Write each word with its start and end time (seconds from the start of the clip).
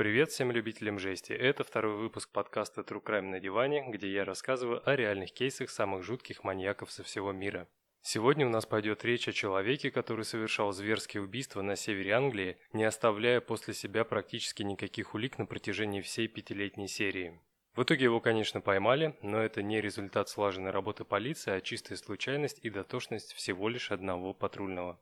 Привет 0.00 0.30
всем 0.30 0.50
любителям 0.50 0.98
жести. 0.98 1.34
Это 1.34 1.62
второй 1.62 1.94
выпуск 1.94 2.30
подкаста 2.32 2.80
True 2.80 3.02
Crime 3.04 3.28
на 3.28 3.38
диване, 3.38 3.84
где 3.86 4.10
я 4.10 4.24
рассказываю 4.24 4.80
о 4.88 4.96
реальных 4.96 5.30
кейсах 5.30 5.68
самых 5.68 6.04
жутких 6.04 6.42
маньяков 6.42 6.90
со 6.90 7.02
всего 7.02 7.32
мира. 7.32 7.68
Сегодня 8.00 8.46
у 8.46 8.48
нас 8.48 8.64
пойдет 8.64 9.04
речь 9.04 9.28
о 9.28 9.34
человеке, 9.34 9.90
который 9.90 10.24
совершал 10.24 10.72
зверские 10.72 11.22
убийства 11.22 11.60
на 11.60 11.76
севере 11.76 12.12
Англии, 12.12 12.56
не 12.72 12.84
оставляя 12.84 13.42
после 13.42 13.74
себя 13.74 14.04
практически 14.04 14.62
никаких 14.62 15.12
улик 15.12 15.36
на 15.36 15.44
протяжении 15.44 16.00
всей 16.00 16.28
пятилетней 16.28 16.88
серии. 16.88 17.38
В 17.76 17.82
итоге 17.82 18.04
его, 18.04 18.20
конечно, 18.20 18.62
поймали, 18.62 19.18
но 19.20 19.42
это 19.42 19.62
не 19.62 19.82
результат 19.82 20.30
слаженной 20.30 20.70
работы 20.70 21.04
полиции, 21.04 21.52
а 21.52 21.60
чистая 21.60 21.98
случайность 21.98 22.58
и 22.62 22.70
дотошность 22.70 23.34
всего 23.34 23.68
лишь 23.68 23.90
одного 23.90 24.32
патрульного. 24.32 24.98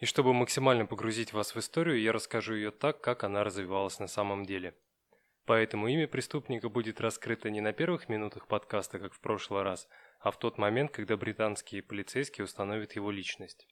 И 0.00 0.06
чтобы 0.06 0.32
максимально 0.32 0.86
погрузить 0.86 1.34
вас 1.34 1.54
в 1.54 1.58
историю, 1.58 2.00
я 2.00 2.12
расскажу 2.12 2.54
ее 2.54 2.70
так, 2.70 3.02
как 3.02 3.22
она 3.22 3.44
развивалась 3.44 3.98
на 3.98 4.08
самом 4.08 4.46
деле. 4.46 4.74
Поэтому 5.44 5.88
имя 5.88 6.08
преступника 6.08 6.70
будет 6.70 7.00
раскрыто 7.00 7.50
не 7.50 7.60
на 7.60 7.72
первых 7.74 8.08
минутах 8.08 8.46
подкаста, 8.46 8.98
как 8.98 9.12
в 9.12 9.20
прошлый 9.20 9.62
раз, 9.62 9.88
а 10.20 10.30
в 10.30 10.38
тот 10.38 10.56
момент, 10.56 10.90
когда 10.90 11.18
британские 11.18 11.82
полицейские 11.82 12.46
установят 12.46 12.92
его 12.96 13.10
личность. 13.10 13.66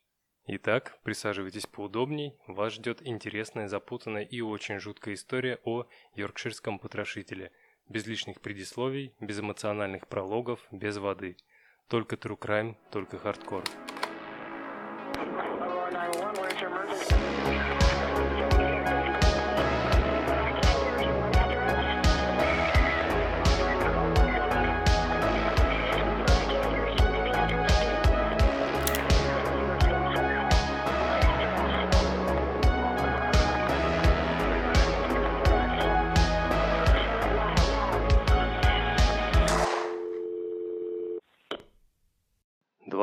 Итак, 0.46 0.98
присаживайтесь 1.02 1.66
поудобней, 1.66 2.36
вас 2.46 2.74
ждет 2.74 3.00
интересная, 3.06 3.68
запутанная 3.68 4.22
и 4.22 4.40
очень 4.40 4.80
жуткая 4.80 5.14
история 5.14 5.58
о 5.64 5.86
йоркширском 6.14 6.78
потрошителе. 6.78 7.52
Без 7.88 8.06
лишних 8.06 8.42
предисловий, 8.42 9.14
без 9.20 9.40
эмоциональных 9.40 10.08
прологов, 10.08 10.60
без 10.70 10.98
воды. 10.98 11.38
Только 11.88 12.16
true 12.16 12.38
crime, 12.38 12.76
только 12.90 13.18
хардкор. 13.18 13.64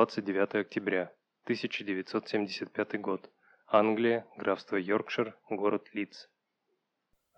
29 0.06 0.53
октября, 0.53 1.11
1975 1.45 3.02
год. 3.02 3.28
Англия, 3.66 4.28
графство 4.38 4.75
Йоркшир, 4.75 5.36
город 5.50 5.88
Лидс. 5.94 6.28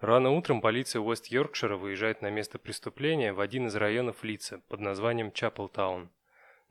Рано 0.01 0.31
утром 0.31 0.59
полиция 0.59 1.01
Уэст-Йоркшира 1.01 1.77
выезжает 1.77 2.21
на 2.21 2.29
место 2.29 2.59
преступления 2.59 3.31
в 3.31 3.39
один 3.39 3.67
из 3.67 3.75
районов 3.77 4.21
Лидса 4.25 4.61
под 4.67 4.81
названием 4.81 5.31
Чапелтаун. 5.31 6.09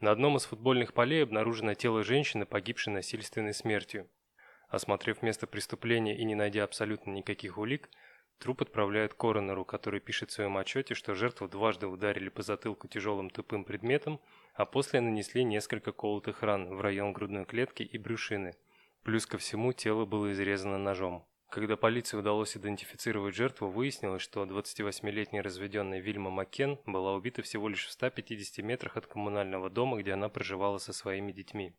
На 0.00 0.10
одном 0.10 0.36
из 0.36 0.44
футбольных 0.44 0.92
полей 0.92 1.22
обнаружено 1.22 1.72
тело 1.72 2.04
женщины, 2.04 2.44
погибшей 2.44 2.92
насильственной 2.92 3.54
смертью. 3.54 4.06
Осмотрев 4.68 5.22
место 5.22 5.46
преступления 5.46 6.14
и 6.18 6.26
не 6.26 6.34
найдя 6.34 6.64
абсолютно 6.64 7.12
никаких 7.12 7.56
улик, 7.56 7.88
труп 8.38 8.62
отправляют 8.62 9.14
коронеру, 9.14 9.64
который 9.64 10.00
пишет 10.00 10.30
в 10.30 10.32
своем 10.34 10.56
отчете, 10.56 10.94
что 10.94 11.14
жертву 11.14 11.48
дважды 11.48 11.86
ударили 11.86 12.28
по 12.28 12.42
затылку 12.42 12.88
тяжелым 12.88 13.30
тупым 13.30 13.64
предметом, 13.64 14.20
а 14.54 14.64
после 14.64 15.00
нанесли 15.00 15.44
несколько 15.44 15.92
колотых 15.92 16.42
ран 16.42 16.74
в 16.74 16.80
район 16.80 17.12
грудной 17.12 17.44
клетки 17.44 17.82
и 17.82 17.98
брюшины. 17.98 18.54
Плюс 19.02 19.26
ко 19.26 19.38
всему 19.38 19.72
тело 19.72 20.04
было 20.04 20.32
изрезано 20.32 20.78
ножом. 20.78 21.26
Когда 21.48 21.76
полиции 21.76 22.16
удалось 22.16 22.56
идентифицировать 22.56 23.34
жертву, 23.34 23.68
выяснилось, 23.68 24.20
что 24.20 24.44
28-летняя 24.44 25.42
разведенная 25.42 26.00
Вильма 26.00 26.30
Маккен 26.30 26.78
была 26.86 27.14
убита 27.14 27.42
всего 27.42 27.68
лишь 27.68 27.86
в 27.86 27.92
150 27.92 28.64
метрах 28.64 28.96
от 28.96 29.06
коммунального 29.06 29.70
дома, 29.70 29.98
где 29.98 30.12
она 30.12 30.28
проживала 30.28 30.78
со 30.78 30.92
своими 30.92 31.32
детьми. 31.32 31.74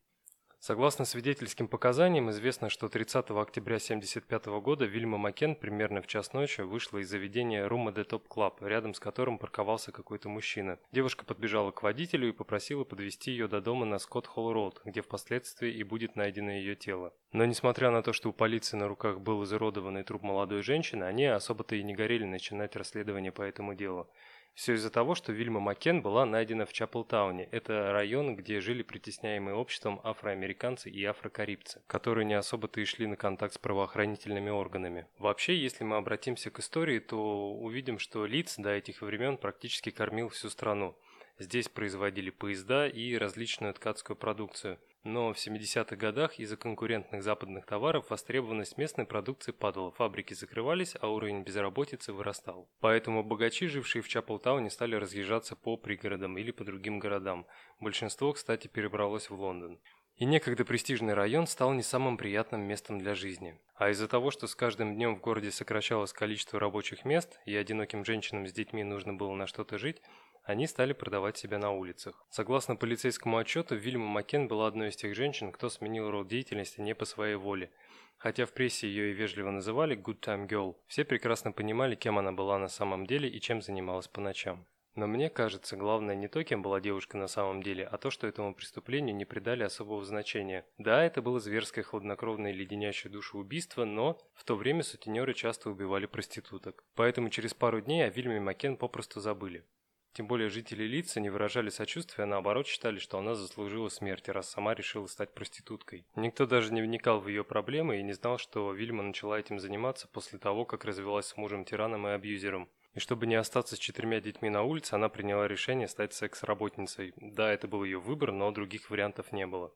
Согласно 0.59 1.05
свидетельским 1.05 1.67
показаниям, 1.67 2.31
известно, 2.31 2.69
что 2.69 2.89
30 2.89 3.29
октября 3.29 3.75
1975 3.75 4.45
года 4.59 4.85
Вильма 4.85 5.17
Маккен 5.17 5.55
примерно 5.55 6.01
в 6.01 6.07
час 6.07 6.33
ночи 6.33 6.61
вышла 6.61 6.97
из 6.97 7.09
заведения 7.09 7.67
Room 7.67 7.91
at 7.91 8.03
the 8.03 8.15
Top 8.15 8.27
Club, 8.27 8.61
рядом 8.63 8.95
с 8.95 8.99
которым 8.99 9.37
парковался 9.37 9.91
какой-то 9.91 10.29
мужчина. 10.29 10.79
Девушка 10.91 11.25
подбежала 11.25 11.71
к 11.71 11.83
водителю 11.83 12.29
и 12.29 12.33
попросила 12.33 12.83
подвезти 12.83 13.31
ее 13.31 13.47
до 13.47 13.61
дома 13.61 13.85
на 13.85 13.99
Скотт 13.99 14.25
Холл 14.25 14.51
Роуд, 14.51 14.81
где 14.83 15.01
впоследствии 15.01 15.71
и 15.71 15.83
будет 15.83 16.15
найдено 16.15 16.51
ее 16.51 16.75
тело. 16.75 17.13
Но 17.31 17.45
несмотря 17.45 17.91
на 17.91 18.01
то, 18.01 18.11
что 18.11 18.29
у 18.29 18.33
полиции 18.33 18.77
на 18.77 18.87
руках 18.87 19.19
был 19.19 19.43
изуродованный 19.43 20.03
труп 20.03 20.23
молодой 20.23 20.63
женщины, 20.63 21.03
они 21.03 21.25
особо-то 21.25 21.75
и 21.75 21.83
не 21.83 21.93
горели 21.93 22.25
начинать 22.25 22.75
расследование 22.75 23.31
по 23.31 23.43
этому 23.43 23.75
делу. 23.75 24.09
Все 24.57 24.73
из-за 24.73 24.89
того, 24.89 25.13
что 25.13 25.31
Вильма 25.33 25.59
Маккен 25.59 26.01
была 26.01 26.25
найдена 26.25 26.65
в 26.65 26.73
Чаплтауне. 26.73 27.47
Это 27.51 27.91
район, 27.91 28.35
где 28.35 28.59
жили 28.59 28.81
притесняемые 28.81 29.53
обществом 29.53 30.01
афроамериканцы 30.03 30.89
и 30.89 31.05
афрокарибцы, 31.05 31.83
которые 31.85 32.25
не 32.25 32.33
особо-то 32.33 32.81
и 32.81 32.85
шли 32.85 33.05
на 33.05 33.15
контакт 33.15 33.53
с 33.53 33.59
правоохранительными 33.59 34.49
органами. 34.49 35.05
Вообще, 35.19 35.55
если 35.55 35.83
мы 35.83 35.97
обратимся 35.97 36.49
к 36.49 36.57
истории, 36.57 36.97
то 36.97 37.51
увидим, 37.53 37.99
что 37.99 38.25
Лиц 38.25 38.55
до 38.57 38.71
этих 38.71 39.03
времен 39.03 39.37
практически 39.37 39.91
кормил 39.91 40.29
всю 40.29 40.49
страну. 40.49 40.97
Здесь 41.39 41.69
производили 41.69 42.31
поезда 42.31 42.87
и 42.87 43.15
различную 43.15 43.73
ткацкую 43.73 44.17
продукцию. 44.17 44.79
Но 45.03 45.31
в 45.31 45.37
70-х 45.37 45.95
годах 45.95 46.39
из-за 46.39 46.57
конкурентных 46.57 47.21
западных 47.23 47.65
товаров 47.65 48.09
востребованность 48.09 48.77
местной 48.77 49.05
продукции 49.05 49.51
падала, 49.51 49.91
фабрики 49.91 50.33
закрывались, 50.33 50.95
а 50.99 51.09
уровень 51.09 51.43
безработицы 51.43 52.11
вырастал. 52.11 52.67
Поэтому 52.81 53.23
богачи, 53.23 53.67
жившие 53.67 54.01
в 54.01 54.07
Чаплтауне, 54.09 54.69
стали 54.69 54.95
разъезжаться 54.95 55.55
по 55.55 55.77
пригородам 55.77 56.37
или 56.37 56.51
по 56.51 56.63
другим 56.63 56.99
городам. 56.99 57.45
Большинство, 57.79 58.33
кстати, 58.33 58.67
перебралось 58.67 59.29
в 59.29 59.39
Лондон. 59.39 59.79
И 60.17 60.25
некогда 60.25 60.65
престижный 60.65 61.13
район 61.13 61.45
стал 61.45 61.73
не 61.73 61.83
самым 61.83 62.17
приятным 62.17 62.61
местом 62.61 62.97
для 62.97 63.13
жизни. 63.13 63.59
А 63.75 63.91
из-за 63.91 64.07
того, 64.07 64.31
что 64.31 64.47
с 64.47 64.55
каждым 64.55 64.95
днем 64.95 65.15
в 65.15 65.21
городе 65.21 65.51
сокращалось 65.51 66.11
количество 66.11 66.59
рабочих 66.59 67.05
мест, 67.05 67.39
и 67.45 67.55
одиноким 67.55 68.03
женщинам 68.03 68.47
с 68.47 68.51
детьми 68.51 68.83
нужно 68.83 69.13
было 69.13 69.35
на 69.35 69.45
что-то 69.45 69.77
жить, 69.77 70.01
они 70.47 70.65
стали 70.65 70.93
продавать 70.93 71.37
себя 71.37 71.57
на 71.59 71.71
улицах. 71.71 72.25
Согласно 72.29 72.77
полицейскому 72.77 73.37
отчету, 73.37 73.75
Вильма 73.75 74.07
Макен 74.07 74.47
была 74.47 74.67
одной 74.67 74.89
из 74.89 74.95
тех 74.95 75.13
женщин, 75.13 75.51
кто 75.51 75.67
сменил 75.67 76.09
род 76.09 76.29
деятельности 76.29 76.79
не 76.79 76.95
по 76.95 77.03
своей 77.03 77.35
воле. 77.35 77.69
Хотя 78.17 78.45
в 78.45 78.53
прессе 78.53 78.87
ее 78.87 79.11
и 79.11 79.13
вежливо 79.13 79.51
называли 79.51 79.97
«good 79.97 80.21
time 80.21 80.47
girl», 80.47 80.77
все 80.87 81.03
прекрасно 81.03 81.51
понимали, 81.51 81.95
кем 81.95 82.17
она 82.17 82.31
была 82.31 82.57
на 82.59 82.69
самом 82.69 83.05
деле 83.05 83.27
и 83.27 83.41
чем 83.41 83.61
занималась 83.61 84.07
по 84.07 84.21
ночам. 84.21 84.65
Но 84.95 85.05
мне 85.05 85.29
кажется, 85.29 85.75
главное 85.75 86.15
не 86.15 86.29
то, 86.29 86.41
кем 86.45 86.61
была 86.61 86.79
девушка 86.79 87.17
на 87.17 87.27
самом 87.27 87.61
деле, 87.61 87.85
а 87.85 87.97
то, 87.97 88.09
что 88.09 88.25
этому 88.25 88.55
преступлению 88.55 89.15
не 89.17 89.25
придали 89.25 89.63
особого 89.63 90.05
значения. 90.05 90.65
Да, 90.77 91.03
это 91.03 91.21
было 91.21 91.41
зверское, 91.41 91.83
хладнокровное 91.83 92.53
леденящее 92.53 93.11
душу 93.11 93.37
убийство, 93.37 93.83
но 93.83 94.17
в 94.33 94.45
то 94.45 94.55
время 94.55 94.81
сутенеры 94.81 95.33
часто 95.33 95.69
убивали 95.69 96.05
проституток. 96.05 96.85
Поэтому 96.95 97.29
через 97.29 97.53
пару 97.53 97.81
дней 97.81 98.05
о 98.05 98.09
Вильме 98.09 98.39
Макен 98.39 98.77
попросту 98.77 99.19
забыли. 99.19 99.65
Тем 100.13 100.27
более 100.27 100.49
жители 100.49 100.83
лица 100.83 101.19
не 101.19 101.29
выражали 101.29 101.69
сочувствия, 101.69 102.23
а 102.23 102.27
наоборот 102.27 102.67
считали, 102.67 102.97
что 102.97 103.19
она 103.19 103.35
заслужила 103.35 103.89
смерти, 103.89 104.31
раз 104.31 104.49
сама 104.49 104.73
решила 104.73 105.07
стать 105.07 105.33
проституткой. 105.33 106.05
Никто 106.15 106.45
даже 106.45 106.73
не 106.73 106.81
вникал 106.81 107.19
в 107.19 107.27
ее 107.27 107.43
проблемы 107.43 107.99
и 107.99 108.03
не 108.03 108.13
знал, 108.13 108.37
что 108.37 108.73
Вильма 108.73 109.03
начала 109.03 109.39
этим 109.39 109.59
заниматься 109.59 110.07
после 110.07 110.39
того, 110.39 110.65
как 110.65 110.85
развелась 110.85 111.27
с 111.27 111.37
мужем-тираном 111.37 112.07
и 112.07 112.11
абьюзером. 112.11 112.69
И 112.95 112.99
чтобы 112.99 113.27
не 113.27 113.35
остаться 113.35 113.75
с 113.75 113.79
четырьмя 113.79 114.19
детьми 114.19 114.49
на 114.49 114.63
улице, 114.63 114.95
она 114.95 115.07
приняла 115.07 115.47
решение 115.47 115.87
стать 115.87 116.13
секс-работницей. 116.13 117.13
Да, 117.17 117.51
это 117.51 117.67
был 117.67 117.83
ее 117.83 117.99
выбор, 117.99 118.31
но 118.31 118.49
других 118.49 118.89
вариантов 118.89 119.31
не 119.31 119.45
было. 119.45 119.71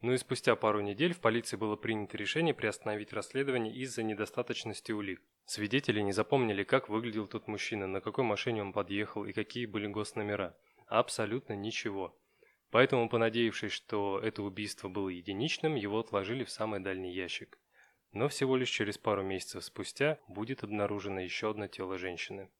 Ну 0.00 0.12
и 0.12 0.16
спустя 0.16 0.54
пару 0.54 0.80
недель 0.80 1.12
в 1.12 1.20
полиции 1.20 1.56
было 1.56 1.74
принято 1.74 2.16
решение 2.16 2.54
приостановить 2.54 3.12
расследование 3.12 3.74
из-за 3.74 4.04
недостаточности 4.04 4.92
улик. 4.92 5.20
Свидетели 5.44 6.00
не 6.00 6.12
запомнили, 6.12 6.62
как 6.62 6.88
выглядел 6.88 7.26
тот 7.26 7.48
мужчина, 7.48 7.88
на 7.88 8.00
какой 8.00 8.22
машине 8.24 8.62
он 8.62 8.72
подъехал 8.72 9.24
и 9.24 9.32
какие 9.32 9.66
были 9.66 9.88
госномера. 9.88 10.56
Абсолютно 10.86 11.54
ничего. 11.54 12.16
Поэтому, 12.70 13.08
понадеявшись, 13.08 13.72
что 13.72 14.20
это 14.20 14.42
убийство 14.42 14.88
было 14.88 15.08
единичным, 15.08 15.74
его 15.74 15.98
отложили 15.98 16.44
в 16.44 16.50
самый 16.50 16.80
дальний 16.80 17.12
ящик. 17.12 17.58
Но 18.12 18.28
всего 18.28 18.56
лишь 18.56 18.70
через 18.70 18.98
пару 18.98 19.22
месяцев 19.22 19.64
спустя 19.64 20.18
будет 20.28 20.62
обнаружено 20.62 21.20
еще 21.20 21.50
одно 21.50 21.66
тело 21.66 21.98
женщины. 21.98 22.50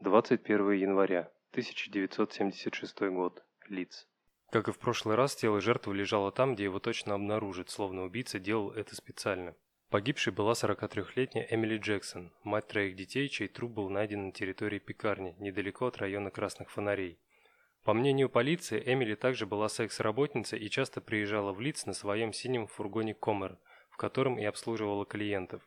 21 0.00 0.72
января 0.72 1.30
1976 1.52 3.00
год. 3.10 3.44
Лиц. 3.68 4.06
Как 4.54 4.68
и 4.68 4.70
в 4.70 4.78
прошлый 4.78 5.16
раз, 5.16 5.34
тело 5.34 5.60
жертвы 5.60 5.96
лежало 5.96 6.30
там, 6.30 6.54
где 6.54 6.62
его 6.62 6.78
точно 6.78 7.14
обнаружат, 7.14 7.70
словно 7.70 8.04
убийца 8.04 8.38
делал 8.38 8.70
это 8.70 8.94
специально. 8.94 9.56
Погибшей 9.90 10.32
была 10.32 10.52
43-летняя 10.52 11.44
Эмили 11.50 11.76
Джексон, 11.76 12.32
мать 12.44 12.68
троих 12.68 12.94
детей, 12.94 13.28
чей 13.28 13.48
труп 13.48 13.72
был 13.72 13.90
найден 13.90 14.26
на 14.26 14.30
территории 14.30 14.78
пекарни, 14.78 15.34
недалеко 15.40 15.86
от 15.86 15.96
района 15.96 16.30
Красных 16.30 16.70
Фонарей. 16.70 17.18
По 17.82 17.94
мнению 17.94 18.28
полиции, 18.28 18.80
Эмили 18.86 19.16
также 19.16 19.44
была 19.44 19.68
секс-работницей 19.68 20.60
и 20.60 20.70
часто 20.70 21.00
приезжала 21.00 21.52
в 21.52 21.60
Лиц 21.60 21.84
на 21.86 21.92
своем 21.92 22.32
синем 22.32 22.68
фургоне 22.68 23.14
Комер, 23.14 23.58
в 23.90 23.96
котором 23.96 24.38
и 24.38 24.44
обслуживала 24.44 25.04
клиентов. 25.04 25.62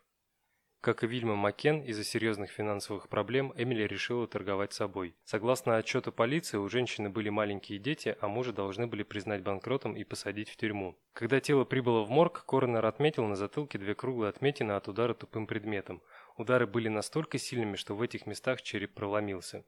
Как 0.87 1.03
и 1.03 1.07
Вильма 1.07 1.35
Маккен, 1.35 1.81
из-за 1.81 2.05
серьезных 2.05 2.49
финансовых 2.49 3.09
проблем 3.09 3.51
Эмили 3.57 3.83
решила 3.83 4.25
торговать 4.25 4.71
собой. 4.71 5.17
Согласно 5.25 5.75
отчету 5.75 6.13
полиции, 6.13 6.55
у 6.55 6.69
женщины 6.69 7.09
были 7.09 7.27
маленькие 7.27 7.77
дети, 7.77 8.15
а 8.21 8.29
мужа 8.29 8.53
должны 8.53 8.87
были 8.87 9.03
признать 9.03 9.43
банкротом 9.43 9.97
и 9.97 10.05
посадить 10.05 10.49
в 10.49 10.55
тюрьму. 10.55 10.97
Когда 11.11 11.41
тело 11.41 11.65
прибыло 11.65 12.05
в 12.05 12.09
морг, 12.09 12.45
коронер 12.45 12.85
отметил 12.85 13.25
на 13.25 13.35
затылке 13.35 13.77
две 13.77 13.95
круглые 13.95 14.29
отметины 14.29 14.71
от 14.71 14.87
удара 14.87 15.13
тупым 15.13 15.45
предметом. 15.45 16.01
Удары 16.37 16.65
были 16.65 16.87
настолько 16.87 17.37
сильными, 17.37 17.75
что 17.75 17.93
в 17.93 18.01
этих 18.01 18.25
местах 18.25 18.61
череп 18.61 18.93
проломился. 18.93 19.65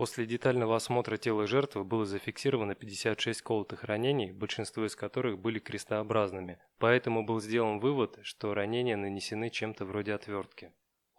После 0.00 0.24
детального 0.24 0.76
осмотра 0.76 1.18
тела 1.18 1.46
жертвы 1.46 1.84
было 1.84 2.06
зафиксировано 2.06 2.74
56 2.74 3.42
колотых 3.42 3.84
ранений, 3.84 4.32
большинство 4.32 4.86
из 4.86 4.96
которых 4.96 5.38
были 5.38 5.58
крестообразными, 5.58 6.58
поэтому 6.78 7.22
был 7.22 7.38
сделан 7.38 7.80
вывод, 7.80 8.18
что 8.22 8.54
ранения 8.54 8.96
нанесены 8.96 9.50
чем-то 9.50 9.84
вроде 9.84 10.14
отвертки. 10.14 10.72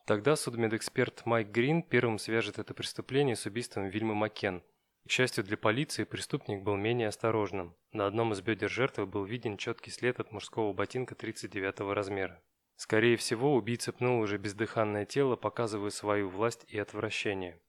Тогда 0.08 0.36
судмедэксперт 0.36 1.28
Майк 1.28 1.50
Грин 1.50 1.84
первым 1.84 2.18
свяжет 2.18 2.58
это 2.58 2.74
преступление 2.74 3.36
с 3.36 3.46
убийством 3.46 3.88
Вильмы 3.88 4.16
Маккен. 4.16 4.64
К 5.08 5.12
счастью 5.12 5.44
для 5.44 5.58
полиции, 5.58 6.04
преступник 6.04 6.64
был 6.64 6.76
менее 6.76 7.10
осторожным. 7.10 7.76
На 7.92 8.08
одном 8.08 8.34
из 8.34 8.42
бедер 8.42 8.72
жертвы 8.72 9.06
был 9.06 9.26
виден 9.26 9.58
четкий 9.58 9.92
след 9.92 10.20
от 10.20 10.32
мужского 10.32 10.74
ботинка 10.74 11.14
39 11.14 11.82
размера. 11.94 12.42
Скорее 12.78 13.16
всего, 13.18 13.54
убийца 13.54 13.94
пнул 13.94 14.22
уже 14.22 14.40
бездыханное 14.40 15.06
тело, 15.06 15.36
показывая 15.36 15.92
свою 15.92 16.30
власть 16.30 16.66
и 16.68 16.80
отвращение. 16.80 17.62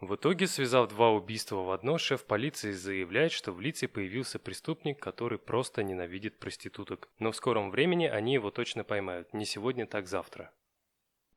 В 0.00 0.14
итоге, 0.14 0.46
связав 0.46 0.90
два 0.90 1.10
убийства 1.10 1.56
в 1.56 1.70
одно, 1.70 1.96
шеф 1.96 2.26
полиции 2.26 2.72
заявляет, 2.72 3.32
что 3.32 3.52
в 3.52 3.62
лице 3.62 3.88
появился 3.88 4.38
преступник, 4.38 5.00
который 5.00 5.38
просто 5.38 5.82
ненавидит 5.82 6.38
проституток. 6.38 7.08
Но 7.18 7.32
в 7.32 7.36
скором 7.36 7.70
времени 7.70 8.06
они 8.06 8.34
его 8.34 8.50
точно 8.50 8.84
поймают, 8.84 9.32
не 9.32 9.46
сегодня, 9.46 9.86
так 9.86 10.06
завтра. 10.06 10.52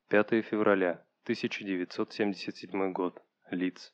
5 0.10 0.44
февраля 0.44 1.06
1977 1.24 2.92
год. 2.92 3.22
Лиц. 3.50 3.94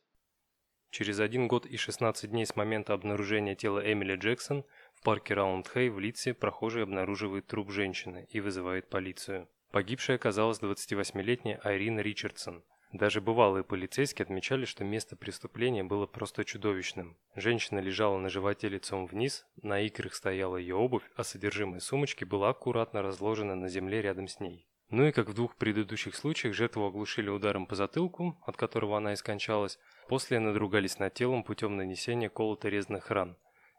Через 0.90 1.20
один 1.20 1.48
год 1.48 1.68
и 1.68 1.78
16 1.78 2.32
дней 2.32 2.46
с 2.46 2.56
момента 2.56 2.94
обнаружения 2.94 3.54
тела 3.54 3.80
Эмили 3.80 4.16
Джексон 4.16 4.66
в 4.96 5.04
парке 5.04 5.36
Раунд-Хей 5.36 5.90
в 5.90 6.00
Литсе 6.00 6.34
прохожий 6.34 6.84
обнаруживает 6.84 7.46
труп 7.46 7.70
женщины 7.70 8.28
и 8.32 8.40
вызывает 8.40 8.90
полицию. 8.90 9.48
Погибшей 9.72 10.16
оказалась 10.16 10.60
28-летняя 10.60 11.60
Айрин 11.64 12.00
Ричардсон– 12.00 12.64
даже 12.92 13.20
бывалые 13.22 13.64
полицейские 13.64 14.24
отмечали, 14.24 14.66
что 14.66 14.84
место 14.84 15.16
преступления 15.16 15.84
было 15.84 16.06
просто 16.06 16.46
чудовищным. 16.46 17.18
Женщина 17.36 17.80
лежала 17.80 18.18
на 18.18 18.30
животе 18.30 18.70
лицом 18.70 19.06
вниз, 19.06 19.46
на 19.62 19.82
икрах 19.82 20.14
стояла 20.14 20.58
ее 20.58 20.76
обувь, 20.76 21.10
а 21.16 21.24
содержимое 21.24 21.80
сумочки 21.80 22.24
было 22.24 22.50
аккуратно 22.50 23.02
разложено 23.02 23.56
на 23.56 23.68
земле 23.68 24.02
рядом 24.02 24.28
с 24.28 24.40
ней. 24.40 24.68
Ну 24.90 25.08
и 25.08 25.12
как 25.12 25.28
в 25.28 25.34
двух 25.34 25.56
предыдущих 25.56 26.16
случаях, 26.16 26.54
жертву 26.54 26.86
оглушили 26.86 27.30
ударом 27.30 27.66
по 27.66 27.76
затылку, 27.76 28.38
от 28.46 28.56
которого 28.56 28.98
она 28.98 29.14
и 29.14 29.16
скончалась, 29.16 29.80
после 30.08 30.40
надругались 30.40 31.00
над 31.00 31.14
телом 31.14 31.44
путем 31.44 31.76
нанесения 31.76 32.30
колото-резных 32.30 33.10
ран. 33.10 33.36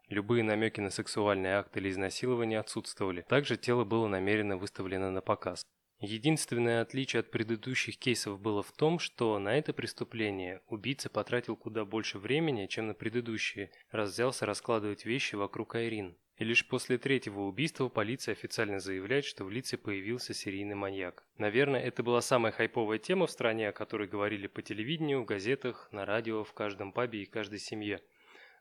Любые 0.09 0.43
намеки 0.43 0.79
на 0.79 0.89
сексуальный 0.89 1.51
акт 1.51 1.75
или 1.75 1.89
изнасилование 1.89 2.59
отсутствовали. 2.59 3.25
Также 3.27 3.57
тело 3.57 3.83
было 3.83 4.07
намеренно 4.07 4.57
выставлено 4.57 5.11
на 5.11 5.21
показ. 5.21 5.65
Единственное 5.99 6.81
отличие 6.81 7.21
от 7.21 7.31
предыдущих 7.31 7.97
кейсов 7.97 8.39
было 8.39 8.61
в 8.61 8.71
том, 8.71 8.99
что 8.99 9.39
на 9.39 9.57
это 9.57 9.73
преступление 9.73 10.61
убийца 10.67 11.09
потратил 11.09 11.55
куда 11.55 11.85
больше 11.85 12.19
времени, 12.19 12.67
чем 12.67 12.87
на 12.87 12.93
предыдущие, 12.93 13.71
раз 13.89 14.11
взялся 14.11 14.45
раскладывать 14.45 15.05
вещи 15.05 15.33
вокруг 15.33 15.73
Айрин. 15.73 16.15
И 16.37 16.43
лишь 16.43 16.67
после 16.67 16.99
третьего 16.99 17.41
убийства 17.41 17.89
полиция 17.89 18.33
официально 18.33 18.79
заявляет, 18.79 19.25
что 19.25 19.43
в 19.43 19.49
лице 19.49 19.75
появился 19.75 20.35
серийный 20.35 20.75
маньяк. 20.75 21.25
Наверное, 21.39 21.81
это 21.81 22.03
была 22.03 22.21
самая 22.21 22.51
хайповая 22.51 22.99
тема 22.99 23.25
в 23.25 23.31
стране, 23.31 23.69
о 23.69 23.73
которой 23.73 24.07
говорили 24.07 24.45
по 24.45 24.61
телевидению, 24.61 25.23
в 25.23 25.25
газетах, 25.25 25.89
на 25.91 26.05
радио, 26.05 26.43
в 26.43 26.53
каждом 26.53 26.91
пабе 26.91 27.23
и 27.23 27.25
каждой 27.25 27.57
семье. 27.57 28.03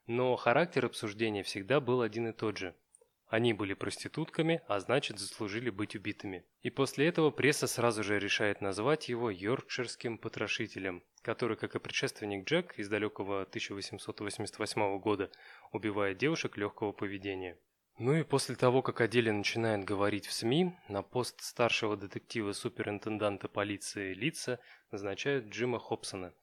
Но 0.07 0.37
характер 0.37 0.87
обсуждения 0.87 1.43
всегда 1.43 1.81
был 1.81 2.01
один 2.01 2.29
и 2.29 2.33
тот 2.33 2.57
же– 2.57 2.75
они 3.29 3.53
были 3.53 3.75
проститутками, 3.75 4.63
а 4.69 4.79
значит 4.79 5.19
заслужили 5.19 5.71
быть 5.71 5.97
убитыми. 5.97 6.45
И 6.63 6.71
после 6.71 7.09
этого 7.09 7.31
пресса 7.31 7.67
сразу 7.67 8.05
же 8.05 8.19
решает 8.19 8.61
назвать 8.61 9.09
его 9.09 9.31
йоркширским 9.31 10.19
потрошителем, 10.19 11.03
который, 11.23 11.57
как 11.57 11.75
и 11.75 11.81
предшественник 11.81 12.49
Джек 12.49 12.79
из 12.79 12.89
далекого 12.89 13.43
1888 13.43 14.99
года, 15.01 15.31
убивает 15.73 16.19
девушек 16.19 16.57
легкого 16.57 16.93
поведения. 16.93 17.59
Ну 17.99 18.15
и 18.15 18.23
после 18.23 18.55
того, 18.55 18.83
как 18.83 19.01
о 19.01 19.09
деле 19.09 19.33
начинают 19.33 19.85
говорить 19.85 20.27
в 20.27 20.33
СМИ, 20.33 20.75
на 20.89 21.03
пост 21.03 21.41
старшего 21.41 21.97
детектива 21.97 22.53
суперинтенданта 22.53 23.49
полиции 23.49 24.13
Лица 24.13 24.61
назначают 24.93 25.47
Джима 25.47 25.79
Хобсона. 25.79 26.35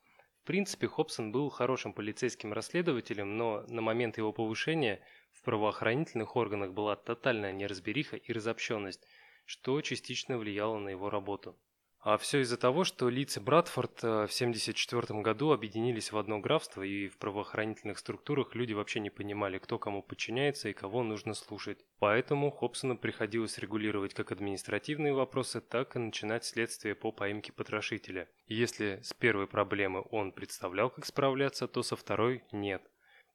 В 0.41 0.45
принципе, 0.45 0.87
Хобсон 0.87 1.31
был 1.31 1.49
хорошим 1.49 1.93
полицейским 1.93 2.51
расследователем, 2.51 3.37
но 3.37 3.61
на 3.67 3.81
момент 3.81 4.17
его 4.17 4.33
повышения– 4.33 5.01
в 5.33 5.41
правоохранительных 5.41 6.35
органах 6.35 6.73
была 6.73 6.95
тотальная 6.95 7.51
неразбериха 7.51 8.17
и 8.17 8.33
разобщенность, 8.33 9.05
что 9.45 9.81
частично 9.81 10.37
влияло 10.37 10.77
на 10.79 10.89
его 10.89 11.09
работу. 11.09 11.57
А 12.03 12.17
все 12.17 12.41
из-за 12.41 12.57
того, 12.57 12.83
что 12.83 13.07
Лиц 13.07 13.37
и 13.37 13.39
Братфорд 13.39 14.03
э, 14.03 14.07
в 14.07 14.33
1974 14.35 15.21
году 15.21 15.53
объединились 15.53 16.11
в 16.11 16.17
одно 16.17 16.39
графство, 16.39 16.81
и 16.81 17.07
в 17.07 17.17
правоохранительных 17.17 17.97
структурах 17.97 18.55
люди 18.55 18.73
вообще 18.73 18.99
не 18.99 19.09
понимали, 19.09 19.57
кто 19.57 19.79
кому 19.79 20.03
подчиняется 20.03 20.67
и 20.67 20.73
кого 20.73 21.03
нужно 21.03 21.33
слушать. 21.33 21.85
Поэтому 21.99 22.51
Хобсону 22.51 22.97
приходилось 22.97 23.57
регулировать 23.57 24.13
как 24.13 24.33
административные 24.33 25.13
вопросы, 25.13 25.61
так 25.61 25.95
и 25.95 25.99
начинать 25.99 26.43
следствие 26.43 26.93
по 26.93 27.13
поимке 27.13 27.53
потрошителя. 27.53 28.27
Если 28.47 28.99
с 29.01 29.13
первой 29.13 29.47
проблемы 29.47 30.03
он 30.11 30.33
представлял, 30.33 30.89
как 30.89 31.05
справляться, 31.05 31.69
то 31.69 31.83
со 31.83 31.95
второй– 31.95 32.43
нет. 32.51 32.83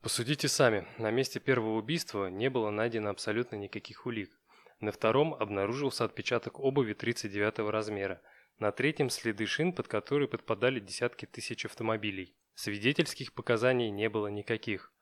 Посудите 0.00 0.46
сами, 0.46 0.86
на 0.98 1.10
месте 1.10 1.40
первого 1.40 1.76
убийства 1.76 2.28
не 2.28 2.48
было 2.48 2.70
найдено 2.70 3.10
абсолютно 3.10 3.56
никаких 3.56 4.06
улик. 4.06 4.30
На 4.80 4.92
втором 4.92 5.34
обнаружился 5.34 6.04
отпечаток 6.04 6.60
обуви 6.60 6.94
39 6.94 7.70
размера. 7.70 8.22
На 8.60 8.70
третьем 8.70 9.10
следы 9.10 9.46
шин, 9.46 9.72
под 9.72 9.88
которые 9.88 10.28
подпадали 10.28 10.78
десятки 10.78 11.26
тысяч 11.26 11.64
автомобилей. 11.64 12.36
Свидетельских 12.54 13.32
показаний 13.32 13.90
не 13.90 14.08
было 14.08 14.28
никаких. 14.28 14.92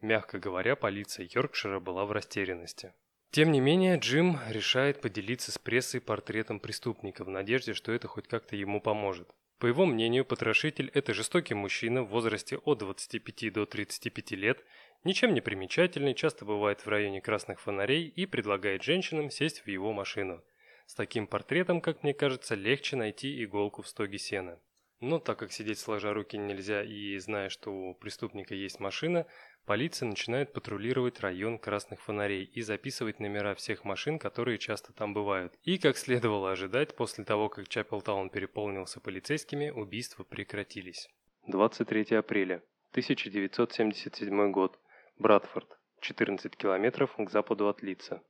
Мягко 0.00 0.38
говоря, 0.38 0.74
полиция 0.74 1.28
Йоркшира 1.30 1.80
была 1.80 2.06
в 2.06 2.12
растерянности. 2.12 2.94
Тем 3.30 3.52
не 3.52 3.60
менее, 3.60 3.98
Джим 3.98 4.38
решает 4.48 5.02
поделиться 5.02 5.52
с 5.52 5.58
прессой 5.58 6.00
портретом 6.00 6.60
преступника 6.60 7.24
в 7.24 7.28
надежде, 7.28 7.74
что 7.74 7.92
это 7.92 8.08
хоть 8.08 8.28
как-то 8.28 8.56
ему 8.56 8.80
поможет. 8.80 9.34
По 9.58 9.66
его 9.66 9.86
мнению, 9.86 10.26
потрошитель– 10.26 10.90
это 10.94 11.14
жестокий 11.14 11.54
мужчина 11.54 12.02
в 12.02 12.08
возрасте 12.08 12.58
от 12.58 12.78
25 12.78 13.52
до 13.54 13.64
35 13.64 14.32
лет, 14.32 14.62
ничем 15.02 15.32
не 15.32 15.40
примечательный, 15.40 16.14
часто 16.14 16.44
бывает 16.44 16.84
в 16.84 16.88
районе 16.88 17.22
красных 17.22 17.58
фонарей 17.60 18.06
и 18.06 18.26
предлагает 18.26 18.82
женщинам 18.82 19.30
сесть 19.30 19.60
в 19.60 19.68
его 19.68 19.94
машину. 19.94 20.44
С 20.84 20.94
таким 20.94 21.26
портретом, 21.26 21.80
как 21.80 22.02
мне 22.02 22.12
кажется, 22.12 22.54
легче 22.54 22.96
найти 22.96 23.42
иголку 23.42 23.80
в 23.80 23.88
стоге 23.88 24.18
сена. 24.18 24.60
Но 25.00 25.18
так 25.18 25.38
как 25.38 25.52
сидеть 25.52 25.78
сложа 25.78 26.12
руки 26.12 26.36
нельзя 26.36 26.82
и 26.82 27.16
зная, 27.18 27.48
что 27.48 27.70
у 27.70 27.94
преступника 27.94 28.54
есть 28.54 28.78
машина, 28.78 29.26
полиция 29.66 30.08
начинает 30.08 30.52
патрулировать 30.52 31.20
район 31.20 31.58
красных 31.58 32.00
фонарей 32.00 32.44
и 32.44 32.62
записывать 32.62 33.20
номера 33.20 33.54
всех 33.54 33.84
машин, 33.84 34.18
которые 34.18 34.58
часто 34.58 34.92
там 34.92 35.12
бывают. 35.12 35.52
И, 35.64 35.76
как 35.78 35.96
следовало 35.98 36.52
ожидать, 36.52 36.96
после 36.96 37.24
того, 37.24 37.48
как 37.48 37.68
Чапелтаун 37.68 38.30
переполнился 38.30 39.00
полицейскими, 39.00 39.70
убийства 39.70 40.24
прекратились. 40.24 41.08
23 41.48 42.16
апреля 42.16 42.62
1977 42.92 44.50
год. 44.52 44.78
Братфорд. 45.18 45.68
14 46.00 46.56
километров 46.56 47.14
к 47.16 47.30
западу 47.30 47.68
от 47.68 47.82
Лица. 47.82 48.22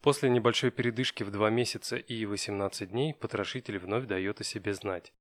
После 0.00 0.30
небольшой 0.30 0.70
передышки 0.70 1.22
в 1.22 1.30
2 1.30 1.50
месяца 1.50 1.96
и 1.96 2.24
18 2.26 2.90
дней 2.90 3.14
потрошитель 3.14 3.78
вновь 3.78 4.06
дает 4.06 4.40
о 4.40 4.44
себе 4.44 4.74
знать. 4.74 5.12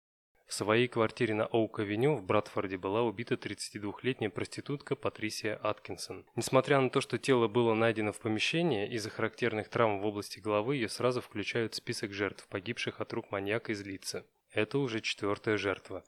В 0.52 0.54
своей 0.54 0.90
квартире 0.90 1.34
на 1.34 1.46
Оук-авеню 1.46 2.18
в 2.18 2.26
Братфорде 2.26 2.76
была 2.78 3.04
убита 3.04 3.36
32-летняя 3.36 4.30
проститутка 4.30 4.98
Патрисия 4.98 5.56
Аткинсон. 5.56 6.26
Несмотря 6.36 6.82
на 6.82 6.90
то, 6.90 7.00
что 7.00 7.18
тело 7.18 7.48
было 7.48 7.74
найдено 7.74 8.12
в 8.12 8.20
помещении, 8.20 8.86
из-за 8.96 9.10
характерных 9.10 9.70
травм 9.70 10.02
в 10.02 10.06
области 10.06 10.42
головы 10.42 10.76
ее 10.76 10.90
сразу 10.90 11.22
включают 11.22 11.74
в 11.74 11.78
список 11.78 12.12
жертв, 12.12 12.46
погибших 12.50 13.00
от 13.00 13.14
рук 13.14 13.32
маньяка 13.32 13.72
из 13.72 13.82
лица. 13.86 14.26
Это 14.52 14.78
уже 14.80 15.00
четвертая 15.00 15.56
жертва. 15.56 16.04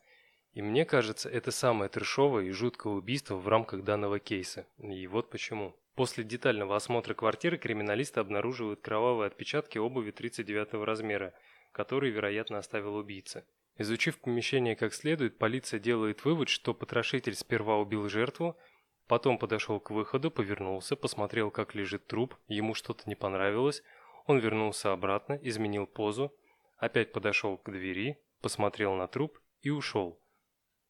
И 0.51 0.62
мне 0.62 0.83
кажется, 0.83 1.29
это 1.29 1.51
самое 1.51 1.89
трешовое 1.89 2.43
и 2.43 2.51
жуткое 2.51 2.91
убийство 2.91 3.35
в 3.35 3.47
рамках 3.47 3.85
данного 3.85 4.19
кейса. 4.19 4.67
И 4.77 5.07
вот 5.07 5.29
почему. 5.29 5.73
После 5.95 6.25
детального 6.25 6.75
осмотра 6.75 7.13
квартиры 7.13 7.57
криминалисты 7.57 8.19
обнаруживают 8.19 8.81
кровавые 8.81 9.27
отпечатки 9.27 9.77
обуви 9.77 10.12
39 10.12 10.73
размера, 10.85 11.33
которые, 11.71 12.12
вероятно, 12.12 12.57
оставил 12.57 12.97
убийца. 12.97 13.45
Изучив 13.77 14.20
помещение 14.20 14.75
как 14.75 14.94
следует, 14.94 15.38
полиция 15.38 15.80
делает 15.80 16.25
вывод, 16.25 16.50
что 16.50 16.74
потрошитель 16.74 17.34
сперва 17.34 17.77
убил 17.77 18.08
жертву, 18.08 18.56
потом 19.08 19.39
подошел 19.39 19.80
к 19.80 19.89
выходу, 19.89 20.30
повернулся, 20.30 20.96
посмотрел, 20.96 21.50
как 21.50 21.74
лежит 21.74 22.06
труп, 22.06 22.36
ему 22.48 22.75
что-то 22.75 23.03
не 23.08 23.15
понравилось, 23.15 23.82
он 24.25 24.39
вернулся 24.39 24.92
обратно, 24.92 25.39
изменил 25.42 25.88
позу, 25.88 26.36
опять 26.77 27.12
подошел 27.12 27.58
к 27.58 27.72
двери, 27.72 28.20
посмотрел 28.42 28.94
на 28.94 29.08
труп 29.08 29.39
и 29.62 29.72
ушел. 29.72 30.22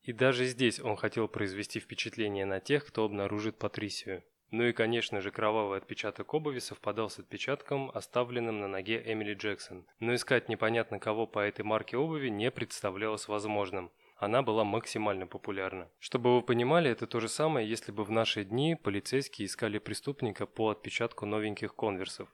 И 0.02 0.12
даже 0.12 0.46
здесь 0.46 0.82
он 0.82 0.98
хотел 0.98 1.30
произвести 1.30 1.80
впечатление 1.80 2.46
на 2.46 2.60
тех, 2.60 2.86
кто 2.86 3.06
обнаружит 3.06 3.58
Патрисию. 3.58 4.24
Ну 4.54 4.66
и, 4.66 4.72
конечно 4.72 5.20
же, 5.20 5.32
кровавый 5.32 5.80
отпечаток 5.80 6.32
обуви 6.32 6.60
совпадал 6.60 7.10
с 7.10 7.18
отпечатком, 7.18 7.90
оставленным 7.92 8.60
на 8.60 8.68
ноге 8.68 9.02
Эмили 9.04 9.34
Джексон. 9.34 9.88
Но 10.00 10.14
искать 10.14 10.48
непонятно 10.48 11.00
кого 11.00 11.26
по 11.26 11.40
этой 11.40 11.66
марке 11.66 11.98
обуви 11.98 12.30
не 12.30 12.52
представлялось 12.52 13.28
возможным. 13.28 13.92
Она 14.16 14.44
была 14.44 14.64
максимально 14.64 15.26
популярна. 15.26 15.90
Чтобы 15.98 16.36
вы 16.36 16.44
понимали, 16.44 16.92
это 16.92 17.08
то 17.08 17.20
же 17.20 17.30
самое, 17.30 17.68
если 17.68 17.92
бы 17.92 18.04
в 18.04 18.12
наши 18.12 18.44
дни 18.44 18.76
полицейские 18.76 19.48
искали 19.48 19.80
преступника 19.80 20.46
по 20.46 20.70
отпечатку 20.70 21.26
новеньких 21.26 21.74
конверсов. 21.74 22.30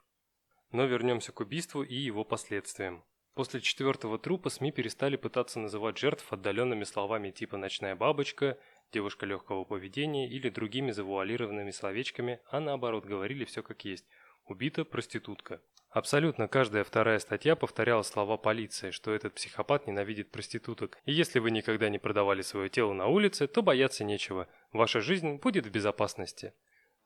Но 0.73 0.83
вернемся 0.83 1.31
к 1.31 1.39
убийству 1.39 1.83
и 1.83 1.95
его 1.95 2.25
последствиям. 2.25 3.05
После 3.33 3.61
четвертого 3.61 4.19
трупа 4.19 4.49
СМИ 4.49 4.73
перестали 4.73 5.15
пытаться 5.15 5.59
называть 5.59 5.97
жертв 5.97 6.33
отдаленными 6.33 6.83
словами 6.83 7.31
типа 7.31 7.55
«ночная 7.55 7.95
бабочка», 7.95 8.57
«девушка 8.91 9.25
легкого 9.25 9.63
поведения» 9.63 10.27
или 10.27 10.49
другими 10.49 10.91
завуалированными 10.91 11.71
словечками, 11.71 12.39
а 12.49 12.59
наоборот 12.59 13.05
говорили 13.05 13.45
все 13.45 13.63
как 13.63 13.85
есть 13.85 14.05
«убита 14.45 14.85
проститутка». 14.85 15.61
Абсолютно 15.89 16.47
каждая 16.47 16.83
вторая 16.83 17.17
статья 17.17 17.55
повторяла 17.55 18.03
слова 18.03 18.37
полиции, 18.37 18.91
что 18.91 19.11
этот 19.11 19.33
психопат 19.33 19.87
ненавидит 19.87 20.29
проституток. 20.29 20.99
И 21.05 21.11
если 21.11 21.39
вы 21.39 21.49
никогда 21.49 21.89
не 21.89 21.97
продавали 21.97 22.43
свое 22.43 22.69
тело 22.69 22.93
на 22.93 23.07
улице, 23.07 23.47
то 23.47 23.63
бояться 23.63 24.03
нечего. 24.03 24.47
Ваша 24.71 25.01
жизнь 25.01 25.37
будет 25.37 25.65
в 25.65 25.71
безопасности. 25.71 26.53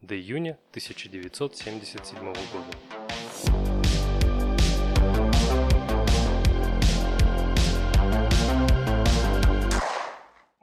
До 0.02 0.16
июня 0.16 0.60
1977 0.72 2.20
года. 2.20 3.03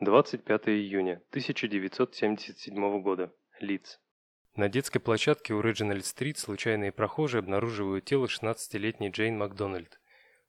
25 0.00 0.69
июня 0.69 1.23
1977 1.28 3.02
года. 3.02 3.35
Лиц. 3.59 4.00
На 4.57 4.71
детской 4.71 4.99
площадке 4.99 5.52
у 5.52 5.61
Реджинальд-стрит 5.61 6.38
случайные 6.38 6.90
прохожие 6.90 7.40
обнаруживают 7.40 8.07
тело 8.07 8.25
16-летней 8.25 9.11
Джейн 9.11 9.37
Макдональд. 9.37 10.00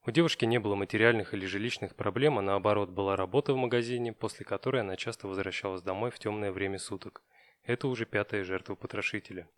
У 0.06 0.10
девушки 0.10 0.46
не 0.46 0.58
было 0.58 0.74
материальных 0.74 1.34
или 1.34 1.44
жилищных 1.44 1.94
проблем, 1.96 2.38
а 2.38 2.42
наоборот 2.42 2.88
была 2.88 3.14
работа 3.14 3.52
в 3.52 3.58
магазине, 3.58 4.14
после 4.14 4.46
которой 4.46 4.80
она 4.80 4.96
часто 4.96 5.28
возвращалась 5.28 5.82
домой 5.82 6.10
в 6.10 6.18
темное 6.18 6.50
время 6.50 6.78
суток. 6.78 7.22
Это 7.62 7.88
уже 7.88 8.06
пятая 8.06 8.44
жертва 8.44 8.74
потрошителя. 8.74 9.50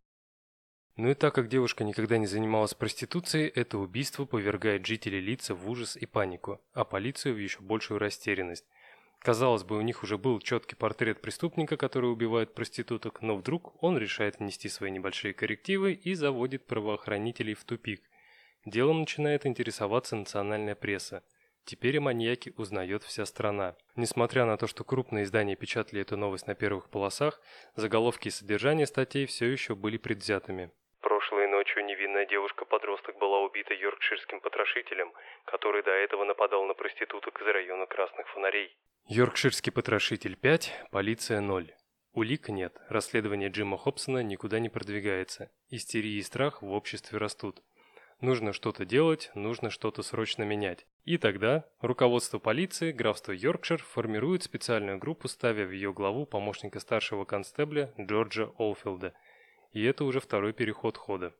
Ну 0.96 1.10
и 1.10 1.14
так 1.14 1.36
как 1.36 1.48
девушка 1.48 1.84
никогда 1.84 2.18
не 2.18 2.26
занималась 2.26 2.74
проституцией, 2.74 3.46
это 3.46 3.78
убийство 3.78 4.24
повергает 4.24 4.86
жителей 4.86 5.20
лица 5.20 5.54
в 5.54 5.70
ужас 5.70 5.96
и 5.96 6.04
панику, 6.04 6.60
а 6.72 6.84
полицию 6.84 7.36
в 7.36 7.38
еще 7.38 7.60
большую 7.60 7.98
растерянность. 7.98 8.66
Казалось 9.24 9.64
бы, 9.64 9.78
у 9.78 9.80
них 9.80 10.02
уже 10.02 10.18
был 10.18 10.38
четкий 10.38 10.76
портрет 10.76 11.22
преступника, 11.22 11.78
который 11.78 12.12
убивает 12.12 12.52
проституток, 12.52 13.22
но 13.22 13.36
вдруг 13.36 13.82
он 13.82 13.96
решает 13.96 14.38
внести 14.38 14.68
свои 14.68 14.90
небольшие 14.90 15.32
коррективы 15.32 15.94
и 15.94 16.12
заводит 16.12 16.66
правоохранителей 16.66 17.54
в 17.54 17.64
тупик. 17.64 18.02
Делом 18.66 19.00
начинает 19.00 19.46
интересоваться 19.46 20.14
национальная 20.14 20.74
пресса. 20.74 21.22
Теперь 21.64 21.96
о 21.96 22.02
маньяке 22.02 22.52
узнает 22.58 23.02
вся 23.02 23.24
страна. 23.24 23.76
Несмотря 23.96 24.44
на 24.44 24.58
то, 24.58 24.66
что 24.66 24.84
крупные 24.84 25.24
издания 25.24 25.56
печатали 25.56 26.02
эту 26.02 26.18
новость 26.18 26.46
на 26.46 26.54
первых 26.54 26.90
полосах, 26.90 27.40
заголовки 27.76 28.28
и 28.28 28.30
содержание 28.30 28.86
статей 28.86 29.24
все 29.24 29.46
еще 29.46 29.74
были 29.74 29.96
предвзятыми. 29.96 30.70
Прошлой 31.00 31.43
ночью 31.64 31.86
невинная 31.86 32.26
девушка-подросток 32.26 33.16
была 33.18 33.40
убита 33.40 33.72
йоркширским 33.72 34.40
потрошителем, 34.40 35.10
который 35.46 35.82
до 35.82 35.92
этого 35.92 36.24
нападал 36.24 36.66
на 36.66 36.74
проституток 36.74 37.40
из 37.40 37.46
района 37.46 37.86
Красных 37.86 38.28
Фонарей. 38.34 38.76
Йоркширский 39.08 39.72
потрошитель 39.72 40.36
5, 40.36 40.88
полиция 40.90 41.40
0. 41.40 41.74
Улик 42.12 42.50
нет, 42.50 42.76
расследование 42.90 43.48
Джима 43.48 43.78
Хобсона 43.78 44.22
никуда 44.22 44.58
не 44.58 44.68
продвигается. 44.68 45.50
Истерия 45.70 46.18
и 46.18 46.22
страх 46.22 46.60
в 46.60 46.70
обществе 46.70 47.18
растут. 47.18 47.62
Нужно 48.20 48.52
что-то 48.52 48.84
делать, 48.84 49.30
нужно 49.34 49.70
что-то 49.70 50.02
срочно 50.02 50.42
менять. 50.42 50.86
И 51.04 51.16
тогда 51.16 51.64
руководство 51.80 52.38
полиции 52.38 52.92
графства 52.92 53.32
Йоркшир 53.32 53.82
формирует 53.82 54.42
специальную 54.42 54.98
группу, 54.98 55.28
ставя 55.28 55.64
в 55.64 55.70
ее 55.70 55.94
главу 55.94 56.26
помощника 56.26 56.78
старшего 56.78 57.24
констебля 57.24 57.94
Джорджа 57.98 58.50
Олфилда. 58.58 59.14
И 59.72 59.82
это 59.82 60.04
уже 60.04 60.20
второй 60.20 60.52
переход 60.52 60.98
хода. 60.98 61.32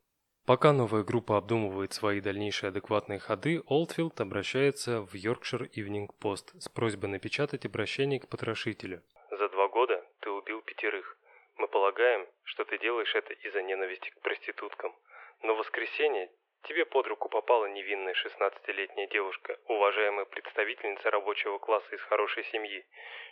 Пока 0.47 0.75
новая 0.75 1.05
группа 1.05 1.39
обдумывает 1.39 1.95
свои 1.95 2.21
дальнейшие 2.21 2.69
адекватные 2.69 3.19
ходы, 3.19 3.63
Олдфилд 3.67 4.21
обращается 4.21 5.01
в 5.01 5.15
Yorkshire 5.15 5.71
Evening 5.75 6.09
Post 6.21 6.61
с 6.61 6.69
просьбой 6.69 7.09
напечатать 7.09 7.65
обращение 7.65 8.21
к 8.21 8.29
потрошителю. 8.29 9.01
«За 9.31 9.49
два 9.49 9.69
года 9.69 10.05
ты 10.21 10.29
убил 10.29 10.61
пятерых. 10.61 11.17
Мы 11.57 11.67
полагаем, 11.67 12.29
что 12.43 12.67
ты 12.67 12.77
делаешь 12.77 13.15
это 13.15 13.33
из-за 13.33 13.63
ненависти 13.63 14.11
к 14.11 14.21
проституткам. 14.21 14.95
Но 15.41 15.55
в 15.55 15.59
воскресенье 15.61 16.31
тебе 16.65 16.85
под 16.85 17.07
руку 17.07 17.31
попала 17.31 17.65
невинная 17.65 18.13
16-летняя 18.13 19.07
девушка, 19.07 19.59
уважаемая 19.65 20.27
представительница 20.27 21.11
рабочего 21.11 21.57
класса 21.57 21.95
из 21.95 22.03
хорошей 22.03 22.45
семьи. 22.53 22.85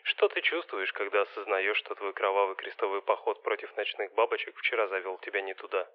Что 0.04 0.28
ты 0.28 0.40
чувствуешь, 0.40 0.94
когда 0.94 1.20
осознаешь, 1.20 1.76
что 1.76 1.94
твой 1.94 2.14
кровавый 2.14 2.56
крестовый 2.56 3.02
поход 3.02 3.42
против 3.42 3.76
ночных 3.76 4.14
бабочек 4.14 4.56
вчера 4.56 4.88
завел 4.88 5.18
тебя 5.18 5.42
не 5.42 5.52
туда?» 5.52 5.86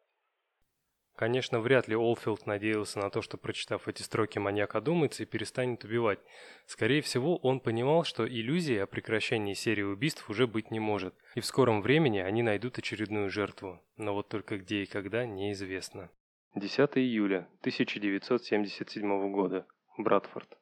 Конечно, 1.17 1.59
вряд 1.59 1.87
ли 1.87 1.95
Олфилд 1.95 2.45
надеялся 2.45 2.99
на 2.99 3.09
то, 3.09 3.23
что, 3.23 3.37
прочитав 3.37 3.87
эти 3.87 4.03
строки, 4.03 4.37
маньяк 4.37 4.75
одумается 4.75 5.23
и 5.23 5.25
перестанет 5.25 5.83
убивать. 5.83 6.19
Скорее 6.67 7.01
всего, 7.01 7.37
он 7.37 7.59
понимал, 7.59 8.03
что 8.03 8.27
иллюзии 8.27 8.77
о 8.77 8.85
прекращении 8.85 9.55
серии 9.55 9.81
убийств 9.81 10.29
уже 10.29 10.45
быть 10.45 10.69
не 10.69 10.79
может, 10.79 11.15
и 11.33 11.39
в 11.39 11.45
скором 11.47 11.81
времени 11.81 12.19
они 12.19 12.43
найдут 12.43 12.77
очередную 12.77 13.31
жертву. 13.31 13.81
Но 13.97 14.13
вот 14.13 14.29
только 14.29 14.59
где 14.59 14.83
и 14.83 14.85
когда, 14.85 15.25
неизвестно. 15.25 16.11
10 16.53 16.77
июля 16.97 17.47
1977 17.61 19.31
года. 19.31 19.65
Братфорд. 19.97 20.55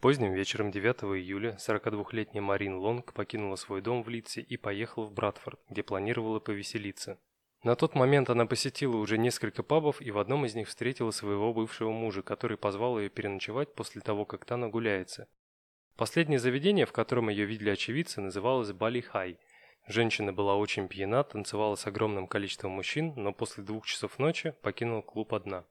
Поздним 0.00 0.32
вечером 0.32 0.70
9 0.70 1.20
июля 1.20 1.58
42-летняя 1.58 2.40
Марин 2.40 2.76
Лонг 2.76 3.12
покинула 3.12 3.56
свой 3.56 3.82
дом 3.82 4.02
в 4.02 4.08
Литсе 4.08 4.40
и 4.40 4.56
поехала 4.56 5.04
в 5.04 5.12
Братфорд, 5.12 5.60
где 5.68 5.82
планировала 5.82 6.40
повеселиться. 6.40 7.18
На 7.64 7.74
тот 7.74 7.94
момент 7.94 8.30
она 8.30 8.46
посетила 8.46 8.96
уже 8.96 9.18
несколько 9.18 9.62
пабов 9.62 10.00
и 10.00 10.10
в 10.10 10.18
одном 10.18 10.46
из 10.46 10.54
них 10.54 10.68
встретила 10.68 11.10
своего 11.10 11.52
бывшего 11.52 11.90
мужа, 11.90 12.22
который 12.22 12.56
позвал 12.56 12.98
ее 12.98 13.08
переночевать 13.08 13.74
после 13.74 14.00
того, 14.00 14.24
как 14.24 14.44
та 14.44 14.56
нагуляется. 14.56 15.28
Последнее 15.96 16.38
заведение, 16.38 16.86
в 16.86 16.92
котором 16.92 17.28
ее 17.28 17.44
видели 17.44 17.70
очевидцы, 17.70 18.20
называлось 18.20 18.72
Бали 18.72 19.00
Хай. 19.00 19.38
Женщина 19.88 20.32
была 20.32 20.54
очень 20.54 20.86
пьяна, 20.86 21.24
танцевала 21.24 21.74
с 21.74 21.86
огромным 21.88 22.28
количеством 22.28 22.72
мужчин, 22.72 23.14
но 23.16 23.32
после 23.32 23.64
двух 23.64 23.86
часов 23.86 24.20
ночи 24.20 24.54
покинула 24.62 25.00
клуб 25.00 25.34
одна. 25.34 25.64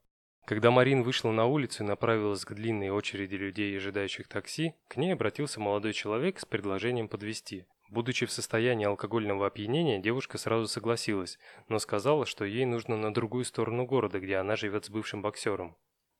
Когда 0.44 0.72
Марин 0.72 1.04
вышла 1.04 1.32
на 1.32 1.46
улицу 1.46 1.84
и 1.84 1.88
направилась 1.88 2.44
к 2.44 2.54
длинной 2.54 2.90
очереди 2.90 3.36
людей, 3.36 3.78
ожидающих 3.78 4.28
такси, 4.28 4.74
к 4.88 4.98
ней 4.98 5.14
обратился 5.14 5.62
молодой 5.62 5.94
человек 5.94 6.40
с 6.40 6.46
предложением 6.46 7.08
подвезти. 7.08 7.66
Будучи 7.90 8.26
в 8.26 8.32
состоянии 8.32 8.86
алкогольного 8.86 9.48
опьянения, 9.48 10.00
девушка 10.00 10.38
сразу 10.38 10.68
согласилась, 10.68 11.40
но 11.70 11.80
сказала, 11.80 12.26
что 12.26 12.44
ей 12.44 12.66
нужно 12.66 12.98
на 12.98 13.14
другую 13.14 13.46
сторону 13.46 13.86
города, 13.86 14.20
где 14.20 14.38
она 14.38 14.56
живет 14.56 14.86
с 14.86 14.90
бывшим 14.90 15.22
боксером. 15.22 15.78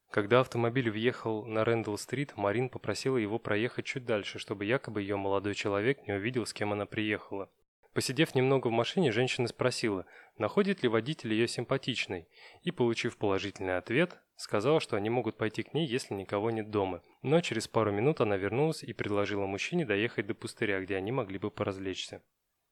Когда 0.10 0.40
автомобиль 0.40 0.90
въехал 0.90 1.46
на 1.46 1.66
Рэндалл-стрит, 1.66 2.38
Марин 2.38 2.70
попросила 2.70 3.18
его 3.18 3.40
проехать 3.40 3.86
чуть 3.86 4.06
дальше, 4.06 4.40
чтобы 4.40 4.64
якобы 4.64 5.02
ее 5.02 5.18
молодой 5.18 5.54
человек 5.54 6.08
не 6.08 6.14
увидел, 6.14 6.46
с 6.46 6.54
кем 6.54 6.72
она 6.72 6.86
приехала. 6.86 7.52
Посидев 7.94 8.34
немного 8.34 8.68
в 8.68 8.72
машине, 8.72 9.12
женщина 9.12 9.48
спросила, 9.48 10.06
находит 10.38 10.84
ли 10.84 10.88
водитель 10.88 11.34
ее 11.34 11.48
симпатичной, 11.48 12.30
и, 12.62 12.72
получив 12.72 13.18
положительный 13.18 13.78
ответ, 13.78 14.22
сказала, 14.38 14.80
что 14.80 14.96
они 14.96 15.10
могут 15.10 15.38
пойти 15.38 15.64
к 15.64 15.74
ней, 15.74 15.86
если 15.86 16.14
никого 16.14 16.50
нет 16.52 16.70
дома. 16.70 17.04
Но 17.22 17.42
через 17.42 17.68
пару 17.68 17.92
минут 17.92 18.22
она 18.22 18.38
вернулась 18.38 18.84
и 18.84 18.94
предложила 18.94 19.46
мужчине 19.46 19.86
доехать 19.86 20.28
до 20.28 20.36
пустыря, 20.36 20.80
где 20.80 20.96
они 20.96 21.12
могли 21.12 21.38
бы 21.38 21.52
поразвлечься. 21.52 22.24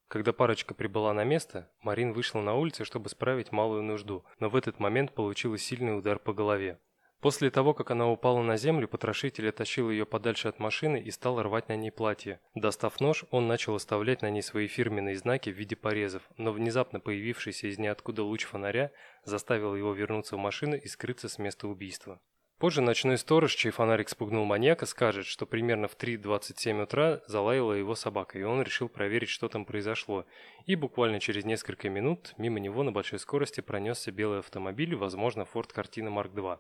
Когда 0.08 0.34
парочка 0.34 0.76
прибыла 0.76 1.14
на 1.14 1.24
место, 1.24 1.72
Марин 1.82 2.14
вышла 2.14 2.40
на 2.40 2.54
улицу, 2.54 2.86
чтобы 2.86 3.10
справить 3.10 3.52
малую 3.52 3.82
нужду, 3.82 4.24
но 4.40 4.50
в 4.50 4.56
этот 4.56 4.80
момент 4.80 5.14
получила 5.14 5.58
сильный 5.58 5.98
удар 5.98 6.20
по 6.20 6.32
голове. 6.32 6.80
После 7.26 7.50
того, 7.50 7.74
как 7.74 7.90
она 7.90 8.08
упала 8.08 8.44
на 8.44 8.56
землю, 8.56 8.88
потрошитель 8.88 9.50
оттащил 9.50 9.90
ее 9.90 10.06
подальше 10.06 10.48
от 10.48 10.60
машины 10.60 11.02
и 11.02 11.10
стал 11.10 11.42
рвать 11.42 11.70
на 11.70 11.76
ней 11.76 11.90
платье. 11.90 12.40
Достав 12.54 13.02
нож, 13.02 13.26
он 13.32 13.48
начал 13.48 13.74
оставлять 13.74 14.22
на 14.22 14.30
ней 14.30 14.44
свои 14.44 14.68
фирменные 14.68 15.18
знаки 15.18 15.50
в 15.50 15.56
виде 15.56 15.76
порезов, 15.76 16.22
но 16.38 16.52
внезапно 16.52 17.00
появившийся 17.00 17.66
из 17.66 17.80
ниоткуда 17.80 18.22
луч 18.22 18.44
фонаря 18.44 18.92
заставил 19.24 19.76
его 19.76 19.92
вернуться 19.94 20.36
в 20.36 20.40
машину 20.40 20.76
и 20.76 20.88
скрыться 20.88 21.28
с 21.28 21.40
места 21.40 21.68
убийства. 21.68 22.22
Позже 22.60 22.84
ночной 22.84 23.18
сторож, 23.18 23.56
чей 23.56 23.72
фонарик 23.72 24.10
спугнул 24.10 24.46
маньяка, 24.46 24.86
скажет, 24.86 25.26
что 25.26 25.48
примерно 25.48 25.88
в 25.88 25.98
3.27 25.98 26.84
утра 26.84 27.22
залаяла 27.26 27.74
его 27.74 27.96
собака, 27.96 28.38
и 28.38 28.44
он 28.44 28.62
решил 28.62 28.88
проверить, 28.88 29.30
что 29.30 29.50
там 29.50 29.66
произошло. 29.66 30.28
И 30.68 30.76
буквально 30.76 31.20
через 31.20 31.44
несколько 31.44 31.90
минут 31.90 32.36
мимо 32.38 32.60
него 32.60 32.84
на 32.84 32.92
большой 32.92 33.18
скорости 33.18 33.62
пронесся 33.62 34.12
белый 34.12 34.40
автомобиль, 34.40 34.96
возможно, 34.96 35.48
Ford 35.52 35.74
Cortina 35.74 36.14
Mark 36.14 36.32
II. 36.32 36.60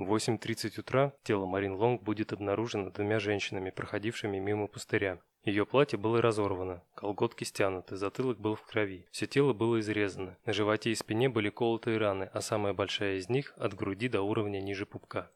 В 0.00 0.14
8.30 0.14 0.80
утра 0.80 1.12
тело 1.24 1.44
Марин 1.44 1.74
Лонг 1.74 2.02
будет 2.02 2.32
обнаружено 2.32 2.88
двумя 2.88 3.20
женщинами, 3.20 3.68
проходившими 3.68 4.38
мимо 4.38 4.66
пустыря. 4.66 5.20
Ее 5.44 5.66
платье 5.66 5.98
было 5.98 6.22
разорвано, 6.22 6.82
колготки 6.94 7.44
стянуты, 7.44 7.96
затылок 7.96 8.40
был 8.40 8.54
в 8.54 8.62
крови, 8.62 9.06
все 9.10 9.26
тело 9.26 9.52
было 9.52 9.78
изрезано, 9.78 10.38
на 10.46 10.54
животе 10.54 10.90
и 10.90 10.94
спине 10.94 11.28
были 11.28 11.50
колотые 11.50 11.98
раны, 11.98 12.30
а 12.32 12.40
самая 12.40 12.72
большая 12.72 13.18
из 13.18 13.28
них 13.28 13.52
от 13.58 13.74
груди 13.74 14.08
до 14.08 14.22
уровня 14.22 14.62
ниже 14.62 14.86
пупка. 14.86 15.30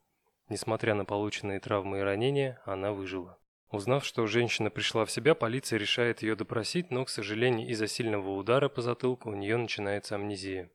Несмотря 0.48 0.94
на 0.94 1.04
полученные 1.04 1.60
травмы 1.60 1.98
и 1.98 2.02
ранения, 2.02 2.58
она 2.64 2.92
выжила. 2.92 3.38
Узнав, 3.70 4.02
что 4.02 4.26
женщина 4.26 4.70
пришла 4.70 5.04
в 5.04 5.10
себя, 5.10 5.34
полиция 5.34 5.78
решает 5.78 6.22
ее 6.22 6.36
допросить, 6.36 6.90
но, 6.90 7.04
к 7.04 7.10
сожалению, 7.10 7.68
из-за 7.68 7.86
сильного 7.86 8.30
удара 8.30 8.70
по 8.70 8.80
затылку 8.80 9.28
у 9.28 9.34
нее 9.34 9.58
начинается 9.58 10.14
амнезия. 10.14 10.70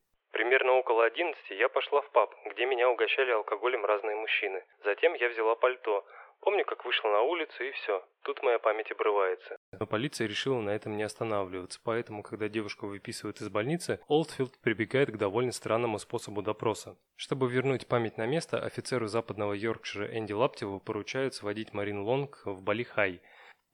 Примерно 1.10 1.32
около 1.32 1.36
11 1.50 1.60
я 1.60 1.70
пошла 1.70 2.02
в 2.02 2.12
паб, 2.12 2.34
где 2.52 2.66
меня 2.66 2.90
угощали 2.90 3.32
алкоголем 3.32 3.86
разные 3.86 4.16
мужчины. 4.16 4.64
Затем 4.84 5.14
я 5.16 5.30
взяла 5.30 5.56
пальто, 5.56 6.06
Помню, 6.42 6.64
как 6.64 6.86
вышла 6.86 7.10
на 7.10 7.22
улицу 7.22 7.66
и 7.66 7.72
все. 7.72 8.02
Тут 8.24 8.42
моя 8.44 8.60
память 8.60 8.90
обрывается. 8.92 9.58
Но 9.78 9.86
полиция 9.86 10.26
решила 10.26 10.62
на 10.62 10.70
этом 10.70 10.96
не 10.96 11.04
останавливаться, 11.04 11.82
поэтому, 11.84 12.24
когда 12.24 12.48
девушку 12.48 12.88
выписывают 12.88 13.42
из 13.42 13.50
больницы, 13.50 14.00
Олдфилд 14.08 14.58
прибегает 14.62 15.12
к 15.12 15.18
довольно 15.18 15.52
странному 15.52 16.00
способу 16.00 16.42
допроса. 16.42 16.98
Чтобы 17.18 17.50
вернуть 17.50 17.88
память 17.88 18.18
на 18.18 18.26
место, 18.26 18.58
офицеру 18.58 19.08
западного 19.08 19.52
Йоркшира 19.52 20.18
Энди 20.18 20.32
Лаптеву 20.32 20.80
поручают 20.80 21.34
сводить 21.36 21.74
Марин 21.74 22.04
Лонг 22.04 22.42
в 22.46 22.64
Балихай 22.64 23.22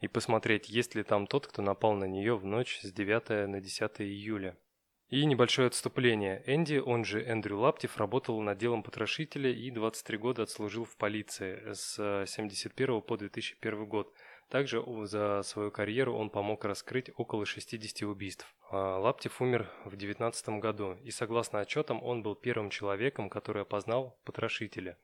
и 0.02 0.08
посмотреть, 0.08 0.68
есть 0.68 0.96
ли 0.96 1.04
там 1.04 1.28
тот, 1.28 1.46
кто 1.46 1.62
напал 1.62 1.94
на 1.94 2.06
нее 2.06 2.36
в 2.36 2.46
ночь 2.46 2.80
с 2.80 2.92
9 2.92 3.48
на 3.48 3.62
10 3.62 4.02
июля. 4.02 4.58
И 5.10 5.24
небольшое 5.26 5.68
отступление. 5.68 6.42
Энди, 6.48 6.78
он 6.78 7.06
же 7.06 7.22
Эндрю 7.22 7.60
Лаптев, 7.60 7.98
работал 7.98 8.42
над 8.42 8.58
делом 8.58 8.82
потрошителя 8.82 9.52
и 9.52 9.70
23 9.70 10.18
года 10.18 10.44
отслужил 10.44 10.84
в 10.84 10.98
полиции 10.98 11.62
с 11.74 12.26
71 12.26 13.02
по 13.04 13.16
2001 13.16 13.86
год. 13.86 14.12
Также 14.50 14.84
за 15.04 15.44
свою 15.44 15.70
карьеру 15.70 16.16
он 16.16 16.32
помог 16.32 16.66
раскрыть 16.66 17.12
около 17.18 17.46
60 17.46 18.02
убийств. 18.10 18.48
А 18.72 18.98
Лаптев 18.98 19.42
умер 19.42 19.70
в 19.86 19.96
19 19.96 20.50
году, 20.60 20.96
и 21.04 21.12
согласно 21.12 21.60
отчетам 21.60 22.02
он 22.04 22.24
был 22.24 22.36
первым 22.36 22.72
человеком, 22.72 23.30
который 23.30 23.62
опознал 23.62 24.20
потрошителя. 24.24 24.98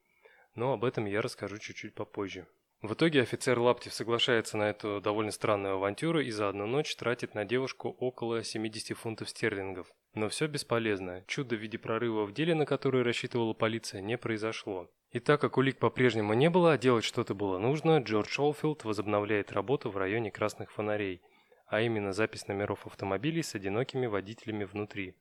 Но 0.55 0.73
об 0.73 0.83
этом 0.83 1.05
я 1.05 1.21
расскажу 1.21 1.59
чуть-чуть 1.59 1.93
попозже. 1.93 2.47
В 2.81 2.93
итоге 2.93 3.21
офицер 3.21 3.59
Лаптев 3.59 3.93
соглашается 3.93 4.57
на 4.57 4.71
эту 4.71 5.01
довольно 5.01 5.31
странную 5.31 5.75
авантюру 5.75 6.19
и 6.19 6.31
за 6.31 6.49
одну 6.49 6.65
ночь 6.65 6.95
тратит 6.95 7.35
на 7.35 7.45
девушку 7.45 7.95
около 7.99 8.43
70 8.43 8.97
фунтов 8.97 9.29
стерлингов. 9.29 9.85
Но 10.15 10.29
все 10.29 10.47
бесполезно. 10.47 11.23
Чудо 11.27 11.55
в 11.55 11.59
виде 11.59 11.77
прорыва 11.77 12.25
в 12.25 12.33
деле, 12.33 12.55
на 12.55 12.65
которое 12.65 13.03
рассчитывала 13.03 13.53
полиция, 13.53 14.01
не 14.01 14.17
произошло. 14.17 14.89
И 15.11 15.19
так 15.19 15.39
как 15.39 15.57
улик 15.57 15.77
по-прежнему 15.77 16.33
не 16.33 16.49
было, 16.49 16.73
а 16.73 16.77
делать 16.79 17.03
что-то 17.03 17.35
было 17.35 17.59
нужно, 17.59 17.99
Джордж 17.99 18.39
Олфилд 18.39 18.83
возобновляет 18.83 19.51
работу 19.51 19.91
в 19.91 19.97
районе 19.97 20.31
красных 20.31 20.71
фонарей, 20.71 21.21
а 21.67 21.81
именно 21.81 22.13
запись 22.13 22.47
номеров 22.47 22.87
автомобилей 22.87 23.43
с 23.43 23.53
одинокими 23.53 24.07
водителями 24.07 24.63
внутри. 24.63 25.13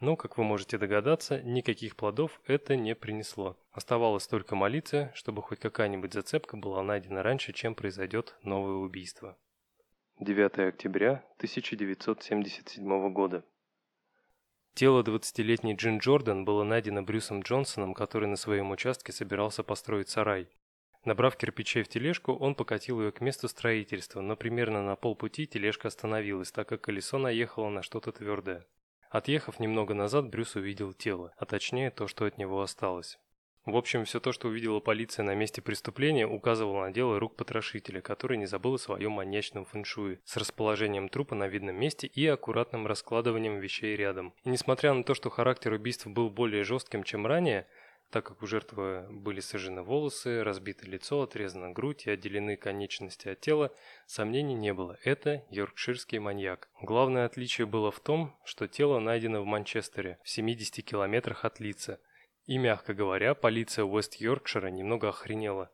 Но, 0.00 0.16
как 0.16 0.38
вы 0.38 0.44
можете 0.44 0.78
догадаться, 0.78 1.42
никаких 1.42 1.94
плодов 1.94 2.40
это 2.46 2.74
не 2.74 2.94
принесло. 2.94 3.58
Оставалось 3.70 4.26
только 4.26 4.56
молиться, 4.56 5.12
чтобы 5.14 5.42
хоть 5.42 5.60
какая-нибудь 5.60 6.14
зацепка 6.14 6.56
была 6.56 6.82
найдена 6.82 7.22
раньше, 7.22 7.52
чем 7.52 7.74
произойдет 7.74 8.34
новое 8.42 8.76
убийство. 8.76 9.36
9 10.18 10.58
октября 10.68 11.24
1977 11.36 13.12
года. 13.12 13.44
Тело 14.72 15.02
20-летней 15.02 15.74
Джин 15.74 15.98
Джордан 15.98 16.46
было 16.46 16.64
найдено 16.64 17.02
Брюсом 17.02 17.40
Джонсоном, 17.42 17.92
который 17.92 18.28
на 18.28 18.36
своем 18.36 18.70
участке 18.70 19.12
собирался 19.12 19.62
построить 19.62 20.08
сарай. 20.08 20.48
Набрав 21.04 21.36
кирпичей 21.36 21.82
в 21.82 21.88
тележку, 21.88 22.32
он 22.32 22.54
покатил 22.54 23.00
ее 23.02 23.12
к 23.12 23.20
месту 23.20 23.48
строительства, 23.48 24.22
но 24.22 24.36
примерно 24.36 24.82
на 24.82 24.96
полпути 24.96 25.46
тележка 25.46 25.88
остановилась, 25.88 26.52
так 26.52 26.68
как 26.68 26.80
колесо 26.82 27.18
наехало 27.18 27.68
на 27.68 27.82
что-то 27.82 28.12
твердое. 28.12 28.66
Отъехав 29.10 29.58
немного 29.58 29.92
назад, 29.92 30.30
Брюс 30.30 30.54
увидел 30.54 30.92
тело, 30.92 31.34
а 31.36 31.44
точнее 31.44 31.90
то, 31.90 32.06
что 32.06 32.26
от 32.26 32.38
него 32.38 32.62
осталось. 32.62 33.18
В 33.66 33.76
общем, 33.76 34.04
все 34.04 34.20
то, 34.20 34.32
что 34.32 34.48
увидела 34.48 34.80
полиция 34.80 35.24
на 35.24 35.34
месте 35.34 35.60
преступления, 35.60 36.26
указывало 36.26 36.86
на 36.86 36.92
дело 36.92 37.18
рук 37.18 37.36
потрошителя, 37.36 38.00
который 38.00 38.38
не 38.38 38.46
забыл 38.46 38.74
о 38.74 38.78
своем 38.78 39.12
маньячном 39.12 39.64
фэншуе, 39.66 40.20
с 40.24 40.36
расположением 40.36 41.08
трупа 41.08 41.34
на 41.34 41.48
видном 41.48 41.76
месте 41.76 42.06
и 42.06 42.24
аккуратным 42.26 42.86
раскладыванием 42.86 43.58
вещей 43.58 43.96
рядом. 43.96 44.32
И 44.44 44.48
несмотря 44.48 44.94
на 44.94 45.02
то, 45.02 45.14
что 45.14 45.28
характер 45.28 45.72
убийств 45.72 46.06
был 46.06 46.30
более 46.30 46.62
жестким, 46.62 47.02
чем 47.02 47.26
ранее, 47.26 47.66
так 48.10 48.26
как 48.26 48.42
у 48.42 48.46
жертвы 48.46 49.06
были 49.10 49.40
сожжены 49.40 49.82
волосы, 49.82 50.42
разбито 50.42 50.86
лицо, 50.86 51.22
отрезана 51.22 51.70
грудь 51.70 52.06
и 52.06 52.10
отделены 52.10 52.56
конечности 52.56 53.28
от 53.28 53.40
тела, 53.40 53.72
сомнений 54.06 54.54
не 54.54 54.74
было. 54.74 54.98
Это 55.04 55.44
йоркширский 55.50 56.18
маньяк. 56.18 56.68
Главное 56.82 57.24
отличие 57.24 57.66
было 57.66 57.90
в 57.90 58.00
том, 58.00 58.36
что 58.44 58.66
тело 58.66 58.98
найдено 58.98 59.42
в 59.42 59.46
Манчестере, 59.46 60.18
в 60.24 60.28
70 60.28 60.84
километрах 60.84 61.44
от 61.44 61.60
Лица. 61.60 62.00
И, 62.46 62.58
мягко 62.58 62.94
говоря, 62.94 63.34
полиция 63.34 63.84
Уэст-Йоркшира 63.84 64.70
немного 64.70 65.10
охренела. 65.10 65.70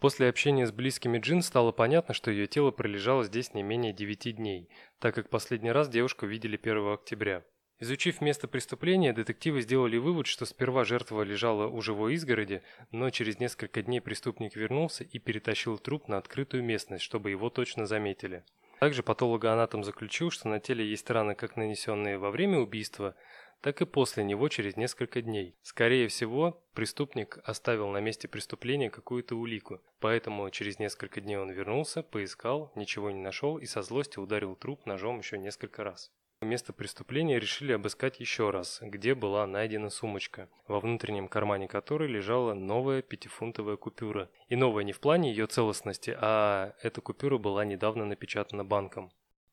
После 0.00 0.28
общения 0.28 0.66
с 0.66 0.72
близкими 0.72 1.18
Джин 1.18 1.42
стало 1.42 1.72
понятно, 1.72 2.14
что 2.14 2.30
ее 2.30 2.46
тело 2.46 2.70
пролежало 2.70 3.24
здесь 3.24 3.54
не 3.54 3.62
менее 3.62 3.92
9 3.92 4.36
дней, 4.36 4.68
так 4.98 5.14
как 5.14 5.28
последний 5.28 5.72
раз 5.72 5.88
девушку 5.88 6.26
видели 6.26 6.56
1 6.56 6.92
октября. 6.92 7.44
Изучив 7.80 8.20
место 8.20 8.46
преступления, 8.46 9.12
детективы 9.12 9.60
сделали 9.60 9.96
вывод, 9.96 10.26
что 10.26 10.46
сперва 10.46 10.84
жертва 10.84 11.22
лежала 11.22 11.66
у 11.66 11.82
живой 11.82 12.14
изгороди, 12.14 12.62
но 12.92 13.10
через 13.10 13.40
несколько 13.40 13.82
дней 13.82 14.00
преступник 14.00 14.54
вернулся 14.54 15.02
и 15.02 15.18
перетащил 15.18 15.76
труп 15.78 16.06
на 16.06 16.18
открытую 16.18 16.62
местность, 16.62 17.02
чтобы 17.02 17.30
его 17.30 17.50
точно 17.50 17.86
заметили. 17.86 18.44
Также 18.78 19.02
патологоанатом 19.02 19.82
заключил, 19.82 20.30
что 20.30 20.48
на 20.48 20.60
теле 20.60 20.88
есть 20.88 21.10
раны, 21.10 21.34
как 21.34 21.56
нанесенные 21.56 22.16
во 22.16 22.30
время 22.30 22.58
убийства, 22.58 23.16
так 23.60 23.80
и 23.80 23.86
после 23.86 24.22
него 24.24 24.48
через 24.48 24.76
несколько 24.76 25.22
дней. 25.22 25.56
Скорее 25.62 26.06
всего, 26.08 26.62
преступник 26.74 27.38
оставил 27.44 27.88
на 27.88 27.98
месте 27.98 28.28
преступления 28.28 28.90
какую-то 28.90 29.36
улику, 29.36 29.80
поэтому 30.00 30.48
через 30.50 30.78
несколько 30.78 31.20
дней 31.20 31.38
он 31.38 31.50
вернулся, 31.50 32.02
поискал, 32.02 32.72
ничего 32.76 33.10
не 33.10 33.20
нашел 33.20 33.58
и 33.58 33.66
со 33.66 33.82
злости 33.82 34.18
ударил 34.18 34.54
труп 34.54 34.86
ножом 34.86 35.18
еще 35.18 35.38
несколько 35.38 35.82
раз. 35.82 36.12
Место 36.40 36.72
преступления 36.72 37.38
решили 37.38 37.72
обыскать 37.72 38.20
еще 38.20 38.50
раз, 38.50 38.78
где 38.82 39.14
была 39.14 39.46
найдена 39.46 39.88
сумочка, 39.88 40.50
во 40.68 40.78
внутреннем 40.80 41.28
кармане 41.28 41.68
которой 41.68 42.08
лежала 42.08 42.52
новая 42.54 43.00
пятифунтовая 43.02 43.76
купюра. 43.76 44.28
И 44.48 44.56
новая 44.56 44.84
не 44.84 44.92
в 44.92 45.00
плане 45.00 45.30
ее 45.30 45.46
целостности, 45.46 46.16
а 46.20 46.74
эта 46.82 47.00
купюра 47.00 47.38
была 47.38 47.64
недавно 47.64 48.04
напечатана 48.04 48.64
банком. 48.64 49.10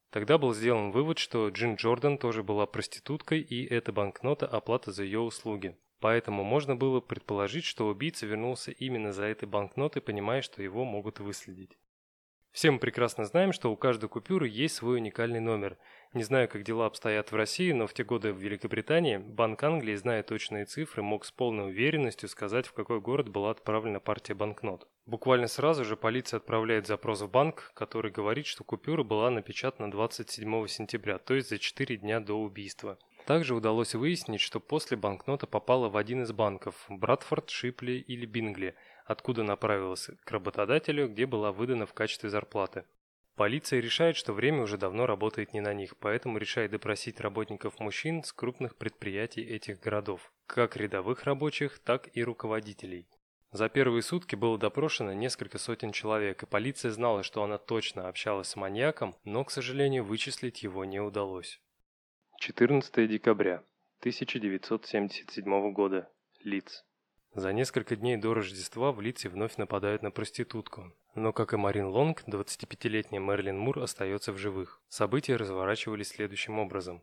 Тогда 0.09 0.37
был 0.37 0.53
сделан 0.53 0.91
вывод, 0.91 1.19
что 1.19 1.47
Джин 1.47 1.75
Джордан 1.75 2.17
тоже 2.17 2.43
была 2.43 2.65
проституткой, 2.65 3.39
и 3.39 3.65
эта 3.65 3.93
банкнота– 3.93 4.45
оплата 4.47 4.91
за 4.91 5.03
ее 5.05 5.19
услуги. 5.19 5.77
Поэтому 6.01 6.43
можно 6.43 6.75
было 6.75 6.99
предположить, 6.99 7.63
что 7.63 7.87
убийца 7.87 8.25
вернулся 8.25 8.71
именно 8.71 9.13
за 9.13 9.25
этой 9.25 9.47
банкнотой, 9.47 10.01
понимая, 10.01 10.41
что 10.41 10.61
его 10.61 10.83
могут 10.83 11.19
выследить. 11.19 11.77
Все 12.51 12.69
мы 12.69 12.79
прекрасно 12.79 13.23
знаем, 13.23 13.53
что 13.53 13.71
у 13.71 13.77
каждой 13.77 14.09
купюры 14.09 14.45
есть 14.45 14.75
свой 14.75 14.97
уникальный 14.97 15.39
номер. 15.39 15.77
Не 16.13 16.23
знаю, 16.23 16.49
как 16.49 16.63
дела 16.63 16.85
обстоят 16.85 17.31
в 17.31 17.35
России, 17.35 17.71
но 17.71 17.87
в 17.87 17.93
те 17.93 18.03
годы 18.03 18.33
в 18.33 18.37
Великобритании 18.37 19.17
Банк 19.17 19.63
Англии, 19.63 19.95
зная 19.95 20.21
точные 20.21 20.65
цифры, 20.65 21.01
мог 21.01 21.23
с 21.23 21.31
полной 21.31 21.69
уверенностью 21.69 22.27
сказать, 22.27 22.67
в 22.67 22.73
какой 22.73 22.99
город 22.99 23.29
была 23.29 23.51
отправлена 23.51 24.01
партия 24.01 24.33
банкнот. 24.33 24.85
Буквально 25.05 25.47
сразу 25.47 25.85
же 25.85 25.95
полиция 25.95 26.39
отправляет 26.39 26.87
запрос 26.87 27.21
в 27.21 27.29
банк, 27.29 27.71
который 27.73 28.11
говорит, 28.11 28.45
что 28.45 28.65
купюра 28.65 29.03
была 29.03 29.29
напечатана 29.29 29.89
27 29.89 30.67
сентября, 30.67 31.19
то 31.19 31.33
есть 31.33 31.47
за 31.47 31.57
4 31.57 31.97
дня 31.97 32.19
до 32.19 32.33
убийства. 32.33 32.99
Также 33.25 33.55
удалось 33.55 33.95
выяснить, 33.95 34.41
что 34.41 34.59
после 34.59 34.97
банкнота 34.97 35.47
попала 35.47 35.87
в 35.87 35.95
один 35.95 36.23
из 36.23 36.33
банков– 36.33 36.85
Братфорд, 36.89 37.49
Шипли 37.49 37.93
или 37.93 38.25
Бингли– 38.25 38.75
откуда 39.05 39.43
направилась 39.43 40.09
к 40.23 40.31
работодателю, 40.31 41.09
где 41.09 41.25
была 41.25 41.51
выдана 41.51 41.85
в 41.85 41.93
качестве 41.93 42.29
зарплаты. 42.29 42.85
Полиция 43.35 43.79
решает, 43.79 44.17
что 44.17 44.33
время 44.33 44.61
уже 44.61 44.77
давно 44.77 45.05
работает 45.05 45.53
не 45.53 45.61
на 45.61 45.73
них, 45.73 45.97
поэтому 45.97 46.37
решает 46.37 46.71
допросить 46.71 47.19
работников 47.19 47.79
мужчин 47.79 48.23
с 48.23 48.33
крупных 48.33 48.75
предприятий 48.75 49.41
этих 49.41 49.79
городов, 49.79 50.31
как 50.45 50.75
рядовых 50.75 51.23
рабочих, 51.23 51.79
так 51.79 52.09
и 52.13 52.23
руководителей. 52.23 53.07
За 53.51 53.67
первые 53.67 54.01
сутки 54.01 54.35
было 54.35 54.57
допрошено 54.57 55.13
несколько 55.13 55.57
сотен 55.57 55.91
человек, 55.91 56.43
и 56.43 56.45
полиция 56.45 56.91
знала, 56.91 57.23
что 57.23 57.43
она 57.43 57.57
точно 57.57 58.07
общалась 58.07 58.47
с 58.47 58.55
маньяком, 58.55 59.15
но, 59.25 59.43
к 59.43 59.51
сожалению, 59.51 60.05
вычислить 60.05 60.63
его 60.63 60.85
не 60.85 60.99
удалось. 60.99 61.61
14 62.39 63.09
декабря 63.09 63.63
1977 63.99 65.73
года. 65.73 66.09
Лиц. 66.43 66.85
За 67.33 67.53
несколько 67.53 67.95
дней 67.95 68.17
до 68.17 68.33
Рождества 68.33 68.91
в 68.91 68.99
Литсе 68.99 69.29
вновь 69.29 69.55
нападают 69.55 70.03
на 70.03 70.11
проститутку. 70.11 70.93
Но, 71.15 71.31
как 71.31 71.53
и 71.53 71.57
Марин 71.57 71.85
Лонг, 71.85 72.23
25-летняя 72.27 73.21
Мэрилин 73.21 73.57
Мур 73.57 73.79
остается 73.79 74.33
в 74.33 74.37
живых. 74.37 74.81
События 74.89 75.37
разворачивались 75.37 76.09
следующим 76.09 76.59
образом. 76.59 77.01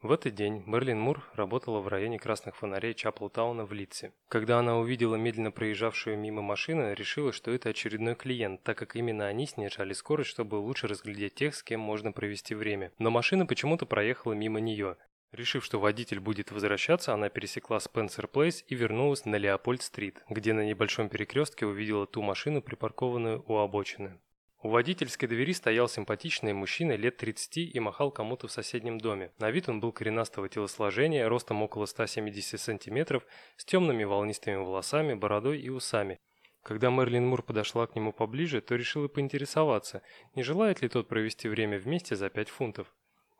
В 0.00 0.12
этот 0.12 0.36
день 0.36 0.62
Мерлин 0.64 1.00
Мур 1.00 1.28
работала 1.34 1.80
в 1.80 1.88
районе 1.88 2.20
красных 2.20 2.54
фонарей 2.54 2.94
Чаплтауна 2.94 3.64
в 3.64 3.72
Литсе. 3.72 4.12
Когда 4.28 4.60
она 4.60 4.78
увидела 4.78 5.16
медленно 5.16 5.50
проезжавшую 5.50 6.16
мимо 6.16 6.40
машину, 6.40 6.92
решила, 6.92 7.32
что 7.32 7.50
это 7.50 7.70
очередной 7.70 8.14
клиент, 8.14 8.62
так 8.62 8.78
как 8.78 8.94
именно 8.94 9.26
они 9.26 9.48
снижали 9.48 9.92
скорость, 9.94 10.30
чтобы 10.30 10.54
лучше 10.54 10.86
разглядеть 10.86 11.34
тех, 11.34 11.52
с 11.52 11.64
кем 11.64 11.80
можно 11.80 12.12
провести 12.12 12.54
время. 12.54 12.92
Но 12.98 13.10
машина 13.10 13.44
почему-то 13.44 13.86
проехала 13.86 14.34
мимо 14.34 14.60
нее. 14.60 14.96
Решив, 15.32 15.62
что 15.64 15.78
водитель 15.78 16.20
будет 16.20 16.50
возвращаться, 16.50 17.12
она 17.12 17.28
пересекла 17.28 17.80
Спенсер 17.80 18.26
Плейс 18.28 18.64
и 18.66 18.74
вернулась 18.74 19.26
на 19.26 19.36
Леопольд-стрит, 19.36 20.22
где 20.30 20.54
на 20.54 20.64
небольшом 20.64 21.10
перекрестке 21.10 21.66
увидела 21.66 22.06
ту 22.06 22.22
машину, 22.22 22.62
припаркованную 22.62 23.44
у 23.46 23.56
обочины. 23.56 24.18
У 24.60 24.70
водительской 24.70 25.28
двери 25.28 25.52
стоял 25.52 25.88
симпатичный 25.88 26.52
мужчина 26.52 26.96
лет 26.96 27.18
30 27.18 27.58
и 27.58 27.78
махал 27.78 28.10
кому-то 28.10 28.48
в 28.48 28.52
соседнем 28.52 28.98
доме. 28.98 29.30
На 29.38 29.50
вид 29.50 29.68
он 29.68 29.80
был 29.80 29.92
коренастого 29.92 30.48
телосложения, 30.48 31.28
ростом 31.28 31.62
около 31.62 31.86
170 31.86 32.58
сантиметров, 32.58 33.24
с 33.56 33.64
темными 33.64 34.02
волнистыми 34.04 34.56
волосами, 34.56 35.14
бородой 35.14 35.60
и 35.60 35.68
усами. 35.68 36.18
Когда 36.62 36.90
Мерлин 36.90 37.26
Мур 37.26 37.42
подошла 37.42 37.86
к 37.86 37.94
нему 37.94 38.12
поближе, 38.12 38.60
то 38.60 38.74
решила 38.74 39.06
поинтересоваться, 39.06 40.02
не 40.34 40.42
желает 40.42 40.82
ли 40.82 40.88
тот 40.88 41.06
провести 41.06 41.48
время 41.48 41.78
вместе 41.78 42.16
за 42.16 42.28
5 42.28 42.48
фунтов. 42.48 42.92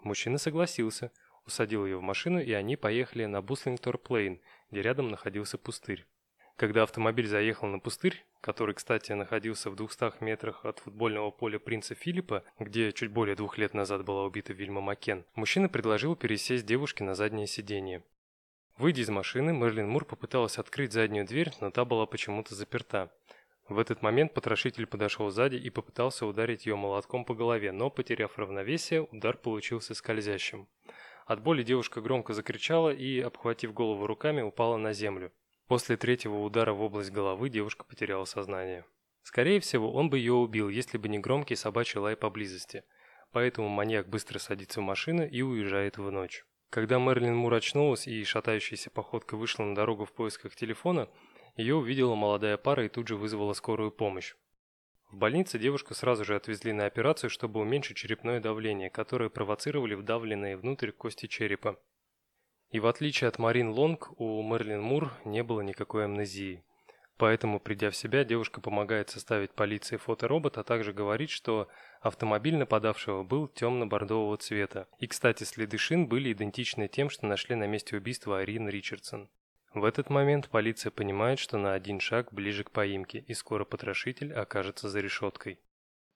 Мужчина 0.05 0.39
согласился, 0.39 1.11
усадил 1.49 1.85
ее 1.85 1.99
в 1.99 2.03
машину 2.03 2.41
и 2.41 2.53
они 2.53 2.77
поехали 2.77 3.25
на 3.25 3.43
Буслингтор 3.43 3.99
Плейн, 3.99 4.41
где 4.71 4.83
рядом 4.83 5.09
находился 5.09 5.59
пустырь. 5.59 6.07
Когда 6.57 6.83
автомобиль 6.83 7.27
заехал 7.27 7.69
на 7.69 7.79
пустырь, 7.79 8.25
который, 8.41 8.75
кстати, 8.75 9.13
находился 9.13 9.71
в 9.71 9.77
200 9.77 10.23
метрах 10.23 10.65
от 10.65 10.81
футбольного 10.81 11.31
поля 11.31 11.59
принца 11.59 11.95
Филиппа, 11.95 12.45
где 12.59 12.93
чуть 12.93 13.11
более 13.11 13.37
двух 13.37 13.59
лет 13.59 13.75
назад 13.75 14.05
была 14.05 14.25
убита 14.25 14.53
Вильма 14.53 14.81
Макен, 14.81 15.25
мужчина 15.35 15.69
предложил 15.69 16.17
пересесть 16.17 16.67
девушке 16.67 17.05
на 17.05 17.15
заднее 17.15 17.47
сиденье. 17.47 18.03
Выйдя 18.77 19.03
из 19.03 19.09
машины, 19.09 19.53
Мерлин 19.53 19.89
Мур 19.89 20.05
попыталась 20.05 20.59
открыть 20.59 20.93
заднюю 20.93 21.27
дверь, 21.27 21.53
но 21.61 21.71
та 21.71 21.85
была 21.85 22.07
почему-то 22.07 22.55
заперта. 22.55 23.11
В 23.69 23.79
этот 23.79 24.03
момент 24.03 24.33
потрошитель 24.35 24.87
подошел 24.87 25.31
сзади 25.31 25.57
и 25.57 25.69
попытался 25.69 26.27
ударить 26.27 26.65
ее 26.65 26.75
молотком 26.75 27.25
по 27.25 27.35
голове, 27.35 27.71
но, 27.71 27.91
потеряв 27.91 28.39
равновесие, 28.39 29.03
удар 29.03 29.37
получился 29.37 29.95
скользящим. 29.95 30.69
От 31.29 31.43
боли 31.43 31.63
девушка 31.63 32.01
громко 32.01 32.33
закричала 32.33 32.89
и, 32.89 33.21
обхватив 33.21 33.75
голову 33.75 34.07
руками, 34.07 34.41
упала 34.41 34.79
на 34.79 34.95
землю. 34.95 35.31
После 35.67 35.99
третьего 35.99 36.39
удара 36.39 36.73
в 36.73 36.81
область 36.81 37.11
головы 37.11 37.51
девушка 37.51 37.85
потеряла 37.85 38.25
сознание. 38.25 38.87
Скорее 39.23 39.61
всего, 39.61 39.93
он 39.93 40.09
бы 40.09 40.17
ее 40.19 40.33
убил, 40.33 40.71
если 40.71 40.97
бы 40.97 41.11
не 41.11 41.19
громкий 41.19 41.55
собачий 41.55 42.01
лай 42.01 42.17
поблизости. 42.17 42.83
Поэтому 43.31 43.69
маньяк 43.69 44.09
быстро 44.09 44.39
садится 44.39 44.81
в 44.81 44.85
машину 44.85 45.29
и 45.29 45.43
уезжает 45.43 45.99
в 45.99 46.11
ночь. 46.11 46.47
Когда 46.71 46.99
Мерлин 46.99 47.37
Мур 47.37 47.53
очнулась 47.53 48.07
и 48.07 48.25
шатающейся 48.25 48.89
походкой 48.89 49.39
вышла 49.39 49.65
на 49.65 49.75
дорогу 49.75 50.07
в 50.07 50.15
поисках 50.15 50.57
телефона, 50.57 51.11
ее 51.57 51.75
увидела 51.75 52.15
молодая 52.15 52.57
пара 52.57 52.87
и 52.87 52.89
тут 52.89 53.07
же 53.07 53.17
вызвала 53.17 53.53
скорую 53.53 53.91
помощь. 53.91 54.35
В 55.11 55.17
больнице 55.17 55.59
девушку 55.59 55.95
сразу 55.95 56.25
же 56.25 56.37
отвезли 56.37 56.73
на 56.73 56.85
операцию, 56.85 57.31
чтобы 57.31 57.61
уменьшить 57.61 57.97
черепное 57.97 58.41
давление, 58.41 58.91
которое 58.91 59.31
провоцировали 59.31 59.95
вдавленные 59.95 60.59
внутрь 60.59 60.91
кости 60.91 61.27
черепа. 61.27 61.81
И 62.71 62.79
в 62.79 62.87
отличие 62.87 63.29
от 63.29 63.39
Марин 63.39 63.71
Лонг, 63.71 64.11
у 64.21 64.43
Мерлин 64.43 64.83
Мур 64.83 65.15
не 65.25 65.43
было 65.43 65.63
никакой 65.63 66.05
амнезии. 66.05 66.63
Поэтому, 67.17 67.59
придя 67.59 67.91
в 67.91 67.97
себя, 67.97 68.23
девушка 68.23 68.61
помогает 68.61 69.09
составить 69.09 69.53
полиции 69.53 69.97
фоторобот, 69.97 70.59
а 70.59 70.63
также 70.63 70.93
говорит, 70.93 71.31
что 71.31 71.69
автомобиль 72.01 72.57
нападавшего 72.57 73.25
был 73.25 73.49
темно-бордового 73.49 74.37
цвета. 74.37 74.87
И, 74.99 75.07
кстати, 75.07 75.43
следы 75.45 75.79
шин 75.79 76.07
были 76.07 76.33
идентичны 76.33 76.87
тем, 76.87 77.09
что 77.09 77.27
нашли 77.27 77.57
на 77.57 77.67
месте 77.67 77.97
убийства 77.97 78.39
Арин 78.39 78.69
Ричардсон. 78.69 79.31
В 79.75 79.85
этот 79.85 80.09
момент 80.09 80.49
полиция 80.49 80.91
понимает, 80.91 81.39
что 81.39 81.59
на 81.59 81.75
один 81.75 82.01
шаг 82.01 82.33
ближе 82.33 82.65
к 82.65 82.71
поимке, 82.71 83.19
и 83.27 83.35
скоро 83.35 83.65
потрошитель 83.65 84.33
окажется 84.33 84.89
за 84.89 85.01
решеткой. 85.01 85.59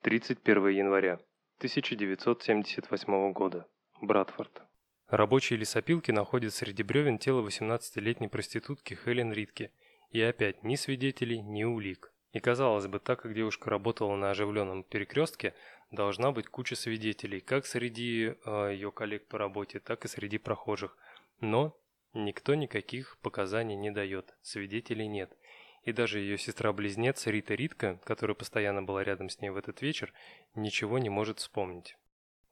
31 0.03 0.69
января 0.69 1.15
1978 1.59 3.33
года. 3.33 3.67
Братфорд. 4.01 4.63
Рабочие 5.09 5.59
лесопилки 5.59 6.11
находят 6.11 6.55
среди 6.55 6.83
бревен 6.83 7.19
тело 7.19 7.47
18-летней 7.47 8.29
проститутки 8.29 8.95
Хелен 8.95 9.33
Ритке. 9.33 9.71
И 10.11 10.21
опять 10.21 10.65
ни 10.65 10.75
свидетелей, 10.75 11.41
ни 11.41 11.65
улик. 11.65 12.13
И 12.33 12.41
казалось 12.41 12.87
бы, 12.87 12.99
так 12.99 13.23
как 13.23 13.35
девушка 13.35 13.69
работала 13.69 14.17
на 14.17 14.31
оживленном 14.31 14.85
перекрестке, 14.85 15.55
должна 15.91 16.33
быть 16.33 16.49
куча 16.49 16.75
свидетелей, 16.75 17.41
как 17.41 17.67
среди 17.67 18.35
э, 18.45 18.71
ее 18.73 18.91
коллег 18.91 19.27
по 19.29 19.39
работе, 19.39 19.81
так 19.81 20.05
и 20.07 20.09
среди 20.09 20.39
прохожих. 20.39 20.97
Но 21.41 21.77
никто 22.15 22.55
никаких 22.55 23.19
показаний 23.23 23.77
не 23.77 23.91
дает, 23.91 24.35
свидетелей 24.43 25.07
нет. 25.07 25.37
И 25.85 25.93
даже 25.93 26.21
ее 26.21 26.39
сестра-близнец 26.39 27.27
Рита 27.27 27.55
Ритка, 27.55 28.01
которая 28.05 28.35
постоянно 28.35 28.83
была 28.83 29.03
рядом 29.03 29.29
с 29.29 29.41
ней 29.41 29.51
в 29.51 29.57
этот 29.57 29.83
вечер, 29.83 30.13
ничего 30.55 30.99
не 30.99 31.09
может 31.09 31.41
вспомнить. 31.41 31.97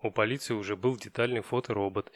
У 0.02 0.10
полиции 0.10 0.54
уже 0.54 0.76
был 0.76 0.96
детальный 0.96 1.42
фоторобот, 1.42 2.10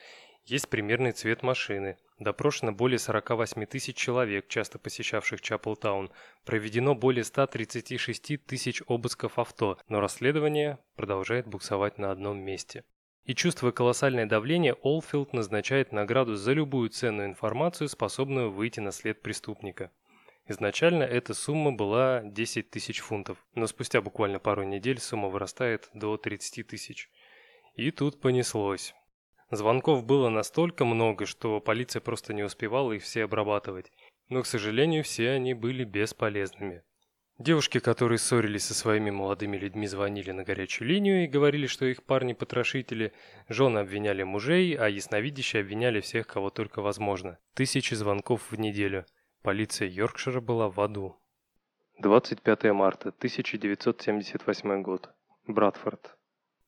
есть 0.47 0.69
примерный 0.69 1.13
цвет 1.13 1.43
машины. 1.43 1.97
Допрошено 2.19 2.71
более 2.71 2.99
48 2.99 3.65
тысяч 3.65 3.97
человек, 3.97 4.47
часто 4.47 4.79
посещавших 4.79 5.41
Чаплтаун. 5.41 6.11
Проведено 6.45 6.95
более 6.95 7.25
136 7.25 8.45
тысяч 8.45 8.83
обысков 8.87 9.39
авто, 9.39 9.79
но 9.89 10.01
расследование 10.01 10.79
продолжает 10.97 11.47
буксовать 11.47 11.97
на 11.97 12.11
одном 12.11 12.39
месте. 12.39 12.85
И 13.25 13.35
чувствуя 13.35 13.73
колоссальное 13.73 14.27
давление, 14.27 14.75
Олфилд 14.83 15.33
назначает 15.33 15.93
награду 15.93 16.37
за 16.37 16.53
любую 16.53 16.91
ценную 16.91 17.29
информацию, 17.29 17.89
способную 17.89 18.51
выйти 18.51 18.81
на 18.81 18.93
след 18.93 19.23
преступника. 19.23 19.91
Изначально 20.47 21.05
эта 21.05 21.33
сумма 21.33 21.73
была 21.73 22.21
10 22.23 22.71
тысяч 22.71 23.01
фунтов, 23.01 23.39
но 23.55 23.67
спустя 23.67 24.03
буквально 24.03 24.39
пару 24.39 24.63
недель 24.63 25.01
сумма 25.01 25.29
вырастает 25.29 25.89
до 25.95 26.19
30 26.19 26.67
тысяч. 26.67 27.09
И 27.77 27.91
тут 27.91 28.21
понеслось. 28.21 28.95
Звонков 29.51 30.05
было 30.05 30.29
настолько 30.29 30.85
много, 30.85 31.25
что 31.25 31.61
полиция 31.61 32.01
просто 32.01 32.35
не 32.35 32.43
успевала 32.43 32.93
их 32.93 33.03
все 33.03 33.25
обрабатывать. 33.25 33.91
Но, 34.29 34.43
к 34.43 34.47
сожалению, 34.47 35.03
все 35.03 35.31
они 35.31 35.55
были 35.55 35.85
бесполезными. 35.85 36.83
Девушки, 37.39 37.81
которые 37.81 38.19
ссорились 38.19 38.65
со 38.65 38.75
своими 38.75 39.11
молодыми 39.11 39.57
людьми, 39.57 39.89
звонили 39.89 40.31
на 40.31 40.45
горячую 40.45 40.89
линию 40.89 41.25
и 41.25 41.27
говорили, 41.27 41.67
что 41.67 41.85
их 41.85 42.05
парни-потрошители, 42.05 43.13
жены 43.49 43.81
обвиняли 43.81 44.23
мужей, 44.23 44.75
а 44.75 44.89
ясновидящие 44.89 45.63
обвиняли 45.63 46.01
всех, 46.01 46.29
кого 46.29 46.51
только 46.51 46.81
возможно. 46.81 47.39
Тысячи 47.55 47.95
звонков 47.95 48.53
в 48.53 48.59
неделю. 48.59 49.05
Полиция 49.43 49.89
Йоркшира 49.89 50.41
была 50.41 50.69
в 50.69 50.81
аду. 50.81 51.17
25 51.99 52.73
марта 52.73 53.09
1978 53.09 54.83
год. 54.83 55.11
Братфорд. 55.49 56.17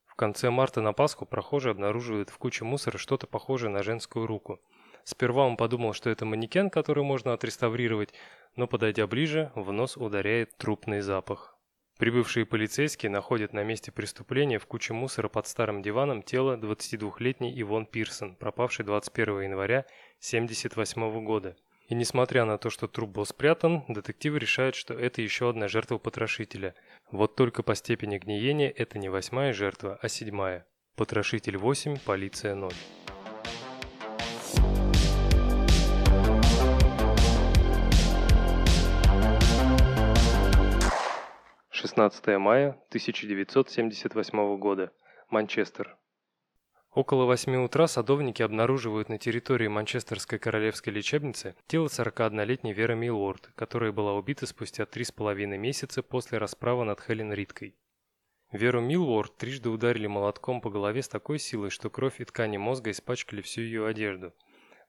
В 0.04 0.16
конце 0.16 0.50
марта 0.50 0.80
на 0.80 0.92
Пасху 0.92 1.26
прохожий 1.26 1.70
обнаруживает 1.70 2.30
в 2.30 2.38
куче 2.38 2.64
мусора 2.64 2.98
что-то 2.98 3.28
похожее 3.28 3.70
на 3.70 3.84
женскую 3.84 4.26
руку. 4.26 4.60
Сперва 5.06 5.46
он 5.46 5.56
подумал, 5.56 5.92
что 5.92 6.10
это 6.10 6.24
манекен, 6.24 6.68
который 6.68 7.04
можно 7.04 7.32
отреставрировать, 7.32 8.12
но 8.56 8.66
подойдя 8.66 9.06
ближе, 9.06 9.52
в 9.54 9.70
нос 9.70 9.96
ударяет 9.96 10.56
трупный 10.56 11.00
запах. 11.00 11.56
Прибывшие 11.96 12.44
полицейские 12.44 13.08
находят 13.10 13.52
на 13.52 13.62
месте 13.62 13.92
преступления 13.92 14.58
в 14.58 14.66
куче 14.66 14.94
мусора 14.94 15.28
под 15.28 15.46
старым 15.46 15.80
диваном 15.80 16.24
тело 16.24 16.56
22-летней 16.56 17.54
Ивон 17.62 17.86
Пирсон, 17.86 18.34
пропавшей 18.34 18.84
21 18.84 19.42
января 19.42 19.86
1978 20.18 21.24
года. 21.24 21.56
И 21.88 21.94
несмотря 21.94 22.44
на 22.44 22.58
то, 22.58 22.68
что 22.68 22.88
труп 22.88 23.10
был 23.10 23.26
спрятан, 23.26 23.84
детективы 23.86 24.40
решают, 24.40 24.74
что 24.74 24.92
это 24.92 25.22
еще 25.22 25.48
одна 25.48 25.68
жертва 25.68 25.98
потрошителя. 25.98 26.74
Вот 27.12 27.36
только 27.36 27.62
по 27.62 27.76
степени 27.76 28.18
гниения 28.18 28.70
это 28.70 28.98
не 28.98 29.08
восьмая 29.08 29.52
жертва, 29.52 30.00
а 30.02 30.08
седьмая. 30.08 30.66
Потрошитель 30.96 31.58
8, 31.58 31.98
полиция 32.04 32.56
0. 32.56 32.72
Шестнадцатое 41.78 42.38
мая 42.38 42.70
1978 42.88 44.58
года. 44.58 44.92
Манчестер. 45.28 45.98
Около 46.94 47.26
восьми 47.26 47.58
утра 47.58 47.86
садовники 47.86 48.40
обнаруживают 48.40 49.10
на 49.10 49.18
территории 49.18 49.68
Манчестерской 49.68 50.38
королевской 50.38 50.90
лечебницы 50.90 51.54
тело 51.66 51.88
41-летней 51.88 52.72
Веры 52.72 52.94
Милорд, 52.94 53.50
которая 53.56 53.92
была 53.92 54.14
убита 54.14 54.46
спустя 54.46 54.86
три 54.86 55.04
с 55.04 55.12
половиной 55.12 55.58
месяца 55.58 56.02
после 56.02 56.38
расправы 56.38 56.86
над 56.86 56.98
Хелен 56.98 57.30
Риткой. 57.34 57.76
Веру 58.52 58.80
Милворд 58.80 59.36
трижды 59.36 59.68
ударили 59.68 60.06
молотком 60.06 60.62
по 60.62 60.70
голове 60.70 61.02
с 61.02 61.08
такой 61.08 61.38
силой, 61.38 61.68
что 61.68 61.90
кровь 61.90 62.22
и 62.22 62.24
ткани 62.24 62.56
мозга 62.56 62.90
испачкали 62.90 63.42
всю 63.42 63.60
ее 63.60 63.86
одежду, 63.86 64.32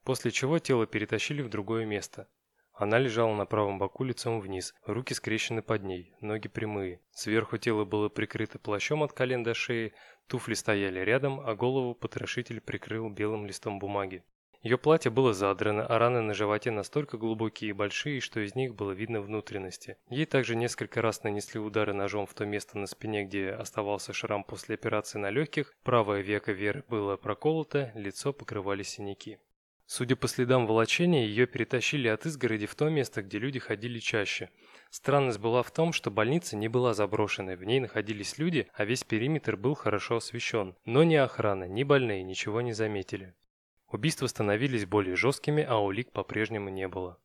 после 0.06 0.32
чего 0.32 0.58
тело 0.60 0.88
перетащили 0.88 1.42
в 1.42 1.50
другое 1.50 1.86
место. 1.86 2.30
Она 2.78 3.00
лежала 3.00 3.34
на 3.34 3.48
правом 3.48 3.80
боку 3.80 4.04
лицом 4.04 4.40
вниз, 4.40 4.76
руки 4.86 5.16
скрещены 5.16 5.64
под 5.64 5.84
ней, 5.84 6.14
ноги 6.22 6.48
прямые. 6.48 7.02
Сверху 7.10 7.58
тело 7.58 7.86
было 7.86 8.08
прикрыто 8.08 8.60
плащом 8.60 9.02
от 9.02 9.14
колен 9.14 9.42
до 9.42 9.56
шеи, 9.56 9.94
туфли 10.28 10.54
стояли 10.54 11.00
рядом, 11.00 11.40
а 11.40 11.56
голову 11.56 11.96
потрошитель 11.96 12.62
прикрыл 12.62 13.10
белым 13.10 13.48
листом 13.48 13.80
бумаги. 13.80 14.24
Ее 14.62 14.78
платье 14.78 15.10
было 15.10 15.34
задрано, 15.34 15.88
а 15.88 15.98
раны 15.98 16.22
на 16.22 16.36
животе 16.36 16.70
настолько 16.70 17.18
глубокие 17.18 17.72
и 17.72 17.74
большие, 17.74 18.22
что 18.22 18.42
из 18.42 18.54
них 18.54 18.76
было 18.76 18.92
видно 18.92 19.22
внутренности. 19.22 19.98
Ей 20.10 20.26
также 20.26 20.56
несколько 20.56 21.02
раз 21.02 21.24
нанесли 21.24 21.60
удары 21.60 21.94
ножом 21.94 22.28
в 22.28 22.36
то 22.36 22.46
место 22.46 22.78
на 22.78 22.86
спине, 22.86 23.24
где 23.24 23.50
оставался 23.50 24.14
шрам 24.14 24.44
после 24.44 24.76
операции 24.76 25.18
на 25.18 25.32
легких, 25.32 25.74
правое 25.84 26.22
веко 26.22 26.52
Веры 26.52 26.84
было 26.90 27.18
проколото, 27.18 27.92
лицо 27.96 28.34
покрывали 28.34 28.84
синяки. 28.84 29.40
Судя 29.90 30.18
по 30.18 30.28
следам 30.28 30.68
волочения, 30.68 31.26
ее 31.26 31.48
перетащили 31.48 32.10
от 32.10 32.26
изгороди 32.26 32.66
в 32.66 32.76
то 32.76 32.90
место, 32.90 33.24
где 33.24 33.40
люди 33.40 33.58
ходили 33.58 34.00
чаще. 34.00 34.50
Странность 34.90 35.40
была 35.40 35.64
в 35.64 35.72
том, 35.72 35.94
что 35.94 36.12
больница 36.12 36.58
не 36.58 36.68
была 36.68 36.94
заброшенной, 36.94 37.56
в 37.56 37.64
ней 37.64 37.80
находились 37.80 38.38
люди, 38.38 38.68
а 38.74 38.84
весь 38.84 39.06
периметр 39.06 39.56
был 39.56 39.76
хорошо 39.76 40.18
освещен. 40.18 40.76
Но 40.84 41.04
ни 41.04 41.16
охрана, 41.16 41.70
ни 41.70 41.84
больные 41.84 42.24
ничего 42.24 42.60
не 42.60 42.74
заметили. 42.74 43.34
Убийства 43.88 44.28
становились 44.28 44.86
более 44.86 45.16
жесткими, 45.16 45.64
а 45.64 45.78
улик 45.78 46.12
по-прежнему 46.12 46.68
не 46.68 46.90
было. 46.90 47.18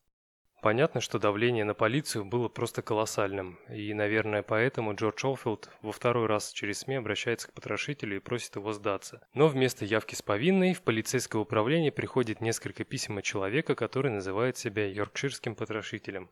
Понятно, 0.63 1.01
что 1.01 1.19
давление 1.19 1.65
на 1.65 1.73
полицию 1.73 2.23
было 2.23 2.47
просто 2.47 2.81
колоссальным, 2.81 3.59
и, 3.67 3.93
наверное, 3.93 4.43
поэтому 4.43 4.95
Джордж 4.95 5.25
Олфилд 5.25 5.69
во 5.81 5.91
второй 5.91 6.25
раз 6.25 6.53
через 6.53 6.79
СМИ 6.79 6.95
обращается 6.95 7.49
к 7.49 7.53
потрошителю 7.53 8.15
и 8.15 8.21
просит 8.21 8.55
его 8.55 8.71
сдаться. 8.71 9.27
Но 9.33 9.49
вместо 9.49 9.83
явки 9.83 10.15
с 10.15 10.21
повинной 10.21 10.73
в 10.73 10.81
полицейское 10.81 11.41
управление 11.41 11.91
приходит 11.91 12.39
несколько 12.39 12.85
писем 12.85 13.17
от 13.17 13.25
человека, 13.25 13.75
который 13.75 14.09
называет 14.09 14.55
себя 14.55 14.87
йоркширским 14.87 15.53
потрошителем. 15.53 16.29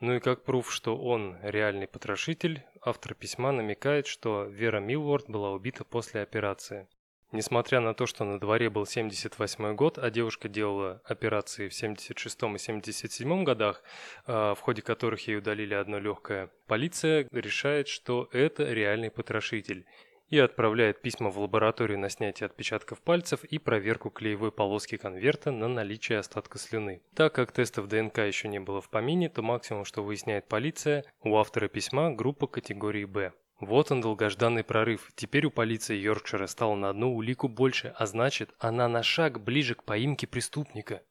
Ну 0.00 0.14
и 0.14 0.20
как 0.20 0.44
пруф, 0.44 0.72
что 0.72 0.96
он 0.96 1.36
реальный 1.42 1.86
потрошитель, 1.86 2.64
автор 2.80 3.12
письма 3.12 3.52
намекает, 3.52 4.06
что 4.06 4.44
Вера 4.44 4.80
Милворд 4.80 5.28
была 5.28 5.52
убита 5.52 5.84
после 5.84 6.22
операции. 6.22 6.88
Несмотря 7.34 7.80
на 7.80 7.94
то, 7.94 8.06
что 8.06 8.22
на 8.24 8.38
дворе 8.38 8.70
был 8.70 8.86
78 8.86 9.74
год, 9.74 9.98
а 9.98 10.08
девушка 10.08 10.48
делала 10.48 11.02
операции 11.04 11.68
в 11.68 11.74
76 11.74 12.42
и 12.54 12.58
77 12.58 13.42
годах, 13.42 13.82
а, 14.24 14.54
в 14.54 14.60
ходе 14.60 14.82
которых 14.82 15.26
ей 15.26 15.38
удалили 15.38 15.74
одно 15.74 15.98
легкое, 15.98 16.50
полиция 16.68 17.26
решает, 17.32 17.88
что 17.88 18.28
это 18.30 18.72
реальный 18.72 19.10
потрошитель 19.10 19.84
и 20.28 20.38
отправляет 20.38 21.02
письма 21.02 21.28
в 21.28 21.40
лабораторию 21.40 21.98
на 21.98 22.08
снятие 22.08 22.46
отпечатков 22.46 23.02
пальцев 23.02 23.42
и 23.42 23.58
проверку 23.58 24.10
клеевой 24.10 24.52
полоски 24.52 24.96
конверта 24.96 25.50
на 25.50 25.66
наличие 25.66 26.20
остатка 26.20 26.58
слюны. 26.58 27.02
Так 27.16 27.34
как 27.34 27.50
тестов 27.50 27.88
ДНК 27.88 28.18
еще 28.18 28.46
не 28.46 28.60
было 28.60 28.80
в 28.80 28.88
помине, 28.88 29.28
то 29.28 29.42
максимум, 29.42 29.84
что 29.84 30.04
выясняет 30.04 30.46
полиция, 30.46 31.04
у 31.24 31.36
автора 31.36 31.66
письма 31.66 32.12
группа 32.12 32.46
категории 32.46 33.06
«Б». 33.06 33.32
Вот 33.60 33.92
он 33.92 34.00
долгожданный 34.00 34.64
прорыв. 34.64 35.12
Теперь 35.14 35.46
у 35.46 35.50
полиции 35.50 35.96
Йоркшира 35.96 36.46
стало 36.46 36.74
на 36.74 36.90
одну 36.90 37.14
улику 37.14 37.48
больше, 37.48 37.94
а 37.96 38.06
значит, 38.06 38.50
она 38.58 38.88
на 38.88 39.02
шаг 39.02 39.40
ближе 39.40 39.74
к 39.74 39.84
поимке 39.84 40.26
преступника. 40.26 41.02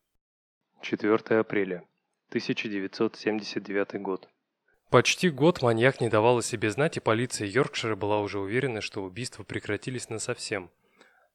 4 0.81 1.39
апреля. 1.39 1.83
1979 2.29 4.01
год. 4.01 4.27
Почти 4.89 5.29
год 5.29 5.61
маньяк 5.61 6.01
не 6.01 6.09
давал 6.09 6.39
о 6.39 6.43
себе 6.43 6.69
знать, 6.69 6.97
и 6.97 6.99
полиция 6.99 7.47
Йоркшира 7.47 7.95
была 7.95 8.19
уже 8.19 8.39
уверена, 8.39 8.81
что 8.81 9.03
убийства 9.03 9.43
прекратились 9.43 10.09
насовсем. 10.09 10.69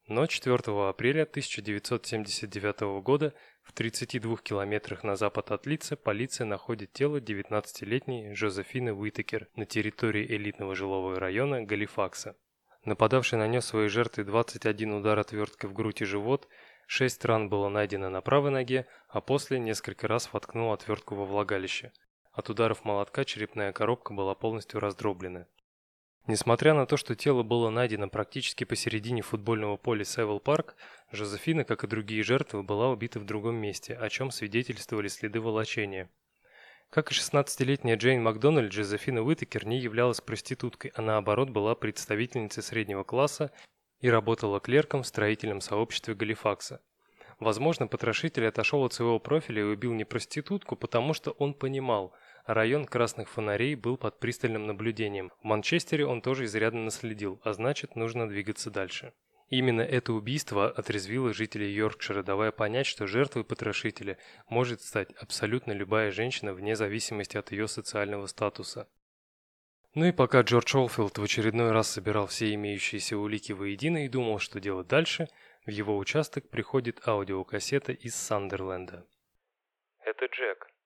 Но 0.08 0.26
4 0.26 0.56
апреля 0.88 1.24
1979 1.24 3.02
года 3.02 3.34
в 3.62 3.74
32 3.74 4.38
километрах 4.38 5.04
на 5.04 5.16
запад 5.16 5.50
от 5.50 5.66
Лица 5.66 5.96
полиция 5.96 6.46
находит 6.46 6.94
тело 6.94 7.20
19-летней 7.20 8.34
Жозефины 8.34 8.94
Уитекер 8.94 9.48
на 9.54 9.66
территории 9.66 10.26
элитного 10.26 10.74
жилого 10.74 11.20
района 11.20 11.62
Галифакса. 11.62 12.36
Нападавший 12.86 13.38
нанес 13.38 13.62
своей 13.62 13.90
жертве 13.90 14.24
21 14.24 14.94
удар 14.94 15.18
отверткой 15.18 15.68
в 15.68 15.74
грудь 15.74 16.00
и 16.00 16.06
живот, 16.06 16.48
6 16.86 17.24
ран 17.26 17.50
было 17.50 17.68
найдено 17.68 18.08
на 18.08 18.22
правой 18.22 18.50
ноге, 18.50 18.86
а 19.08 19.20
после 19.20 19.58
несколько 19.58 20.08
раз 20.08 20.32
воткнул 20.32 20.72
отвертку 20.72 21.16
во 21.16 21.26
влагалище. 21.26 21.92
От 22.32 22.48
ударов 22.48 22.82
молотка 22.86 23.26
черепная 23.26 23.74
коробка 23.74 24.14
была 24.14 24.34
полностью 24.34 24.80
раздроблена. 24.80 25.48
Несмотря 26.28 26.74
на 26.74 26.84
то, 26.84 26.98
что 26.98 27.14
тело 27.14 27.42
было 27.42 27.70
найдено 27.70 28.06
практически 28.10 28.64
посередине 28.64 29.22
футбольного 29.22 29.78
поля 29.78 30.04
Севил 30.04 30.40
Парк, 30.40 30.76
Жозефина, 31.10 31.64
как 31.64 31.84
и 31.84 31.86
другие 31.86 32.22
жертвы, 32.22 32.62
была 32.62 32.90
убита 32.90 33.18
в 33.18 33.24
другом 33.24 33.54
месте, 33.56 33.94
о 33.94 34.10
чем 34.10 34.30
свидетельствовали 34.30 35.08
следы 35.08 35.40
волочения. 35.40 36.10
Как 36.90 37.10
и 37.10 37.14
16-летняя 37.14 37.96
Джейн 37.96 38.22
Макдональд, 38.22 38.72
Жозефина 38.72 39.22
Уитакер 39.22 39.64
не 39.64 39.78
являлась 39.78 40.20
проституткой, 40.20 40.92
а 40.94 41.00
наоборот 41.00 41.48
была 41.48 41.74
представительницей 41.74 42.62
среднего 42.62 43.04
класса 43.04 43.50
и 44.02 44.10
работала 44.10 44.60
клерком 44.60 45.04
в 45.04 45.06
строительном 45.06 45.62
сообществе 45.62 46.14
Галифакса. 46.14 46.82
Возможно, 47.40 47.86
потрошитель 47.86 48.48
отошел 48.48 48.84
от 48.84 48.92
своего 48.92 49.18
профиля 49.18 49.62
и 49.62 49.64
убил 49.64 49.94
не 49.94 50.04
проститутку, 50.04 50.76
потому 50.76 51.14
что 51.14 51.30
он 51.30 51.54
понимал– 51.54 52.12
Район 52.48 52.86
красных 52.86 53.28
фонарей 53.28 53.74
был 53.74 53.98
под 53.98 54.18
пристальным 54.20 54.66
наблюдением. 54.66 55.30
В 55.42 55.44
Манчестере 55.44 56.06
он 56.06 56.22
тоже 56.22 56.46
изрядно 56.46 56.80
наследил, 56.80 57.38
а 57.44 57.52
значит, 57.52 57.94
нужно 57.94 58.26
двигаться 58.26 58.70
дальше. 58.70 59.12
Именно 59.50 59.82
это 59.82 60.14
убийство 60.14 60.70
отрезвило 60.70 61.34
жителей 61.34 61.70
Йоркшира, 61.74 62.22
давая 62.22 62.50
понять, 62.50 62.86
что 62.86 63.06
жертвой 63.06 63.44
потрошителя 63.44 64.16
может 64.48 64.80
стать 64.80 65.12
абсолютно 65.20 65.72
любая 65.72 66.10
женщина 66.10 66.54
вне 66.54 66.74
зависимости 66.74 67.36
от 67.36 67.52
ее 67.52 67.68
социального 67.68 68.24
статуса. 68.24 68.88
Ну 69.94 70.06
и 70.06 70.12
пока 70.12 70.40
Джордж 70.40 70.74
Олфилд 70.74 71.18
в 71.18 71.22
очередной 71.22 71.70
раз 71.72 71.90
собирал 71.90 72.28
все 72.28 72.54
имеющиеся 72.54 73.18
улики 73.18 73.52
воедино 73.52 74.06
и 74.06 74.08
думал, 74.08 74.38
что 74.38 74.58
делать 74.58 74.88
дальше, 74.88 75.28
в 75.66 75.70
его 75.70 75.98
участок 75.98 76.48
приходит 76.48 77.06
аудиокассета 77.06 77.92
из 77.92 78.14
Сандерленда. 78.14 79.06
«Это 80.00 80.24
Джек. 80.24 80.77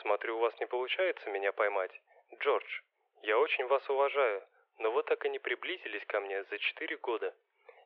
Смотрю, 0.00 0.38
у 0.38 0.40
вас 0.40 0.58
не 0.60 0.66
получается 0.66 1.28
меня 1.28 1.52
поймать. 1.52 1.92
Джордж, 2.38 2.80
я 3.22 3.38
очень 3.38 3.66
вас 3.66 3.86
уважаю, 3.90 4.42
но 4.78 4.90
вы 4.92 5.02
так 5.02 5.26
и 5.26 5.28
не 5.28 5.38
приблизились 5.38 6.04
ко 6.06 6.20
мне 6.20 6.42
за 6.44 6.58
четыре 6.58 6.96
года. 6.96 7.34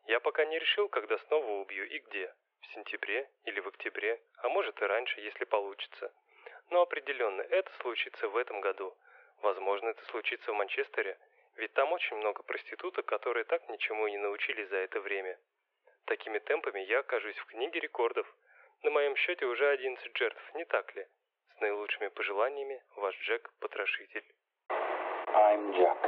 Я 0.06 0.20
пока 0.20 0.44
не 0.44 0.60
решил, 0.60 0.88
когда 0.88 1.18
снова 1.18 1.60
убью 1.60 1.84
и 1.84 1.98
где. 1.98 2.32
В 2.60 2.66
сентябре 2.74 3.28
или 3.46 3.58
в 3.58 3.66
октябре, 3.66 4.20
а 4.38 4.48
может 4.48 4.80
и 4.80 4.84
раньше, 4.84 5.20
если 5.22 5.44
получится. 5.44 6.12
Но 6.70 6.82
определенно, 6.82 7.42
это 7.42 7.72
случится 7.80 8.28
в 8.28 8.36
этом 8.36 8.60
году. 8.60 8.96
Возможно, 9.42 9.88
это 9.88 10.04
случится 10.04 10.52
в 10.52 10.54
Манчестере, 10.54 11.18
ведь 11.56 11.72
там 11.72 11.92
очень 11.92 12.16
много 12.18 12.44
проституток, 12.44 13.06
которые 13.06 13.44
так 13.44 13.68
ничему 13.68 14.06
и 14.06 14.12
не 14.12 14.18
научились 14.18 14.68
за 14.68 14.76
это 14.76 15.00
время. 15.00 15.36
Такими 16.04 16.38
темпами 16.38 16.80
я 16.80 17.00
окажусь 17.00 17.36
в 17.38 17.46
книге 17.46 17.80
рекордов. 17.80 18.32
На 18.82 18.90
моем 18.90 19.16
счете 19.16 19.46
уже 19.46 19.68
11 19.68 20.16
жертв, 20.16 20.54
не 20.54 20.64
так 20.64 20.94
ли? 20.94 21.08
С 21.63 21.63
наилучшими 21.63 22.07
пожеланиями, 22.07 22.81
ваш 22.95 23.15
Джек-потрошитель. 23.27 24.23
I'm 24.69 25.73
Jack. 25.73 25.99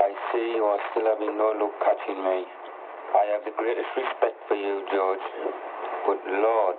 I 0.00 0.14
see 0.32 0.56
you 0.56 0.64
are 0.64 0.80
still 0.90 1.04
having 1.04 1.36
no 1.36 1.52
luck 1.60 1.76
catching 1.84 2.24
me. 2.24 2.46
I 3.20 3.24
have 3.32 3.44
the 3.44 3.50
greatest 3.50 3.92
respect 3.94 4.38
for 4.48 4.56
you, 4.56 4.86
George. 4.90 5.26
But 6.06 6.24
Lord, 6.26 6.78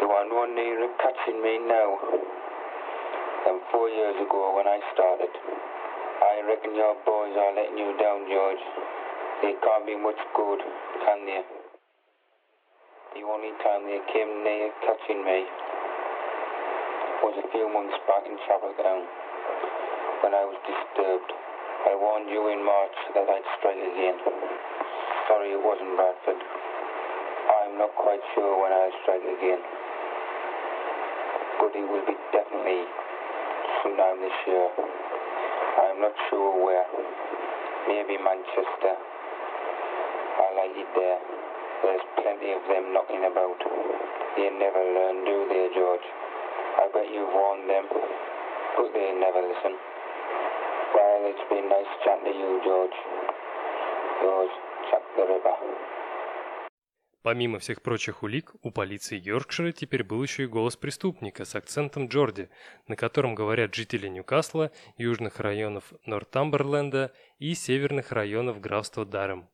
you 0.00 0.08
are 0.12 0.26
no 0.30 0.46
nearer 0.46 0.90
catching 1.02 1.42
me 1.42 1.58
now 1.58 1.98
than 3.46 3.58
four 3.72 3.88
years 3.88 4.14
ago 4.22 4.54
when 4.54 4.68
I 4.68 4.78
started. 4.94 5.32
I 6.22 6.46
reckon 6.46 6.76
your 6.76 6.94
boys 7.04 7.34
are 7.34 7.52
letting 7.56 7.78
you 7.78 7.98
down, 7.98 8.30
George. 8.30 8.62
They 9.42 9.54
can't 9.58 9.86
be 9.86 9.96
much 9.96 10.22
good, 10.36 10.60
can 11.04 11.26
they? 11.26 11.42
The 13.18 13.26
only 13.26 13.50
time 13.66 13.90
they 13.90 13.98
came 14.14 14.44
near 14.44 14.70
catching 14.86 15.24
me 15.24 15.46
was 17.23 17.35
a 17.39 17.47
few 17.55 17.71
months 17.71 17.95
back 18.09 18.27
in 18.27 18.35
Down 18.35 19.03
when 20.19 20.33
I 20.35 20.43
was 20.43 20.57
disturbed. 20.67 21.31
I 21.87 21.93
warned 21.95 22.27
you 22.27 22.51
in 22.51 22.59
March 22.59 22.97
that 23.15 23.23
I'd 23.29 23.47
strike 23.61 23.79
again. 23.79 24.17
Sorry 25.29 25.55
it 25.55 25.61
wasn't 25.61 25.95
Bradford. 25.95 26.41
I'm 26.41 27.77
not 27.79 27.93
quite 27.95 28.19
sure 28.33 28.59
when 28.59 28.73
I'll 28.73 28.95
strike 29.05 29.23
again. 29.23 29.61
But 31.61 31.71
it 31.77 31.85
will 31.87 32.03
be 32.03 32.17
definitely 32.35 32.83
sometime 33.85 34.19
this 34.19 34.37
year. 34.49 34.67
I'm 34.75 36.01
not 36.03 36.15
sure 36.27 36.51
where. 36.67 36.89
Maybe 37.87 38.17
Manchester. 38.19 38.95
I 38.97 40.47
like 40.57 40.75
it 40.75 40.89
there. 40.99 41.19
There's 41.85 42.05
plenty 42.19 42.49
of 42.51 42.63
them 42.67 42.91
knocking 42.91 43.23
about. 43.23 43.61
They 44.35 44.49
never 44.51 44.83
learn, 44.83 45.23
do 45.23 45.37
they, 45.47 45.69
George? 45.77 46.24
I 46.77 46.87
bet 46.93 47.07
you've 47.13 47.33
warned 47.33 47.69
them, 47.69 47.85
but 48.75 48.91
they 48.93 49.09
never 49.25 49.41
listen. 49.51 49.73
Well, 50.93 51.21
it's 51.31 51.45
been 51.49 51.67
nice 51.69 51.91
chatting 52.03 52.25
to 52.27 52.33
you, 52.41 52.51
George. 52.67 52.97
Yours, 54.21 54.53
Jack 54.91 55.03
the 55.15 55.23
Ripper. 55.23 55.57
Помимо 57.23 57.57
всех 57.59 57.81
прочих 57.81 58.23
улик, 58.23 58.53
у 58.61 58.71
полиции 58.71 59.17
Йоркшира 59.17 59.71
теперь 59.71 60.03
был 60.03 60.21
еще 60.21 60.43
и 60.43 60.47
голос 60.47 60.75
преступника 60.75 61.45
с 61.45 61.55
акцентом 61.55 62.07
Джорди, 62.07 62.49
на 62.87 62.95
котором 62.95 63.33
говорят 63.33 63.73
жители 63.73 64.07
Ньюкасла, 64.07 64.71
южных 64.97 65.39
районов 65.39 65.93
Нортамберленда 66.05 67.13
и 67.39 67.55
северных 67.55 68.11
районов 68.11 68.59
графства 68.59 69.05
Дарем. 69.05 69.49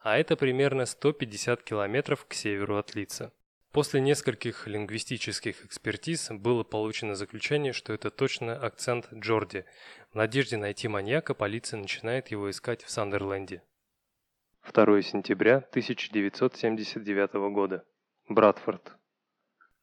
А 0.00 0.16
это 0.16 0.36
примерно 0.36 0.86
150 0.86 1.62
километров 1.64 2.24
к 2.26 2.34
северу 2.34 2.76
от 2.76 2.94
Лица. 2.94 3.32
После 3.78 4.00
нескольких 4.00 4.66
лингвистических 4.66 5.64
экспертиз 5.64 6.30
было 6.32 6.64
получено 6.64 7.14
заключение, 7.14 7.72
что 7.72 7.92
это 7.92 8.10
точно 8.10 8.56
акцент 8.56 9.06
Джорди. 9.14 9.66
В 10.10 10.16
надежде 10.16 10.56
найти 10.56 10.88
маньяка 10.88 11.32
полиция 11.32 11.78
начинает 11.78 12.32
его 12.32 12.50
искать 12.50 12.82
в 12.82 12.90
Сандерленде. 12.90 13.62
2 14.74 15.02
сентября 15.02 15.58
1979 15.58 17.34
года. 17.54 17.84
Брэдфорд. 18.28 18.96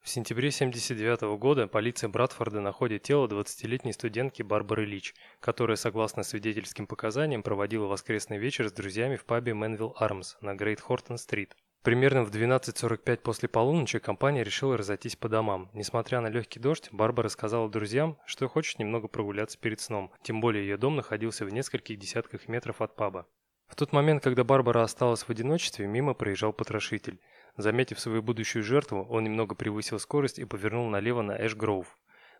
В 0.02 0.10
сентябре 0.10 0.48
1979 0.48 1.38
года 1.40 1.66
полиция 1.66 2.10
Брэдфорда 2.10 2.60
находит 2.60 3.02
тело 3.04 3.26
20-летней 3.26 3.94
студентки 3.94 4.42
Барбары 4.42 4.84
Лич, 4.84 5.14
которая, 5.40 5.78
согласно 5.78 6.22
свидетельским 6.22 6.86
показаниям, 6.86 7.42
проводила 7.42 7.86
воскресный 7.86 8.36
вечер 8.36 8.68
с 8.68 8.72
друзьями 8.72 9.16
в 9.16 9.24
пабе 9.24 9.54
Mannville 9.54 9.96
Arms 9.98 10.36
на 10.42 10.54
Грейт 10.54 10.82
Хортон-стрит. 10.82 11.56
Примерно 11.86 12.24
в 12.24 12.32
12.45 12.32 13.18
после 13.18 13.48
полуночи 13.48 14.00
компания 14.00 14.42
решила 14.42 14.76
разойтись 14.76 15.14
по 15.14 15.28
домам. 15.28 15.70
Несмотря 15.72 16.20
на 16.20 16.26
легкий 16.26 16.58
дождь, 16.58 16.88
Барбара 16.90 17.28
сказала 17.28 17.70
друзьям, 17.70 18.18
что 18.26 18.48
хочет 18.48 18.80
немного 18.80 19.06
прогуляться 19.06 19.56
перед 19.56 19.80
сном, 19.80 20.10
тем 20.24 20.40
более 20.40 20.66
ее 20.66 20.78
дом 20.78 20.96
находился 20.96 21.44
в 21.44 21.52
нескольких 21.52 21.96
десятках 21.96 22.48
метров 22.48 22.82
от 22.82 22.96
паба. 22.96 23.28
В 23.68 23.76
тот 23.76 23.92
момент, 23.92 24.24
когда 24.24 24.42
Барбара 24.42 24.82
осталась 24.82 25.22
в 25.22 25.30
одиночестве, 25.30 25.86
мимо 25.86 26.14
проезжал 26.14 26.52
потрошитель. 26.52 27.20
Заметив 27.56 28.00
свою 28.00 28.20
будущую 28.20 28.64
жертву, 28.64 29.06
он 29.08 29.22
немного 29.22 29.54
превысил 29.54 30.00
скорость 30.00 30.40
и 30.40 30.44
повернул 30.44 30.90
налево 30.90 31.22
на 31.22 31.36
Эш-Гроув. 31.38 31.86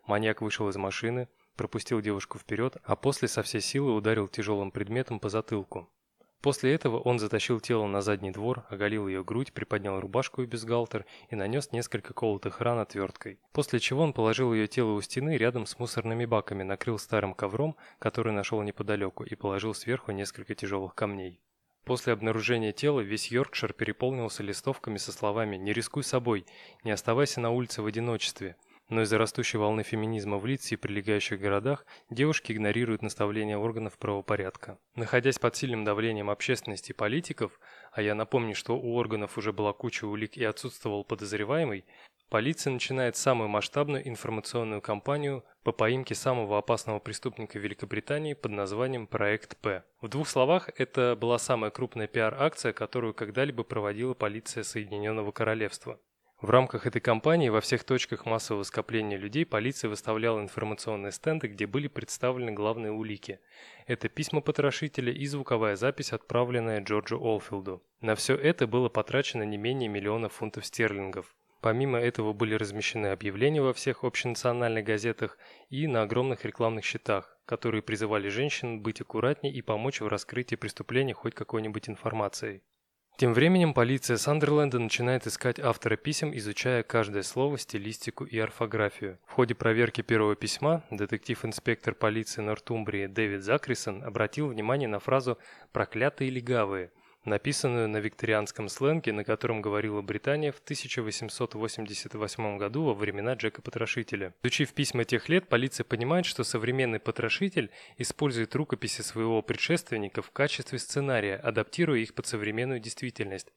Маньяк 0.07 0.41
вышел 0.41 0.67
из 0.67 0.75
машины, 0.75 1.29
пропустил 1.55 2.01
девушку 2.01 2.37
вперед, 2.37 2.75
а 2.83 2.97
после 2.97 3.29
со 3.29 3.43
всей 3.43 3.61
силы 3.61 3.95
ударил 3.95 4.27
тяжелым 4.27 4.71
предметом 4.71 5.21
по 5.21 5.29
затылку. 5.29 5.89
После 6.41 6.73
этого 6.73 6.99
он 6.99 7.17
затащил 7.17 7.59
тело 7.59 7.87
на 7.87 8.01
задний 8.01 8.31
двор, 8.31 8.65
оголил 8.69 9.07
ее 9.07 9.23
грудь, 9.23 9.53
приподнял 9.53 9.99
рубашку 9.99 10.43
и 10.43 10.45
бюстгальтер 10.45 11.05
и 11.29 11.35
нанес 11.35 11.71
несколько 11.71 12.13
колотых 12.13 12.61
ран 12.61 12.79
отверткой. 12.79 13.39
После 13.53 13.79
чего 13.79 14.03
он 14.03 14.13
положил 14.13 14.53
ее 14.53 14.67
тело 14.67 14.91
у 14.91 15.01
стены 15.01 15.35
рядом 15.35 15.65
с 15.65 15.79
мусорными 15.79 16.25
баками, 16.25 16.63
накрыл 16.63 16.99
старым 16.99 17.33
ковром, 17.33 17.75
который 17.97 18.33
нашел 18.33 18.61
неподалеку, 18.61 19.23
и 19.23 19.33
положил 19.35 19.73
сверху 19.73 20.11
несколько 20.11 20.53
тяжелых 20.53 20.93
камней. 20.93 21.41
После 21.87 22.11
обнаружения 22.11 22.73
тела 22.73 22.99
весь 22.99 23.31
Йоркшир 23.31 23.71
переполнился 23.71 24.43
листовками 24.43 24.97
со 24.97 25.13
словами 25.13 25.55
«Не 25.55 25.71
рискуй 25.71 26.03
собой», 26.03 26.45
«Не 26.83 26.91
оставайся 26.91 27.39
на 27.39 27.49
улице 27.49 27.81
в 27.81 27.85
одиночестве», 27.85 28.57
но 28.89 29.01
из-за 29.01 29.17
растущей 29.17 29.57
волны 29.57 29.83
феминизма 29.83 30.37
в 30.37 30.45
Лидсе 30.45 30.75
и 30.75 30.77
прилегающих 30.77 31.39
городах 31.39 31.85
девушки 32.09 32.51
игнорируют 32.51 33.01
наставления 33.01 33.57
органов 33.57 33.97
правопорядка. 33.97 34.77
Находясь 34.95 35.39
под 35.39 35.55
сильным 35.55 35.83
давлением 35.83 36.29
общественности 36.29 36.91
и 36.91 36.95
политиков, 36.95 37.59
а 37.91 38.01
я 38.01 38.15
напомню, 38.15 38.55
что 38.55 38.77
у 38.77 38.95
органов 38.95 39.37
уже 39.37 39.51
была 39.53 39.73
куча 39.73 40.05
улик 40.05 40.37
и 40.37 40.43
отсутствовал 40.43 41.03
подозреваемый, 41.03 41.85
полиция 42.29 42.71
начинает 42.71 43.15
самую 43.15 43.49
масштабную 43.49 44.07
информационную 44.07 44.81
кампанию 44.81 45.43
по 45.63 45.71
поимке 45.71 46.15
самого 46.15 46.57
опасного 46.57 46.99
преступника 46.99 47.59
Великобритании 47.59 48.33
под 48.33 48.51
названием 48.51 49.07
«Проект 49.07 49.57
П». 49.57 49.83
В 50.01 50.07
двух 50.07 50.27
словах, 50.29 50.69
это 50.77 51.17
была 51.19 51.39
самая 51.39 51.71
крупная 51.71 52.07
пиар-акция, 52.07 52.73
которую 52.73 53.13
когда-либо 53.13 53.63
проводила 53.63 54.13
полиция 54.13 54.63
Соединенного 54.63 55.31
Королевства. 55.31 55.99
В 56.39 56.51
рамках 56.51 56.85
этой 56.85 57.01
кампании 57.01 57.49
во 57.49 57.61
всех 57.61 57.83
точках 57.83 58.27
массового 58.27 58.61
скопления 58.61 59.17
людей 59.17 59.43
полиция 59.43 59.89
выставляла 59.89 60.39
информационные 60.39 61.11
стенды, 61.11 61.47
где 61.47 61.65
были 61.65 61.87
представлены 61.87 62.51
главные 62.51 62.91
улики. 62.91 63.39
Это 63.87 64.07
письма 64.07 64.41
потрошителя 64.41 65.11
и 65.11 65.25
звуковая 65.25 65.75
запись, 65.75 66.13
отправленная 66.13 66.81
Джорджу 66.81 67.19
Олфилду. 67.19 67.81
На 68.01 68.13
все 68.13 68.35
это 68.35 68.67
было 68.67 68.87
потрачено 68.87 69.41
не 69.41 69.57
менее 69.57 69.89
миллиона 69.89 70.29
фунтов 70.29 70.67
стерлингов. 70.67 71.35
Помимо 71.59 71.97
этого 71.97 72.33
были 72.33 72.53
размещены 72.53 73.07
объявления 73.07 73.63
во 73.63 73.73
всех 73.73 74.03
общенациональных 74.03 74.85
газетах 74.85 75.39
и 75.71 75.87
на 75.87 76.03
огромных 76.03 76.45
рекламных 76.45 76.85
щитах, 76.85 77.35
которые 77.45 77.81
призывали 77.81 78.29
женщин 78.29 78.81
быть 78.81 79.01
аккуратней 79.01 79.51
и 79.51 79.63
помочь 79.63 80.01
в 80.01 80.07
раскрытии 80.07 80.55
преступления 80.55 81.15
хоть 81.15 81.33
какой-нибудь 81.33 81.89
информацией. 81.89 82.61
Тем 83.17 83.33
временем 83.33 83.73
полиция 83.73 84.17
Сандерленда 84.17 84.77
начинает 84.77 85.25
искать 85.25 85.59
автора 85.59 85.95
писем, 85.95 86.37
изучая 86.37 86.83
каждое 86.83 87.23
слово, 87.23 87.57
стилистику 87.57 88.25
и 88.25 88.37
орфографию. 88.37 89.17
В 89.25 89.31
ходе 89.31 89.55
проверки 89.55 90.01
первого 90.01 90.35
письма 90.35 90.83
детектив-инспектор 90.91 91.95
полиции 91.95 92.43
Нортумбрии 92.43 93.07
Дэвид 93.07 93.41
Закрисон 93.41 94.03
обратил 94.03 94.49
внимание 94.49 94.87
на 94.87 94.99
фразу 94.99 95.39
«проклятые 95.71 96.29
легавые», 96.29 96.91
написанную 97.25 97.89
на 97.89 97.97
викторианском 97.97 98.69
сленге, 98.69 99.13
на 99.13 99.23
котором 99.23 99.61
говорила 99.61 100.01
Британия 100.01 100.51
в 100.51 100.59
1888 100.59 102.57
году 102.57 102.83
во 102.85 102.93
времена 102.93 103.33
Джека 103.33 103.61
Потрошителя. 103.61 104.33
Изучив 104.43 104.73
письма 104.73 105.05
тех 105.05 105.29
лет, 105.29 105.47
полиция 105.49 105.83
понимает, 105.83 106.25
что 106.25 106.43
современный 106.43 106.99
потрошитель 106.99 107.71
использует 107.97 108.55
рукописи 108.55 109.01
своего 109.01 109.41
предшественника 109.41 110.21
в 110.21 110.31
качестве 110.31 110.79
сценария, 110.79 111.35
адаптируя 111.35 111.99
их 111.99 112.13
под 112.13 112.27
современную 112.27 112.79
действительность. 112.79 113.51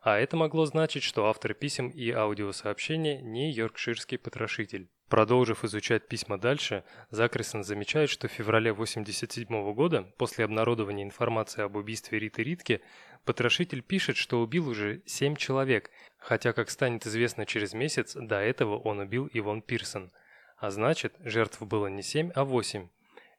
А 0.00 0.18
это 0.18 0.36
могло 0.36 0.64
значить, 0.64 1.02
что 1.02 1.26
автор 1.26 1.54
писем 1.54 1.88
и 1.88 2.10
аудиосообщения 2.10 3.20
не 3.20 3.52
йоркширский 3.52 4.18
потрошитель. 4.18 4.88
Продолжив 5.08 5.64
изучать 5.64 6.06
письма 6.06 6.36
дальше, 6.38 6.84
Закрисон 7.10 7.64
замечает, 7.64 8.10
что 8.10 8.28
в 8.28 8.32
феврале 8.32 8.72
1987 8.72 9.72
года, 9.72 10.02
после 10.18 10.44
обнародования 10.44 11.02
информации 11.02 11.62
об 11.62 11.76
убийстве 11.76 12.18
Риты 12.18 12.42
Ритки, 12.42 12.82
потрошитель 13.24 13.80
пишет, 13.80 14.18
что 14.18 14.42
убил 14.42 14.68
уже 14.68 15.00
семь 15.06 15.34
человек, 15.34 15.90
хотя, 16.18 16.52
как 16.52 16.68
станет 16.68 17.06
известно 17.06 17.46
через 17.46 17.72
месяц, 17.72 18.14
до 18.14 18.36
этого 18.36 18.78
он 18.78 18.98
убил 18.98 19.30
Ивон 19.32 19.62
Пирсон. 19.62 20.12
А 20.58 20.70
значит, 20.70 21.14
жертв 21.20 21.62
было 21.62 21.86
не 21.86 22.02
семь, 22.02 22.30
а 22.34 22.44
восемь. 22.44 22.88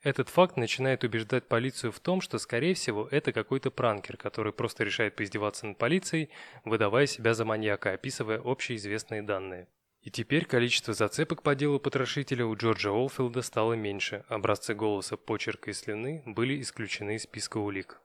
Этот 0.02 0.30
факт 0.30 0.58
начинает 0.58 1.04
убеждать 1.04 1.48
полицию 1.48 1.92
в 1.92 2.00
том, 2.00 2.22
что, 2.22 2.40
скорее 2.40 2.74
всего, 2.74 3.08
это 3.12 3.32
какой-то 3.32 3.70
пранкер, 3.70 4.18
который 4.18 4.54
просто 4.54 4.86
решает 4.86 5.16
поиздеваться 5.16 5.68
над 5.68 5.78
полицией, 5.78 6.30
выдавая 6.66 7.06
себя 7.06 7.36
за 7.36 7.46
маньяка, 7.46 7.92
описывая 7.92 8.42
общеизвестные 8.44 9.22
данные. 9.22 9.68
И 10.02 10.10
теперь 10.10 10.46
количество 10.46 10.94
зацепок 10.94 11.44
по 11.44 11.56
делу 11.56 11.80
потрошителя 11.80 12.46
у 12.46 12.56
Джорджа 12.56 12.92
Олфилда 12.92 13.42
стало 13.42 13.74
меньше, 13.74 14.24
образцы 14.30 14.74
голоса, 14.74 15.18
почерка 15.18 15.72
и 15.72 15.74
слюны 15.74 16.24
были 16.26 16.62
исключены 16.62 17.16
из 17.16 17.24
списка 17.24 17.58
улик. 17.58 18.02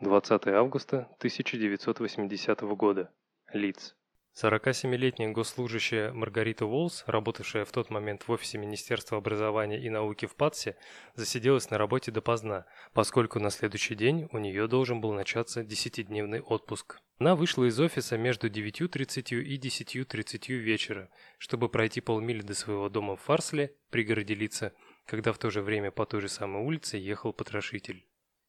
20 0.00 0.46
августа 0.48 1.08
1980 1.18 2.60
года. 2.76 3.10
Лиц. 3.52 3.96
47-летняя 4.36 5.30
госслужащая 5.30 6.12
Маргарита 6.12 6.66
Уолс, 6.66 7.04
работавшая 7.06 7.64
в 7.64 7.72
тот 7.72 7.88
момент 7.88 8.28
в 8.28 8.30
офисе 8.30 8.58
Министерства 8.58 9.16
образования 9.16 9.80
и 9.80 9.88
науки 9.88 10.26
в 10.26 10.34
Патсе, 10.34 10.76
засиделась 11.14 11.70
на 11.70 11.78
работе 11.78 12.12
допоздна, 12.12 12.66
поскольку 12.92 13.40
на 13.40 13.48
следующий 13.48 13.94
день 13.94 14.28
у 14.32 14.38
нее 14.38 14.68
должен 14.68 15.00
был 15.00 15.14
начаться 15.14 15.64
десятидневный 15.64 16.42
отпуск. 16.42 17.00
Она 17.18 17.34
вышла 17.34 17.64
из 17.64 17.80
офиса 17.80 18.18
между 18.18 18.50
9.30 18.50 19.42
и 19.42 19.58
10.30 19.58 20.52
вечера, 20.52 21.08
чтобы 21.38 21.70
пройти 21.70 22.02
полмили 22.02 22.42
до 22.42 22.52
своего 22.52 22.90
дома 22.90 23.16
в 23.16 23.22
Фарсле, 23.22 23.74
пригороде 23.88 24.34
Лица, 24.34 24.74
когда 25.06 25.32
в 25.32 25.38
то 25.38 25.48
же 25.48 25.62
время 25.62 25.90
по 25.90 26.04
той 26.04 26.20
же 26.20 26.28
самой 26.28 26.62
улице 26.62 26.98
ехал 26.98 27.32
потрошитель. 27.32 28.04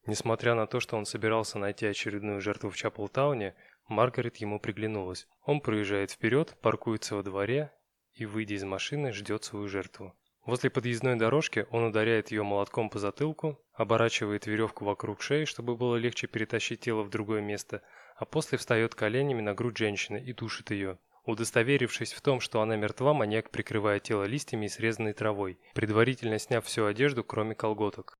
Несмотря 0.08 0.54
на 0.54 0.66
то, 0.66 0.80
что 0.80 0.96
он 0.96 1.04
собирался 1.04 1.58
найти 1.58 1.84
очередную 1.84 2.40
жертву 2.40 2.70
в 2.70 2.76
Чаплтауне, 2.76 3.54
Маргарет 3.88 4.36
ему 4.36 4.60
приглянулась. 4.60 5.26
Он 5.42 5.60
проезжает 5.60 6.10
вперед, 6.10 6.56
паркуется 6.60 7.16
во 7.16 7.22
дворе 7.22 7.72
и, 8.12 8.26
выйдя 8.26 8.54
из 8.54 8.64
машины, 8.64 9.12
ждет 9.12 9.44
свою 9.44 9.66
жертву. 9.66 10.14
Возле 10.44 10.70
подъездной 10.70 11.16
дорожки 11.16 11.66
он 11.70 11.84
ударяет 11.84 12.30
ее 12.30 12.42
молотком 12.42 12.90
по 12.90 12.98
затылку, 12.98 13.58
оборачивает 13.72 14.46
веревку 14.46 14.84
вокруг 14.84 15.20
шеи, 15.20 15.44
чтобы 15.44 15.76
было 15.76 15.96
легче 15.96 16.26
перетащить 16.26 16.80
тело 16.80 17.02
в 17.02 17.10
другое 17.10 17.40
место, 17.40 17.82
а 18.16 18.24
после 18.24 18.58
встает 18.58 18.94
коленями 18.94 19.40
на 19.40 19.54
грудь 19.54 19.76
женщины 19.76 20.22
и 20.22 20.32
душит 20.32 20.70
ее. 20.70 20.98
Удостоверившись 21.24 22.14
в 22.14 22.22
том, 22.22 22.40
что 22.40 22.62
она 22.62 22.76
мертва, 22.76 23.12
маньяк 23.12 23.50
прикрывает 23.50 24.04
тело 24.04 24.24
листьями 24.24 24.66
и 24.66 24.70
срезанной 24.70 25.12
травой, 25.12 25.60
предварительно 25.74 26.38
сняв 26.38 26.64
всю 26.64 26.86
одежду, 26.86 27.22
кроме 27.24 27.54
колготок. 27.54 28.18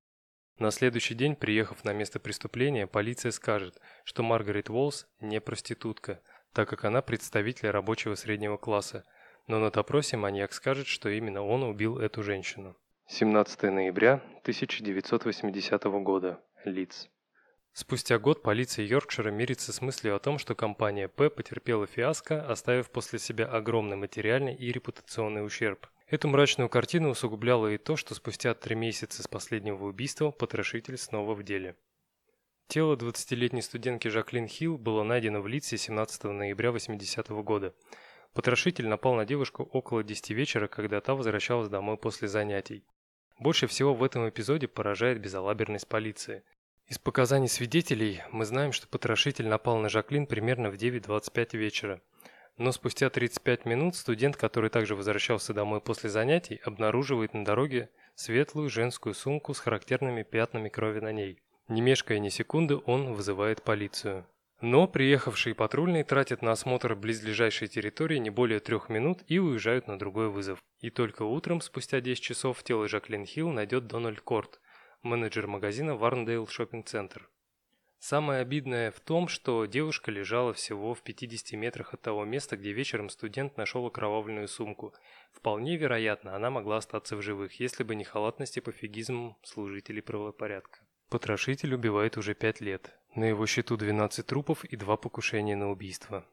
На 0.59 0.73
следующий 0.73 1.15
день, 1.15 1.37
приехав 1.37 1.85
на 1.85 1.93
место 1.93 2.19
преступления, 2.19 2.89
полиция 2.89 3.31
скажет, 3.31 3.81
что 4.03 4.25
Маргарет 4.25 4.71
Уолс 4.71 5.07
не 5.21 5.41
проститутка, 5.41 6.21
так 6.53 6.69
как 6.69 6.85
она 6.85 7.01
представитель 7.01 7.71
рабочего 7.71 8.17
среднего 8.17 8.57
класса, 8.57 9.05
но 9.47 9.61
на 9.61 9.71
допросе 9.71 10.17
маньяк 10.17 10.53
скажет, 10.53 10.89
что 10.89 11.11
именно 11.11 11.45
он 11.45 11.63
убил 11.63 11.99
эту 11.99 12.25
женщину. 12.25 12.77
17 13.07 13.63
ноября 13.63 14.15
1980 14.43 15.85
года. 16.03 16.41
Лиц. 16.65 17.09
Спустя 17.73 18.19
год 18.19 18.43
полиция 18.43 18.85
Йоркшира 18.85 19.31
мирится 19.31 19.73
с 19.73 19.81
мыслью 19.81 20.17
о 20.17 20.19
том, 20.19 20.39
что 20.39 20.57
компания 20.57 21.07
П 21.07 21.31
потерпела 21.31 21.87
фиаско, 21.87 22.45
оставив 22.51 22.91
после 22.91 23.21
себя 23.21 23.47
огромный 23.47 23.97
материальный 23.97 24.57
и 24.57 24.73
репутационный 24.73 25.47
ущерб. 25.47 25.87
Эту 26.11 26.29
мрачную 26.29 26.71
картину 26.71 27.11
усугубляло 27.11 27.67
и 27.67 27.77
то, 27.77 27.97
что 27.97 28.15
спустя 28.15 28.55
три 28.55 28.75
месяца 28.75 29.23
с 29.23 29.29
последнего 29.29 29.85
убийства 29.85 30.31
потрошитель 30.31 30.97
снова 30.97 31.35
в 31.35 31.43
деле. 31.43 31.77
Тело 32.67 32.97
20-летней 32.97 33.61
студентки 33.61 34.09
Жаклин 34.09 34.49
Хилл 34.49 34.79
было 34.79 35.03
найдено 35.03 35.43
в 35.43 35.47
Лидсе 35.47 35.77
17 35.77 36.25
ноября 36.25 36.73
80 36.73 37.29
-го 37.29 37.43
года. 37.43 37.75
Потрошитель 38.33 38.89
напал 38.89 39.17
на 39.17 39.27
девушку 39.27 39.65
около 39.65 40.03
10 40.03 40.31
вечера, 40.31 40.67
когда 40.67 41.03
та 41.03 41.15
возвращалась 41.15 41.69
домой 41.69 41.99
после 41.99 42.27
занятий. 42.27 42.85
Больше 43.39 43.67
всего 43.67 43.93
в 43.95 44.03
этом 44.03 44.27
эпизоде 44.31 44.67
поражает 44.67 45.21
безалаберность 45.21 45.89
полиции. 45.89 46.43
Из 46.87 46.99
показаний 46.99 47.49
свидетелей 47.49 48.23
мы 48.33 48.47
знаем, 48.47 48.73
что 48.73 48.89
потрошитель 48.89 49.47
напал 49.47 49.77
на 49.77 49.91
Жаклин 49.91 50.27
примерно 50.27 50.71
в 50.71 50.77
9.25 50.77 51.59
вечера. 51.59 52.01
Но 52.59 52.73
спустя 52.73 53.09
35 53.09 53.67
минут 53.67 53.95
студент, 53.95 54.37
который 54.37 54.69
также 54.69 54.97
возвращался 54.97 55.55
домой 55.55 55.81
после 55.81 56.11
занятий, 56.11 56.61
обнаруживает 56.65 57.33
на 57.33 57.45
дороге 57.45 57.89
светлую 58.17 58.69
женскую 58.69 59.15
сумку 59.15 59.55
с 59.55 59.61
характерными 59.61 60.25
пятнами 60.25 60.69
крови 60.69 60.99
на 60.99 61.13
ней. 61.13 61.39
Не 61.69 61.81
мешкая 61.81 62.19
ни 62.19 62.31
секунды, 62.31 62.77
он 62.85 63.15
вызывает 63.15 63.63
полицию. 63.63 64.27
Но 64.61 64.89
приехавшие 64.89 65.55
патрульные 65.55 66.03
тратят 66.03 66.43
на 66.43 66.51
осмотр 66.51 66.97
близлежащей 66.97 67.69
территории 67.69 68.19
не 68.19 68.31
более 68.31 68.59
трех 68.59 68.89
минут 68.89 69.23
и 69.29 69.39
уезжают 69.39 69.87
на 69.87 69.97
другой 69.97 70.29
вызов. 70.29 70.59
И 70.81 70.91
только 70.91 71.23
утром, 71.23 71.61
спустя 71.61 72.01
10 72.01 72.21
часов, 72.21 72.65
тело 72.65 72.89
Жаклин 72.89 73.25
Хилл 73.25 73.51
найдет 73.51 73.87
Дональд 73.87 74.21
Корт, 74.21 74.59
менеджер 75.03 75.47
магазина 75.47 75.95
Варндейл 75.95 76.49
Шоппинг-центр. 76.49 77.31
Самое 77.99 78.41
обидное 78.41 78.93
в 78.93 79.01
том, 79.01 79.27
что 79.27 79.67
девушка 79.67 80.11
лежала 80.11 80.53
всего 80.55 80.95
в 80.95 81.03
50 81.03 81.59
метрах 81.59 81.95
от 81.95 82.01
того 82.01 82.25
места, 82.25 82.57
где 82.57 82.73
вечером 82.73 83.11
студент 83.11 83.57
нашел 83.57 83.85
окровавленную 83.87 84.47
сумку. 84.47 84.95
Вполне 85.33 85.77
вероятно, 85.77 86.37
она 86.37 86.51
могла 86.51 86.77
остаться 86.77 87.17
в 87.17 87.23
живых, 87.23 87.59
если 87.59 87.83
бы 87.83 87.97
не 87.97 88.05
халатность 88.05 88.57
и 88.57 88.61
пофигизм 88.61 89.37
служителей 89.43 90.01
правопорядка. 90.01 90.81
Потрошитель 91.11 91.75
убивает 91.75 92.17
уже 92.17 92.35
5 92.35 92.61
лет. 92.61 92.97
На 93.15 93.25
его 93.25 93.47
счету 93.47 93.77
12 93.77 94.25
трупов 94.25 94.65
и 94.65 94.77
2 94.77 94.97
покушения 94.97 95.57
на 95.57 95.71
убийство. 95.71 96.25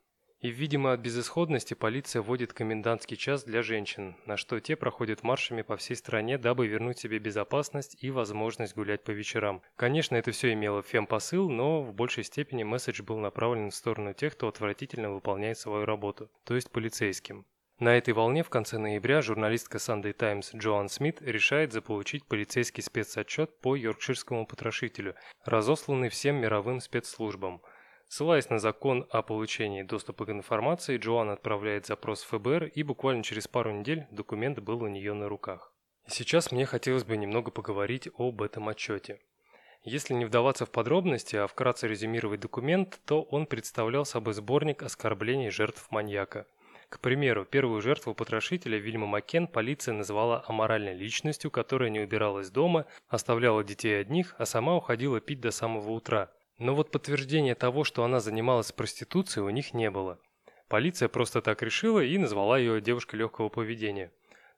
И, 0.46 0.52
видимо, 0.52 0.94
от 0.94 1.00
безысходности 1.00 1.74
полиция 1.74 2.22
вводит 2.22 2.54
комендантский 2.54 3.18
час 3.18 3.44
для 3.46 3.64
женщин, 3.64 4.16
на 4.28 4.38
что 4.38 4.60
те 4.60 4.76
проходят 4.76 5.24
маршами 5.24 5.64
по 5.64 5.76
всей 5.76 5.96
стране, 5.96 6.38
дабы 6.38 6.68
вернуть 6.68 7.00
себе 7.00 7.18
безопасность 7.18 7.98
и 8.00 8.12
возможность 8.12 8.76
гулять 8.76 9.04
по 9.04 9.10
вечерам. 9.10 9.64
Конечно, 9.76 10.16
это 10.16 10.30
все 10.30 10.54
имело 10.54 10.84
фем-посыл, 10.84 11.50
но 11.50 11.82
в 11.82 11.96
большей 11.96 12.24
степени 12.24 12.62
месседж 12.62 13.02
был 13.02 13.18
направлен 13.18 13.72
в 13.72 13.76
сторону 13.76 14.14
тех, 14.14 14.34
кто 14.34 14.48
отвратительно 14.48 15.10
выполняет 15.10 15.58
свою 15.58 15.84
работу, 15.84 16.30
то 16.44 16.54
есть 16.54 16.70
полицейским. 16.70 17.48
На 17.80 17.98
этой 17.98 18.14
волне 18.14 18.44
в 18.44 18.50
конце 18.50 18.78
ноября 18.78 19.24
журналистка 19.24 19.80
Sunday 19.80 20.14
Times 20.14 20.54
Джоан 20.54 20.90
Смит 20.90 21.24
решает 21.24 21.74
заполучить 21.74 22.24
полицейский 22.24 22.84
спецотчет 22.84 23.60
по 23.62 23.76
йоркширскому 23.76 24.46
потрошителю, 24.46 25.16
разосланный 25.44 26.10
всем 26.10 26.36
мировым 26.36 26.82
спецслужбам– 26.82 27.64
Ссылаясь 28.08 28.50
на 28.50 28.60
закон 28.60 29.08
о 29.10 29.22
получении 29.22 29.82
доступа 29.82 30.26
к 30.26 30.30
информации, 30.30 30.98
Джоан 30.98 31.30
отправляет 31.30 31.86
запрос 31.86 32.24
в 32.24 32.28
ФБР, 32.30 32.66
и 32.66 32.84
буквально 32.84 33.24
через 33.24 33.48
пару 33.48 33.72
недель 33.72 34.06
документ 34.12 34.60
был 34.60 34.84
у 34.84 34.88
нее 34.88 35.14
на 35.14 35.28
руках. 35.28 35.74
Сейчас 36.08 36.52
мне 36.52 36.66
хотелось 36.66 37.04
бы 37.04 37.18
немного 37.18 37.50
поговорить 37.50 38.08
об 38.18 38.42
этом 38.44 38.70
отчете. 38.70 39.20
Если 39.84 40.14
не 40.14 40.26
вдаваться 40.26 40.66
в 40.66 40.72
подробности, 40.72 41.36
а 41.36 41.48
вкратце 41.48 41.88
резюмировать 41.88 42.40
документ, 42.40 43.00
то 43.06 43.24
он 43.24 43.48
представлял 43.48 44.06
собой 44.06 44.34
сборник 44.34 44.84
оскорблений 44.84 45.50
жертв 45.50 45.88
маньяка. 45.92 46.48
К 46.90 47.00
примеру, 47.00 47.46
первую 47.46 47.82
жертву 47.82 48.14
потрошителя 48.14 48.78
Вильма 48.78 49.08
Маккен 49.08 49.48
полиция 49.48 49.94
назвала 49.94 50.44
аморальной 50.48 50.94
личностью, 50.94 51.52
которая 51.52 51.90
не 51.90 52.00
убиралась 52.00 52.52
дома, 52.52 52.86
оставляла 53.10 53.64
детей 53.64 54.00
одних, 54.00 54.36
а 54.38 54.46
сама 54.46 54.76
уходила 54.76 55.20
пить 55.20 55.42
до 55.42 55.52
самого 55.52 55.92
утра. 55.92 56.32
Но 56.58 56.74
вот 56.74 56.92
подтверждения 56.92 57.56
того, 57.56 57.84
что 57.84 58.04
она 58.04 58.20
занималась 58.20 58.72
проституцией, 58.72 59.46
у 59.46 59.50
них 59.50 59.74
не 59.74 59.92
было. 59.92 60.20
Полиция 60.68 61.10
просто 61.10 61.42
так 61.42 61.62
решила 61.62 62.00
и 62.00 62.18
назвала 62.18 62.58
ее 62.58 62.82
девушкой 62.82 63.18
легкого 63.18 63.50
поведения. 63.50 64.12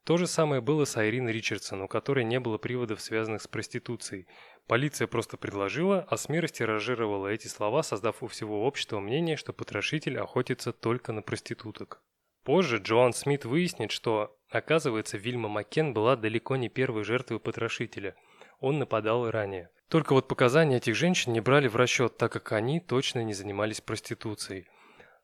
То 0.04 0.16
же 0.16 0.26
самое 0.26 0.62
было 0.62 0.86
с 0.86 0.96
Айрин 0.96 1.28
Ричардсон, 1.28 1.82
у 1.82 1.88
которой 1.90 2.24
не 2.24 2.40
было 2.40 2.58
приводов, 2.58 3.02
связанных 3.02 3.42
с 3.42 3.48
проституцией. 3.48 4.26
Полиция 4.66 5.06
просто 5.06 5.36
предложила, 5.36 6.06
а 6.10 6.16
СМИ 6.16 6.40
растиражировала 6.40 7.28
эти 7.28 7.48
слова, 7.48 7.84
создав 7.84 8.24
у 8.24 8.28
всего 8.28 8.66
общества 8.66 9.02
мнение, 9.02 9.36
что 9.36 9.52
потрошитель 9.52 10.18
охотится 10.18 10.72
только 10.72 11.12
на 11.12 11.22
проституток. 11.22 12.02
Позже 12.46 12.78
Джоан 12.78 13.12
Смит 13.12 13.44
выяснит, 13.44 13.92
что, 13.92 14.34
оказывается, 14.50 15.18
Вильма 15.18 15.50
Маккен 15.50 15.94
была 15.94 16.16
далеко 16.16 16.56
не 16.56 16.70
первой 16.70 17.04
жертвой 17.04 17.42
потрошителя. 17.42 18.16
Он 18.60 18.80
нападал 18.80 19.28
и 19.28 19.32
ранее. 19.32 19.70
Только 19.90 20.14
вот 20.14 20.28
показания 20.28 20.78
этих 20.78 20.96
женщин 20.96 21.32
не 21.32 21.40
брали 21.40 21.68
в 21.68 21.76
расчет, 21.76 22.18
так 22.18 22.32
как 22.32 22.52
они 22.52 22.80
точно 22.80 23.24
не 23.24 23.34
занимались 23.34 23.82
проституцией. 23.82 24.68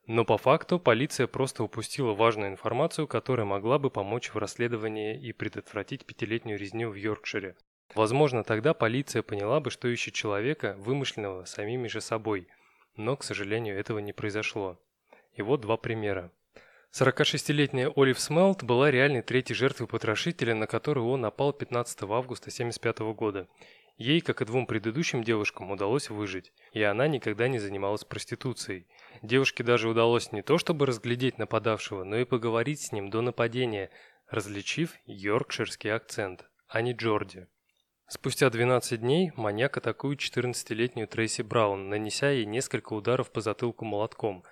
Но 0.05 0.25
по 0.25 0.37
факту 0.37 0.79
полиция 0.79 1.27
просто 1.27 1.63
упустила 1.63 2.13
важную 2.13 2.51
информацию, 2.51 3.07
которая 3.07 3.45
могла 3.45 3.79
бы 3.79 3.89
помочь 3.89 4.33
в 4.33 4.37
расследовании 4.37 5.19
и 5.19 5.31
предотвратить 5.31 6.05
пятилетнюю 6.05 6.59
резню 6.59 6.89
в 6.89 6.95
Йоркшире. 6.95 7.55
Возможно, 7.95 8.43
тогда 8.43 8.73
полиция 8.73 9.21
поняла 9.21 9.59
бы, 9.59 9.69
что 9.69 9.87
ищет 9.87 10.13
человека, 10.13 10.75
вымышленного 10.79 11.45
самими 11.45 11.87
же 11.87 12.01
собой. 12.01 12.47
Но, 12.95 13.15
к 13.15 13.23
сожалению, 13.23 13.77
этого 13.77 13.99
не 13.99 14.13
произошло. 14.13 14.79
И 15.35 15.41
вот 15.41 15.61
два 15.61 15.77
примера. 15.77 16.31
46-летняя 16.93 17.91
Олив 17.95 18.19
Смелт 18.19 18.63
была 18.63 18.91
реальной 18.91 19.23
третьей 19.23 19.55
жертвой 19.55 19.87
потрошителя, 19.87 20.53
на 20.53 20.67
которую 20.67 21.07
он 21.07 21.21
напал 21.21 21.51
15 21.51 22.03
августа 22.03 22.51
1975 22.51 22.99
года. 23.15 23.47
Ей, 23.97 24.21
как 24.21 24.43
и 24.43 24.45
двум 24.45 24.67
предыдущим 24.67 25.23
девушкам, 25.23 25.71
удалось 25.71 26.11
выжить, 26.11 26.53
и 26.71 26.83
она 26.83 27.07
никогда 27.07 27.47
не 27.47 27.57
занималась 27.57 28.03
проституцией. 28.03 28.85
Девушке 29.23 29.63
даже 29.63 29.89
удалось 29.89 30.31
не 30.31 30.43
то 30.43 30.59
чтобы 30.59 30.85
разглядеть 30.85 31.39
нападавшего, 31.39 32.03
но 32.03 32.17
и 32.17 32.25
поговорить 32.25 32.81
с 32.81 32.91
ним 32.91 33.09
до 33.09 33.21
нападения, 33.21 33.89
различив 34.29 34.93
йоркширский 35.07 35.91
акцент, 35.91 36.45
а 36.67 36.83
не 36.83 36.93
Джорди. 36.93 37.47
Спустя 38.07 38.51
12 38.51 38.99
дней 39.01 39.31
маньяк 39.35 39.77
атакует 39.77 40.19
14-летнюю 40.19 41.07
Трейси 41.07 41.41
Браун, 41.41 41.89
нанеся 41.89 42.29
ей 42.29 42.45
несколько 42.45 42.93
ударов 42.93 43.31
по 43.31 43.41
затылку 43.41 43.85
молотком. 43.85 44.43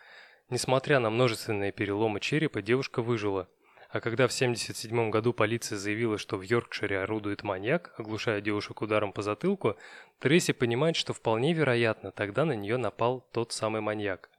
Несмотря 0.51 0.99
на 0.99 1.09
множественные 1.09 1.71
переломы 1.71 2.19
черепа, 2.19 2.61
девушка 2.61 3.01
выжила– 3.01 3.49
а 3.91 3.99
когда 3.99 4.29
в 4.29 4.31
1977 4.31 5.09
году 5.09 5.33
полиция 5.33 5.77
заявила, 5.77 6.17
что 6.17 6.37
в 6.37 6.43
Йоркшире 6.43 7.01
орудует 7.01 7.43
маньяк, 7.43 7.93
оглушая 7.97 8.39
девушек 8.39 8.81
ударом 8.81 9.11
по 9.11 9.21
затылку, 9.21 9.75
Трейси 10.19 10.53
понимает, 10.53 10.95
что 10.95 11.13
вполне 11.13 11.51
вероятно, 11.51 12.11
тогда 12.11 12.45
на 12.45 12.53
нее 12.53 12.77
напал 12.77 13.27
тот 13.33 13.51
самый 13.51 13.81
маньяк. 13.81 14.29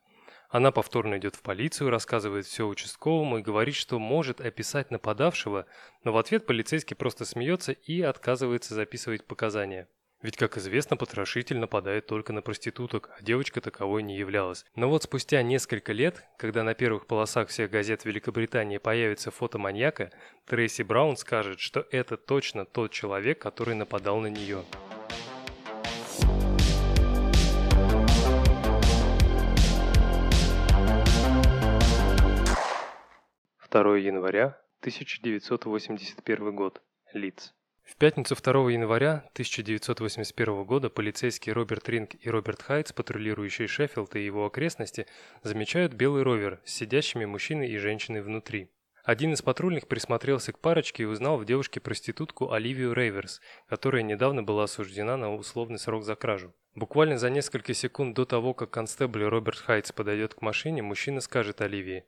Она 0.49 0.71
повторно 0.71 1.19
идет 1.19 1.37
в 1.37 1.43
полицию, 1.43 1.91
рассказывает 1.91 2.47
все 2.47 2.67
участковому 2.67 3.39
и 3.39 3.43
говорит, 3.43 3.75
что 3.75 3.99
может 3.99 4.41
описать 4.41 4.91
нападавшего, 4.91 5.67
но 6.03 6.13
в 6.13 6.17
ответ 6.17 6.47
полицейский 6.47 6.97
просто 6.97 7.27
смеется 7.27 7.73
и 7.73 8.01
отказывается 8.01 8.75
записывать 8.75 9.27
показания. 9.27 9.87
Ведь, 10.23 10.37
как 10.37 10.57
известно, 10.57 10.97
потрошитель 10.97 11.59
нападает 11.59 12.07
только 12.07 12.33
на 12.33 12.43
проституток, 12.43 13.11
а 13.19 13.23
девочка 13.23 13.61
таковой 13.61 14.05
не 14.05 14.17
являлась. 14.17 14.65
Но 14.77 14.89
вот 14.89 15.03
спустя 15.03 15.43
несколько 15.43 15.93
лет, 15.93 16.25
когда 16.39 16.63
на 16.63 16.75
первых 16.75 17.09
полосах 17.09 17.49
всех 17.49 17.73
газет 17.73 18.05
Великобритании 18.05 18.79
появится 18.79 19.33
фото 19.33 19.59
маньяка, 19.59 20.13
Трейси 20.47 20.83
Браун 20.83 21.17
скажет, 21.17 21.59
что 21.59 21.85
это 21.91 22.17
точно 22.17 22.65
тот 22.65 22.93
человек, 22.93 23.41
который 23.41 23.75
нападал 23.75 24.21
на 24.21 24.29
нее. 24.29 24.63
Второе 33.59 33.99
января 33.99 34.57
1981 34.83 36.55
год. 36.55 36.81
Лиц. 37.13 37.53
В 37.85 37.97
пятницу 37.97 38.35
2 38.35 38.71
января 38.71 39.25
1981 39.33 40.65
года 40.65 40.89
полицейские 40.89 41.55
Роберт 41.55 41.89
Ринг 41.89 42.15
и 42.21 42.31
Роберт 42.31 42.63
Хайтс, 42.63 42.93
патрулирующие 42.93 43.69
Шеффилд 43.69 44.15
и 44.17 44.25
его 44.25 44.47
окрестности, 44.47 45.07
замечают 45.43 45.93
белый 45.93 46.23
ровер 46.23 46.61
с 46.65 46.73
сидящими 46.75 47.25
мужчиной 47.25 47.69
и 47.71 47.79
женщиной 47.79 48.23
внутри. 48.23 48.71
Один 49.05 49.33
из 49.33 49.43
патрульных 49.43 49.89
присмотрелся 49.89 50.53
к 50.53 50.61
парочке 50.61 51.03
и 51.03 51.07
узнал 51.07 51.37
в 51.37 51.45
девушке 51.45 51.81
проститутку 51.81 52.53
Оливию 52.53 52.93
Рейверс, 52.93 53.41
которая 53.69 54.03
недавно 54.03 54.45
была 54.45 54.65
осуждена 54.65 55.17
на 55.17 55.35
условный 55.35 55.81
срок 55.81 56.05
за 56.05 56.15
кражу. 56.15 56.55
Буквально 56.77 57.19
за 57.19 57.29
несколько 57.29 57.75
секунд 57.75 58.15
до 58.15 58.25
того, 58.25 58.55
как 58.55 58.71
констебль 58.71 59.25
Роберт 59.25 59.59
Хайтс 59.59 59.91
подойдет 59.91 60.35
к 60.35 60.43
машине, 60.43 60.83
мужчина 60.83 61.21
скажет 61.21 61.61
Оливии 61.61 62.05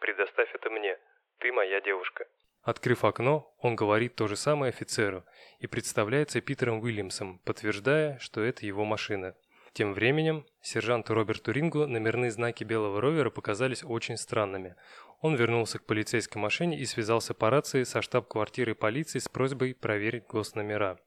«Предоставь 0.00 0.54
это 0.54 0.68
мне, 0.68 0.98
ты 1.38 1.50
моя 1.50 1.80
девушка». 1.80 2.26
Открыв 2.64 3.04
окно, 3.04 3.54
он 3.58 3.76
говорит 3.76 4.16
то 4.16 4.26
же 4.26 4.36
самое 4.36 4.70
офицеру 4.70 5.24
и 5.58 5.66
представляется 5.66 6.40
Питером 6.40 6.80
Уильямсом, 6.80 7.38
подтверждая, 7.44 8.18
что 8.20 8.40
это 8.40 8.64
его 8.64 8.86
машина. 8.86 9.34
Тем 9.74 9.92
временем, 9.92 10.46
сержанту 10.62 11.12
Роберту 11.12 11.52
Рингу 11.52 11.86
номерные 11.86 12.30
знаки 12.30 12.64
белого 12.64 13.02
ровера 13.02 13.28
показались 13.28 13.84
очень 13.84 14.16
странными. 14.16 14.76
Он 15.20 15.34
вернулся 15.34 15.78
к 15.78 15.84
полицейской 15.84 16.40
машине 16.40 16.78
и 16.78 16.86
связался 16.86 17.34
по 17.34 17.50
рации 17.50 17.82
со 17.82 18.00
штаб-квартирой 18.00 18.74
полиции 18.74 19.18
с 19.18 19.28
просьбой 19.28 19.74
проверить 19.74 20.26
госномера. 20.26 20.98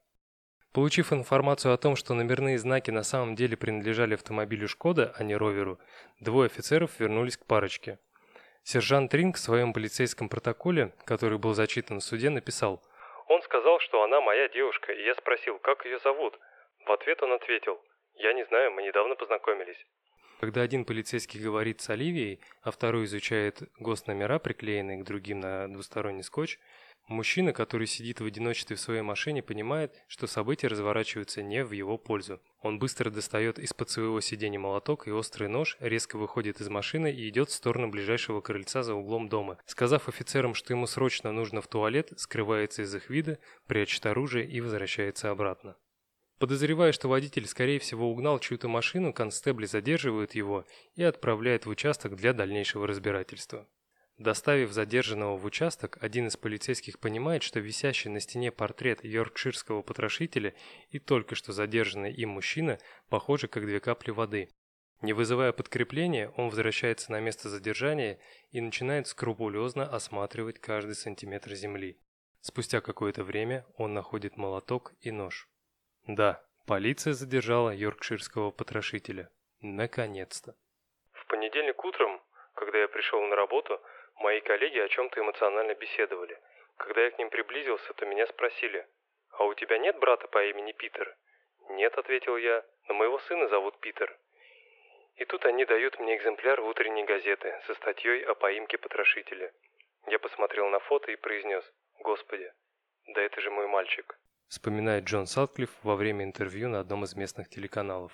Получив 0.72 1.12
информацию 1.12 1.74
о 1.74 1.78
том, 1.78 1.96
что 1.96 2.14
номерные 2.14 2.58
знаки 2.58 2.92
на 2.92 3.02
самом 3.02 3.34
деле 3.34 3.56
принадлежали 3.56 4.14
автомобилю 4.14 4.68
«Шкода», 4.68 5.12
а 5.16 5.24
не 5.24 5.34
«Роверу», 5.34 5.80
двое 6.20 6.46
офицеров 6.46 7.00
вернулись 7.00 7.36
к 7.36 7.46
парочке. 7.46 7.98
Сержант 8.70 9.14
Ринг 9.14 9.36
в 9.36 9.40
своем 9.40 9.72
полицейском 9.72 10.28
протоколе, 10.28 10.92
который 11.06 11.38
был 11.38 11.54
зачитан 11.54 12.00
в 12.00 12.04
суде, 12.04 12.28
написал 12.28 12.82
«Он 13.26 13.40
сказал, 13.40 13.80
что 13.80 14.02
она 14.02 14.20
моя 14.20 14.46
девушка, 14.50 14.92
и 14.92 15.06
я 15.06 15.14
спросил, 15.14 15.58
как 15.58 15.86
ее 15.86 15.98
зовут. 16.00 16.38
В 16.84 16.92
ответ 16.92 17.22
он 17.22 17.32
ответил 17.32 17.80
«Я 18.16 18.34
не 18.34 18.44
знаю, 18.44 18.72
мы 18.72 18.82
недавно 18.82 19.14
познакомились». 19.14 19.78
Когда 20.40 20.60
один 20.60 20.84
полицейский 20.84 21.40
говорит 21.40 21.80
с 21.80 21.88
Оливией, 21.88 22.42
а 22.62 22.70
второй 22.70 23.06
изучает 23.06 23.62
госномера, 23.80 24.38
приклеенные 24.38 24.98
к 24.98 25.06
другим 25.06 25.40
на 25.40 25.66
двусторонний 25.72 26.22
скотч, 26.22 26.58
мужчина, 27.08 27.52
который 27.52 27.86
сидит 27.86 28.20
в 28.20 28.24
одиночестве 28.24 28.76
в 28.76 28.80
своей 28.80 29.02
машине, 29.02 29.42
понимает, 29.42 29.94
что 30.06 30.26
события 30.26 30.68
разворачиваются 30.68 31.42
не 31.42 31.64
в 31.64 31.72
его 31.72 31.98
пользу. 31.98 32.40
Он 32.60 32.78
быстро 32.78 33.10
достает 33.10 33.58
из-под 33.58 33.90
своего 33.90 34.20
сиденья 34.20 34.58
молоток 34.58 35.08
и 35.08 35.10
острый 35.10 35.48
нож, 35.48 35.76
резко 35.80 36.16
выходит 36.18 36.60
из 36.60 36.68
машины 36.68 37.12
и 37.12 37.28
идет 37.28 37.50
в 37.50 37.54
сторону 37.54 37.88
ближайшего 37.88 38.40
крыльца 38.40 38.82
за 38.82 38.94
углом 38.94 39.28
дома. 39.28 39.58
Сказав 39.66 40.08
офицерам, 40.08 40.54
что 40.54 40.72
ему 40.72 40.86
срочно 40.86 41.32
нужно 41.32 41.60
в 41.60 41.68
туалет, 41.68 42.12
скрывается 42.16 42.82
из 42.82 42.94
их 42.94 43.10
вида, 43.10 43.38
прячет 43.66 44.06
оружие 44.06 44.46
и 44.46 44.60
возвращается 44.60 45.30
обратно. 45.30 45.76
Подозревая, 46.38 46.92
что 46.92 47.08
водитель, 47.08 47.46
скорее 47.46 47.80
всего, 47.80 48.10
угнал 48.10 48.38
чью-то 48.38 48.68
машину, 48.68 49.12
констебли 49.12 49.66
задерживают 49.66 50.34
его 50.36 50.64
и 50.94 51.02
отправляют 51.02 51.66
в 51.66 51.70
участок 51.70 52.14
для 52.14 52.32
дальнейшего 52.32 52.86
разбирательства. 52.86 53.66
Доставив 54.18 54.72
задержанного 54.72 55.36
в 55.36 55.44
участок, 55.44 55.96
один 56.00 56.26
из 56.26 56.36
полицейских 56.36 56.98
понимает, 56.98 57.44
что 57.44 57.60
висящий 57.60 58.10
на 58.10 58.18
стене 58.18 58.50
портрет 58.50 59.04
йоркширского 59.04 59.82
потрошителя 59.82 60.54
и 60.90 60.98
только 60.98 61.36
что 61.36 61.52
задержанный 61.52 62.12
им 62.12 62.30
мужчина 62.30 62.78
похожи 63.08 63.46
как 63.46 63.64
две 63.64 63.78
капли 63.78 64.10
воды. 64.10 64.48
Не 65.02 65.12
вызывая 65.12 65.52
подкрепления, 65.52 66.30
он 66.36 66.48
возвращается 66.48 67.12
на 67.12 67.20
место 67.20 67.48
задержания 67.48 68.18
и 68.50 68.60
начинает 68.60 69.06
скрупулезно 69.06 69.84
осматривать 69.84 70.58
каждый 70.58 70.96
сантиметр 70.96 71.54
земли. 71.54 71.96
Спустя 72.40 72.80
какое-то 72.80 73.22
время 73.22 73.64
он 73.76 73.94
находит 73.94 74.36
молоток 74.36 74.94
и 75.00 75.12
нож. 75.12 75.48
Да, 76.08 76.44
полиция 76.66 77.12
задержала 77.12 77.70
йоркширского 77.70 78.50
потрошителя. 78.50 79.30
Наконец-то. 79.60 80.56
В 81.12 81.26
понедельник 81.28 81.84
утром, 81.84 82.20
когда 82.54 82.78
я 82.78 82.88
пришел 82.88 83.20
на 83.22 83.36
работу, 83.36 83.80
мои 84.18 84.40
коллеги 84.40 84.78
о 84.78 84.88
чем-то 84.88 85.20
эмоционально 85.20 85.74
беседовали. 85.74 86.38
Когда 86.76 87.02
я 87.02 87.10
к 87.10 87.18
ним 87.18 87.30
приблизился, 87.30 87.92
то 87.94 88.06
меня 88.06 88.26
спросили, 88.26 88.86
«А 89.32 89.44
у 89.44 89.54
тебя 89.54 89.78
нет 89.78 89.98
брата 89.98 90.28
по 90.28 90.44
имени 90.44 90.72
Питер?» 90.72 91.16
«Нет»,— 91.70 91.96
ответил 91.98 92.36
я,— 92.36 92.64
«но 92.88 92.94
моего 92.94 93.18
сына 93.20 93.48
зовут 93.48 93.78
Питер». 93.80 94.16
И 95.16 95.24
тут 95.24 95.44
они 95.44 95.64
дают 95.64 95.98
мне 95.98 96.16
экземпляр 96.16 96.60
в 96.60 96.66
утренней 96.66 97.04
газеты 97.04 97.60
со 97.66 97.74
статьей 97.74 98.24
о 98.24 98.34
поимке 98.34 98.78
потрошителя. 98.78 99.52
Я 100.06 100.18
посмотрел 100.18 100.68
на 100.68 100.78
фото 100.78 101.10
и 101.10 101.16
произнес, 101.16 101.64
«Господи, 101.98 102.52
да 103.08 103.22
это 103.22 103.40
же 103.40 103.50
мой 103.50 103.66
мальчик» 103.66 104.18
вспоминает 104.48 105.04
Джон 105.04 105.26
Сатклифф 105.26 105.70
во 105.82 105.94
время 105.94 106.24
интервью 106.24 106.68
на 106.68 106.80
одном 106.80 107.04
из 107.04 107.14
местных 107.14 107.48
телеканалов. 107.48 108.12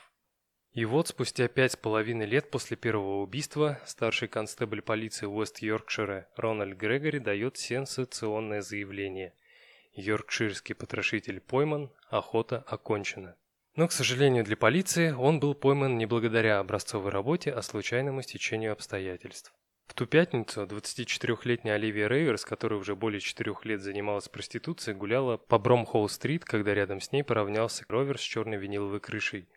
И 0.75 0.85
вот 0.85 1.07
спустя 1.07 1.47
пять 1.47 1.73
с 1.73 1.77
половиной 1.77 2.27
лет 2.27 2.51
после 2.51 2.77
первого 2.77 3.23
убийства 3.23 3.81
старший 3.87 4.27
констебль 4.27 4.83
полиции 4.83 5.27
Уэст-Йоркшира 5.27 6.27
Рональд 6.37 6.77
Грегори 6.77 7.21
дает 7.21 7.57
сенсационное 7.57 8.61
заявление. 8.61 9.35
Йоркширский 9.93 10.75
потрошитель 10.75 11.41
пойман, 11.41 11.93
охота 12.11 12.65
окончена. 12.67 13.37
Но, 13.77 13.87
к 13.87 13.93
сожалению 13.93 14.43
для 14.43 14.57
полиции, 14.57 15.13
он 15.13 15.39
был 15.39 15.55
пойман 15.55 15.97
не 15.97 16.07
благодаря 16.07 16.59
образцовой 16.59 17.13
работе, 17.13 17.53
а 17.53 17.63
случайному 17.63 18.23
стечению 18.23 18.73
обстоятельств. 18.73 19.55
В 19.87 19.95
ту 19.95 20.07
пятницу 20.07 20.65
24-летняя 20.65 21.75
Оливия 21.75 22.09
Рейверс, 22.09 22.45
которая 22.45 22.81
уже 22.81 22.97
более 22.97 23.21
четырех 23.21 23.65
лет 23.65 23.81
занималась 23.81 24.29
проституцией, 24.29 24.97
гуляла 24.97 25.37
по 25.37 25.59
Бромхолл-стрит, 25.59 26.45
когда 26.45 26.75
рядом 26.75 27.01
с 27.01 27.13
ней 27.13 27.23
поравнялся 27.23 27.85
ровер 27.89 28.19
с 28.19 28.23
черной 28.23 28.57
виниловой 28.57 28.99
крышей. 28.99 29.49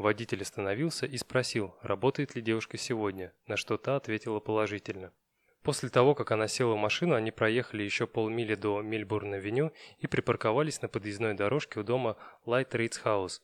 Водитель 0.00 0.40
остановился 0.40 1.04
и 1.04 1.18
спросил, 1.18 1.76
работает 1.82 2.34
ли 2.34 2.40
девушка 2.40 2.78
сегодня, 2.78 3.34
на 3.46 3.58
что 3.58 3.76
та 3.76 3.96
ответила 3.96 4.40
положительно. 4.40 5.12
После 5.62 5.90
того, 5.90 6.14
как 6.14 6.30
она 6.30 6.48
села 6.48 6.72
в 6.72 6.78
машину, 6.78 7.14
они 7.14 7.30
проехали 7.30 7.82
еще 7.82 8.06
полмили 8.06 8.54
до 8.54 8.80
Мельбурн-авеню 8.80 9.72
и 9.98 10.06
припарковались 10.06 10.80
на 10.80 10.88
подъездной 10.88 11.34
дорожке 11.34 11.80
у 11.80 11.82
дома 11.82 12.16
Light 12.46 12.70
Rates 12.70 13.04
House. 13.04 13.42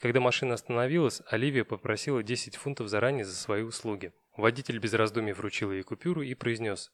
Когда 0.00 0.18
машина 0.18 0.54
остановилась, 0.54 1.22
Оливия 1.26 1.62
попросила 1.62 2.24
10 2.24 2.56
фунтов 2.56 2.88
заранее 2.88 3.24
за 3.24 3.36
свои 3.36 3.62
услуги. 3.62 4.12
Водитель 4.36 4.80
без 4.80 4.94
раздумий 4.94 5.34
вручил 5.34 5.70
ей 5.70 5.84
купюру 5.84 6.22
и 6.22 6.34
произнес. 6.34 6.90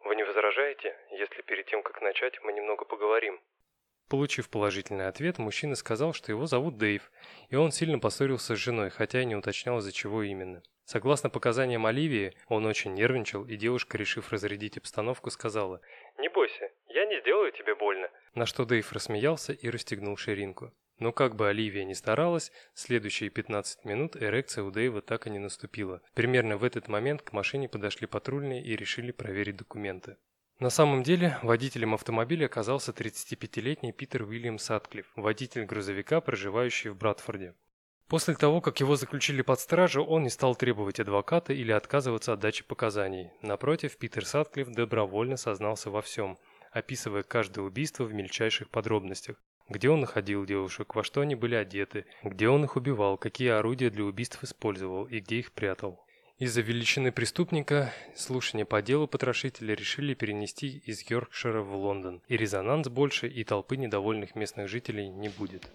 «Вы 0.00 0.16
не 0.16 0.24
возражаете, 0.24 0.96
если 1.12 1.42
перед 1.42 1.66
тем, 1.66 1.84
как 1.84 2.02
начать, 2.02 2.40
мы 2.42 2.52
немного 2.52 2.86
поговорим?» 2.86 3.38
Получив 4.12 4.50
положительный 4.50 5.08
ответ, 5.08 5.38
мужчина 5.38 5.74
сказал, 5.74 6.12
что 6.12 6.32
его 6.32 6.44
зовут 6.44 6.76
Дэйв, 6.76 7.10
и 7.48 7.56
он 7.56 7.72
сильно 7.72 7.98
поссорился 7.98 8.54
с 8.54 8.58
женой, 8.58 8.90
хотя 8.90 9.22
и 9.22 9.24
не 9.24 9.34
уточнял, 9.34 9.78
из-за 9.78 9.90
чего 9.90 10.22
именно. 10.22 10.62
Согласно 10.84 11.30
показаниям 11.30 11.86
Оливии, 11.86 12.34
он 12.48 12.66
очень 12.66 12.92
нервничал, 12.92 13.46
и 13.46 13.56
девушка, 13.56 13.96
решив 13.96 14.30
разрядить 14.30 14.76
обстановку, 14.76 15.30
сказала 15.30 15.80
«Не 16.18 16.28
бойся, 16.28 16.68
я 16.88 17.06
не 17.06 17.20
сделаю 17.20 17.52
тебе 17.52 17.74
больно». 17.74 18.06
На 18.34 18.44
что 18.44 18.66
Дэйв 18.66 18.92
рассмеялся 18.92 19.54
и 19.54 19.70
расстегнул 19.70 20.18
ширинку. 20.18 20.74
Но 20.98 21.12
как 21.12 21.34
бы 21.34 21.48
Оливия 21.48 21.84
ни 21.84 21.94
старалась, 21.94 22.52
следующие 22.74 23.30
15 23.30 23.86
минут 23.86 24.16
эрекция 24.16 24.62
у 24.62 24.70
Дэйва 24.70 25.00
так 25.00 25.26
и 25.26 25.30
не 25.30 25.38
наступила. 25.38 26.02
Примерно 26.12 26.58
в 26.58 26.64
этот 26.64 26.86
момент 26.86 27.22
к 27.22 27.32
машине 27.32 27.66
подошли 27.66 28.06
патрульные 28.06 28.62
и 28.62 28.76
решили 28.76 29.10
проверить 29.10 29.56
документы. 29.56 30.18
На 30.62 30.70
самом 30.70 31.02
деле, 31.02 31.40
водителем 31.42 31.92
автомобиля 31.92 32.46
оказался 32.46 32.92
35-летний 32.92 33.90
Питер 33.90 34.22
Уильям 34.22 34.60
Сатклифф, 34.60 35.08
водитель 35.16 35.64
грузовика, 35.64 36.20
проживающий 36.20 36.90
в 36.90 36.96
Братфорде. 36.96 37.56
После 38.06 38.36
того, 38.36 38.60
как 38.60 38.78
его 38.78 38.94
заключили 38.94 39.42
под 39.42 39.58
стражу, 39.58 40.04
он 40.04 40.22
не 40.22 40.30
стал 40.30 40.54
требовать 40.54 41.00
адвоката 41.00 41.52
или 41.52 41.72
отказываться 41.72 42.32
от 42.32 42.38
дачи 42.38 42.62
показаний. 42.62 43.32
Напротив, 43.42 43.96
Питер 43.96 44.24
Сатклифф 44.24 44.68
добровольно 44.68 45.36
сознался 45.36 45.90
во 45.90 46.00
всем, 46.00 46.38
описывая 46.70 47.24
каждое 47.24 47.62
убийство 47.62 48.04
в 48.04 48.14
мельчайших 48.14 48.70
подробностях 48.70 49.42
где 49.68 49.88
он 49.88 50.00
находил 50.00 50.44
девушек, 50.44 50.94
во 50.94 51.02
что 51.02 51.22
они 51.22 51.34
были 51.34 51.54
одеты, 51.54 52.04
где 52.22 52.48
он 52.48 52.64
их 52.64 52.76
убивал, 52.76 53.16
какие 53.16 53.48
орудия 53.48 53.90
для 53.90 54.04
убийств 54.04 54.42
использовал 54.44 55.06
и 55.06 55.20
где 55.20 55.38
их 55.38 55.52
прятал. 55.52 56.04
Из-за 56.42 56.60
величины 56.60 57.12
преступника 57.12 57.92
слушание 58.16 58.66
по 58.66 58.82
делу 58.82 59.06
потрошителя 59.06 59.76
решили 59.76 60.12
перенести 60.12 60.82
из 60.84 61.08
Йоркшира 61.08 61.62
в 61.62 61.72
Лондон, 61.76 62.20
и 62.26 62.36
резонанс 62.36 62.88
больше, 62.88 63.28
и 63.28 63.44
толпы 63.44 63.76
недовольных 63.76 64.34
местных 64.34 64.66
жителей 64.66 65.08
не 65.08 65.28
будет. 65.28 65.70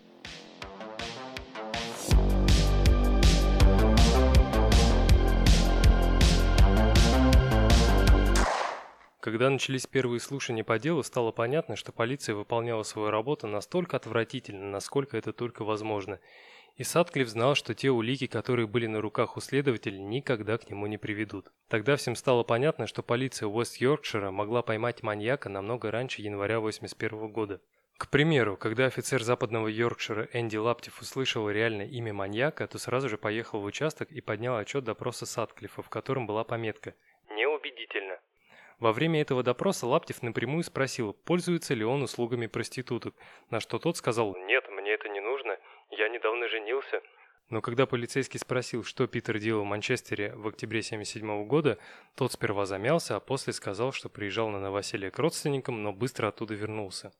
Когда 9.21 9.49
начались 9.49 9.87
первые 9.87 10.19
слушания 10.19 10.65
по 10.65 10.79
делу, 10.79 11.01
стало 11.03 11.31
понятно, 11.31 11.77
что 11.77 11.93
полиция 11.93 12.35
выполняла 12.35 12.83
свою 12.83 13.09
работу 13.09 13.47
настолько 13.47 13.95
отвратительно, 13.95 14.69
насколько 14.69 15.17
это 15.17 15.31
только 15.31 15.63
возможно. 15.63 16.19
И 16.77 16.83
Садклифф 16.83 17.27
знал, 17.27 17.55
что 17.55 17.73
те 17.73 17.89
улики, 17.89 18.27
которые 18.27 18.67
были 18.67 18.85
на 18.85 19.01
руках 19.01 19.35
у 19.35 19.41
следователей, 19.41 19.99
никогда 19.99 20.59
к 20.59 20.69
нему 20.69 20.85
не 20.85 20.99
приведут. 20.99 21.47
Тогда 21.69 21.95
всем 21.95 22.15
стало 22.15 22.43
понятно, 22.43 22.85
что 22.85 23.01
полиция 23.01 23.47
Уэст-Йоркшира 23.49 24.29
могла 24.29 24.61
поймать 24.61 25.01
маньяка 25.01 25.49
намного 25.49 25.89
раньше 25.89 26.21
января 26.21 26.59
81 26.59 27.31
года. 27.31 27.61
К 27.97 28.11
примеру, 28.11 28.57
когда 28.57 28.85
офицер 28.85 29.23
западного 29.23 29.67
Йоркшира 29.67 30.29
Энди 30.33 30.57
Лаптев 30.57 31.01
услышал 31.01 31.49
реальное 31.49 31.87
имя 31.87 32.13
маньяка, 32.13 32.67
то 32.67 32.77
сразу 32.77 33.09
же 33.09 33.17
поехал 33.17 33.59
в 33.59 33.65
участок 33.65 34.11
и 34.11 34.21
поднял 34.21 34.55
отчет 34.55 34.83
допроса 34.83 35.25
Садклиффа, 35.25 35.81
в 35.81 35.89
котором 35.89 36.27
была 36.27 36.43
пометка 36.43 36.93
«Неубедительно». 37.31 38.19
Во 38.77 38.93
время 38.93 39.19
этого 39.19 39.41
допроса 39.41 39.87
Лаптев 39.87 40.21
напрямую 40.21 40.63
спросил, 40.63 41.13
пользуется 41.13 41.73
ли 41.73 41.83
он 41.83 42.03
услугами 42.03 42.45
проституток, 42.45 43.15
на 43.49 43.59
что 43.59 43.79
тот 43.79 43.97
сказал 43.97 44.35
«Нет, 44.45 44.69
мне 44.69 44.91
это 44.91 45.09
не 45.09 45.19
нужно, 45.19 45.57
я 45.97 46.09
недавно 46.09 46.47
женился». 46.47 47.01
Но 47.49 47.61
когда 47.61 47.85
полицейский 47.85 48.39
спросил, 48.39 48.83
что 48.83 49.07
Питер 49.07 49.39
делал 49.39 49.63
в 49.63 49.67
Манчестере 49.67 50.33
в 50.35 50.47
октябре 50.47 50.79
1977 50.79 51.47
года, 51.47 51.77
тот 52.15 52.33
сперва 52.33 52.65
замялся, 52.65 53.15
а 53.15 53.19
после 53.21 53.53
сказал, 53.53 53.93
что 53.93 54.09
приезжал 54.09 54.49
на 54.49 54.59
новоселье 54.59 55.11
к 55.11 55.19
родственникам, 55.19 55.81
но 55.81 55.93
быстро 55.93 56.27
оттуда 56.27 56.55
вернулся. 56.55 57.13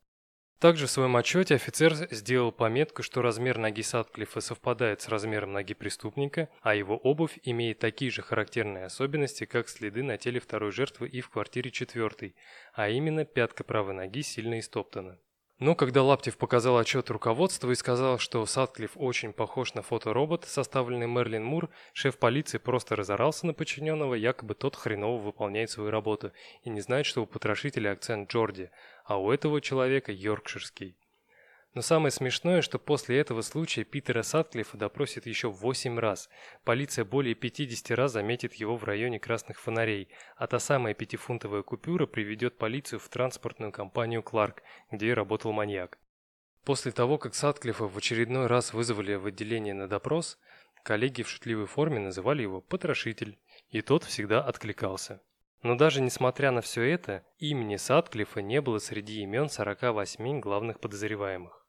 Также 0.60 0.88
в 0.88 0.92
своем 0.92 1.16
отчете 1.16 1.54
офицер 1.54 1.94
сделал 1.94 2.52
пометку, 2.52 3.04
что 3.04 3.22
размер 3.22 3.60
ноги 3.60 3.82
Сатклифа 3.82 4.42
совпадает 4.42 5.02
с 5.02 5.08
размером 5.08 5.54
ноги 5.54 5.76
преступника, 5.76 6.50
а 6.62 6.74
его 6.74 6.98
обувь 6.98 7.38
имеет 7.44 7.78
такие 7.78 8.10
же 8.10 8.24
характерные 8.24 8.86
особенности, 8.86 9.46
как 9.46 9.70
следы 9.70 10.02
на 10.02 10.18
теле 10.18 10.40
второй 10.40 10.72
жертвы 10.72 11.10
и 11.10 11.22
в 11.22 11.30
квартире 11.30 11.70
четвертой, 11.70 12.36
а 12.74 12.90
именно 12.90 13.24
пятка 13.24 13.64
правой 13.64 13.94
ноги 13.94 14.24
сильно 14.24 14.60
истоптана. 14.60 15.20
Но 15.60 15.74
когда 15.74 16.04
Лаптев 16.04 16.38
показал 16.38 16.78
отчет 16.78 17.10
руководству 17.10 17.72
и 17.72 17.76
сказал, 17.76 18.20
что 18.20 18.46
Сатклифф 18.46 18.92
очень 18.96 19.34
похож 19.34 19.74
на 19.74 19.82
фоторобот, 19.82 20.46
составленный 20.46 21.08
Мерлин 21.08 21.44
Мур, 21.44 21.70
шеф 21.94 22.20
полиции 22.20 22.60
просто 22.60 22.96
разорался 22.96 23.48
на 23.48 23.56
подчиненного, 23.56 24.14
якобы 24.14 24.54
тот 24.54 24.76
хреново 24.76 25.20
выполняет 25.20 25.72
свою 25.72 25.90
работу 25.90 26.32
и 26.62 26.70
не 26.70 26.82
знает, 26.82 27.08
что 27.08 27.24
у 27.24 27.26
потрошителя 27.26 27.92
акцент 27.92 28.32
Джорди, 28.32 28.70
а 29.04 29.18
у 29.18 29.32
этого 29.32 29.60
человека 29.60 30.12
йоркширский. 30.12 30.96
Но 31.78 31.84
самое 31.84 32.12
смешное, 32.12 32.64
что 32.64 32.80
после 32.80 33.20
этого 33.20 33.44
случая 33.44 33.84
Питера 33.84 34.24
Сатклифа 34.24 34.78
допросят 34.78 35.28
еще 35.28 35.52
8 35.52 36.00
раз. 36.00 36.28
Полиция 36.64 37.06
более 37.06 37.36
50 37.36 37.92
раз 37.92 38.14
заметит 38.14 38.56
его 38.56 38.78
в 38.78 38.84
районе 38.84 39.20
красных 39.20 39.60
фонарей, 39.60 40.10
а 40.38 40.48
та 40.48 40.58
самая 40.58 40.96
пятифунтовая 40.96 41.62
купюра 41.62 42.08
приведет 42.08 42.58
полицию 42.58 43.00
в 43.00 43.08
транспортную 43.10 43.72
компанию 43.72 44.24
«Кларк», 44.24 44.64
где 44.90 45.14
работал 45.14 45.52
маньяк. 45.52 46.00
После 46.66 46.92
того, 46.92 47.20
как 47.20 47.36
Сатклифа 47.36 47.88
в 47.88 47.96
очередной 47.96 48.48
раз 48.48 48.74
вызвали 48.74 49.14
в 49.14 49.28
отделение 49.28 49.76
на 49.76 49.88
допрос, 49.88 50.40
коллеги 50.82 51.22
в 51.22 51.30
шутливой 51.30 51.68
форме 51.68 52.00
называли 52.00 52.42
его 52.42 52.60
«потрошитель», 52.60 53.38
и 53.70 53.82
тот 53.82 54.04
всегда 54.04 54.42
откликался. 54.42 55.22
Но 55.62 55.76
даже 55.76 56.02
несмотря 56.02 56.50
на 56.50 56.62
все 56.62 56.82
это, 56.82 57.24
имени 57.38 57.76
Сатклифа 57.76 58.42
не 58.42 58.62
было 58.62 58.80
среди 58.80 59.22
имен 59.22 59.48
48 59.48 60.40
главных 60.40 60.80
подозреваемых. 60.80 61.67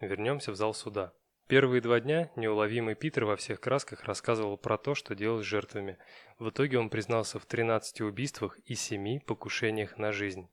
Вернемся 0.00 0.52
в 0.52 0.56
зал 0.56 0.74
суда. 0.74 1.12
Первые 1.48 1.80
два 1.80 1.98
дня 1.98 2.30
неуловимый 2.36 2.94
Питер 2.94 3.24
во 3.24 3.36
всех 3.36 3.60
красках 3.60 4.04
рассказывал 4.04 4.56
про 4.56 4.78
то, 4.78 4.94
что 4.94 5.14
делал 5.14 5.42
с 5.42 5.46
жертвами. 5.46 5.98
В 6.38 6.50
итоге 6.50 6.78
он 6.78 6.88
признался 6.88 7.38
в 7.38 7.46
13 7.46 8.02
убийствах 8.02 8.58
и 8.66 8.74
7 8.74 9.20
покушениях 9.20 9.98
на 9.98 10.12
жизнь. 10.12 10.48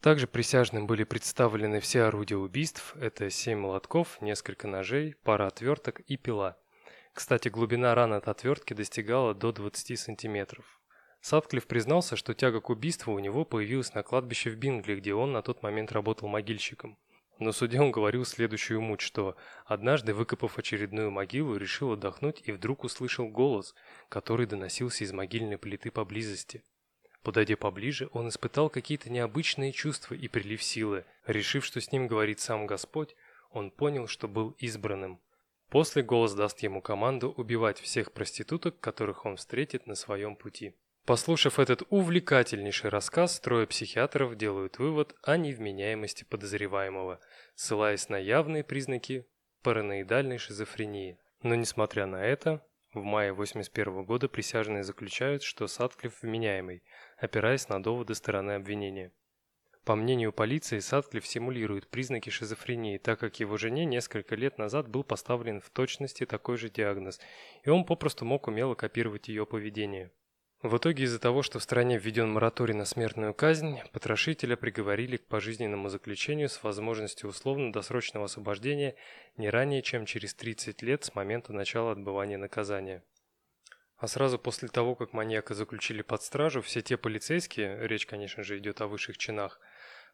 Также 0.00 0.26
присяжным 0.26 0.86
были 0.86 1.04
представлены 1.04 1.80
все 1.80 2.04
орудия 2.04 2.36
убийств. 2.36 2.96
Это 2.96 3.28
7 3.28 3.58
молотков, 3.58 4.20
несколько 4.22 4.66
ножей, 4.66 5.14
пара 5.24 5.46
отверток 5.46 6.00
и 6.00 6.16
пила. 6.16 6.56
Кстати, 7.12 7.48
глубина 7.48 7.94
ран 7.94 8.14
от 8.14 8.28
отвертки 8.28 8.72
достигала 8.72 9.34
до 9.34 9.52
20 9.52 9.98
сантиметров. 9.98 10.80
Садклифф 11.20 11.66
признался, 11.66 12.16
что 12.16 12.32
тяга 12.32 12.62
к 12.62 12.70
убийству 12.70 13.12
у 13.12 13.18
него 13.18 13.44
появилась 13.44 13.92
на 13.92 14.02
кладбище 14.02 14.48
в 14.48 14.56
Бингли, 14.56 14.96
где 14.96 15.12
он 15.12 15.32
на 15.32 15.42
тот 15.42 15.62
момент 15.62 15.92
работал 15.92 16.28
могильщиком. 16.28 16.96
Но 17.40 17.52
суде 17.52 17.80
он 17.80 17.90
говорил 17.90 18.26
следующую 18.26 18.82
муть, 18.82 19.00
что 19.00 19.34
однажды, 19.64 20.12
выкопав 20.12 20.58
очередную 20.58 21.10
могилу, 21.10 21.56
решил 21.56 21.92
отдохнуть 21.92 22.42
и 22.44 22.52
вдруг 22.52 22.84
услышал 22.84 23.28
голос, 23.28 23.74
который 24.10 24.44
доносился 24.44 25.04
из 25.04 25.12
могильной 25.12 25.56
плиты 25.56 25.90
поблизости. 25.90 26.62
Подойдя 27.22 27.56
поближе, 27.56 28.10
он 28.12 28.28
испытал 28.28 28.68
какие-то 28.68 29.10
необычные 29.10 29.72
чувства 29.72 30.14
и 30.14 30.28
прилив 30.28 30.62
силы. 30.62 31.06
Решив, 31.26 31.64
что 31.64 31.80
с 31.80 31.90
ним 31.92 32.08
говорит 32.08 32.40
сам 32.40 32.66
Господь, 32.66 33.16
он 33.50 33.70
понял, 33.70 34.06
что 34.06 34.28
был 34.28 34.54
избранным. 34.58 35.18
После 35.70 36.02
голос 36.02 36.34
даст 36.34 36.58
ему 36.58 36.82
команду 36.82 37.32
убивать 37.34 37.80
всех 37.80 38.12
проституток, 38.12 38.78
которых 38.80 39.24
он 39.24 39.36
встретит 39.36 39.86
на 39.86 39.94
своем 39.94 40.36
пути. 40.36 40.74
Послушав 41.06 41.58
этот 41.58 41.82
увлекательнейший 41.88 42.90
рассказ, 42.90 43.40
трое 43.40 43.66
психиатров 43.66 44.36
делают 44.36 44.78
вывод 44.78 45.14
о 45.22 45.36
невменяемости 45.36 46.24
подозреваемого, 46.24 47.20
ссылаясь 47.54 48.08
на 48.08 48.18
явные 48.18 48.62
признаки 48.62 49.26
параноидальной 49.62 50.38
шизофрении. 50.38 51.18
Но 51.42 51.54
несмотря 51.54 52.06
на 52.06 52.24
это, 52.24 52.64
в 52.92 53.02
мае 53.02 53.32
81 53.32 54.04
года 54.04 54.28
присяжные 54.28 54.84
заключают, 54.84 55.42
что 55.42 55.66
Садклифф 55.66 56.22
вменяемый, 56.22 56.82
опираясь 57.16 57.68
на 57.68 57.82
доводы 57.82 58.14
стороны 58.14 58.52
обвинения. 58.52 59.12
По 59.84 59.96
мнению 59.96 60.32
полиции, 60.32 60.78
Садклифф 60.78 61.26
симулирует 61.26 61.88
признаки 61.88 62.30
шизофрении, 62.30 62.98
так 62.98 63.18
как 63.18 63.40
его 63.40 63.56
жене 63.56 63.86
несколько 63.86 64.34
лет 64.34 64.58
назад 64.58 64.88
был 64.88 65.04
поставлен 65.04 65.60
в 65.60 65.70
точности 65.70 66.26
такой 66.26 66.58
же 66.58 66.68
диагноз, 66.68 67.20
и 67.64 67.70
он 67.70 67.84
попросту 67.84 68.24
мог 68.24 68.46
умело 68.46 68.74
копировать 68.74 69.28
ее 69.28 69.46
поведение. 69.46 70.12
В 70.62 70.76
итоге 70.76 71.04
из-за 71.04 71.18
того, 71.18 71.42
что 71.42 71.58
в 71.58 71.62
стране 71.62 71.96
введен 71.96 72.30
мораторий 72.30 72.74
на 72.74 72.84
смертную 72.84 73.32
казнь, 73.32 73.78
потрошителя 73.92 74.56
приговорили 74.56 75.16
к 75.16 75.26
пожизненному 75.26 75.88
заключению 75.88 76.50
с 76.50 76.62
возможностью 76.62 77.30
условно-досрочного 77.30 78.26
освобождения 78.26 78.94
не 79.38 79.48
ранее, 79.48 79.80
чем 79.80 80.04
через 80.04 80.34
30 80.34 80.82
лет 80.82 81.02
с 81.02 81.14
момента 81.14 81.54
начала 81.54 81.92
отбывания 81.92 82.36
наказания. 82.36 83.02
А 83.96 84.06
сразу 84.06 84.38
после 84.38 84.68
того, 84.68 84.94
как 84.94 85.14
маньяка 85.14 85.54
заключили 85.54 86.02
под 86.02 86.22
стражу, 86.22 86.60
все 86.60 86.82
те 86.82 86.98
полицейские, 86.98 87.88
речь, 87.88 88.04
конечно 88.04 88.42
же, 88.42 88.58
идет 88.58 88.82
о 88.82 88.86
высших 88.86 89.16
чинах, 89.16 89.60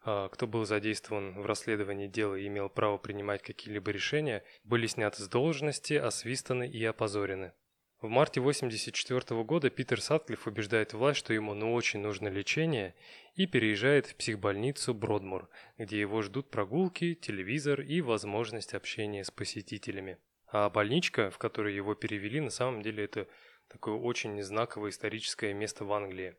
а, 0.01 0.29
кто 0.29 0.47
был 0.47 0.63
задействован 0.63 1.41
в 1.41 1.45
расследовании 1.45 2.07
дела 2.07 2.35
и 2.35 2.47
имел 2.47 2.69
право 2.69 2.97
принимать 2.97 3.41
какие-либо 3.41 3.91
решения, 3.91 4.45
были 4.63 4.87
сняты 4.87 5.21
с 5.21 5.27
должности, 5.27 5.95
освистаны 5.95 6.69
и 6.69 6.85
опозорены. 6.85 7.51
В 7.99 8.09
марте 8.09 8.39
1984 8.39 9.43
года 9.43 9.71
Питер 9.71 9.99
Сатклифф 10.01 10.45
убеждает 10.45 10.93
власть, 10.93 11.17
что 11.17 11.33
ему 11.33 11.55
ну 11.55 11.73
очень 11.73 11.99
нужно 11.99 12.27
лечение, 12.27 12.93
и 13.33 13.47
переезжает 13.47 14.05
в 14.05 14.15
психбольницу 14.15 14.93
Бродмур, 14.93 15.49
где 15.79 15.99
его 15.99 16.21
ждут 16.21 16.51
прогулки, 16.51 17.15
телевизор 17.15 17.81
и 17.81 18.01
возможность 18.01 18.75
общения 18.75 19.23
с 19.23 19.31
посетителями. 19.31 20.19
А 20.45 20.69
больничка, 20.69 21.31
в 21.31 21.39
которую 21.39 21.73
его 21.73 21.95
перевели, 21.95 22.39
на 22.39 22.51
самом 22.51 22.83
деле 22.83 23.03
это 23.03 23.27
такое 23.67 23.95
очень 23.95 24.43
знаковое 24.43 24.91
историческое 24.91 25.55
место 25.55 25.83
в 25.83 25.91
Англии. 25.91 26.35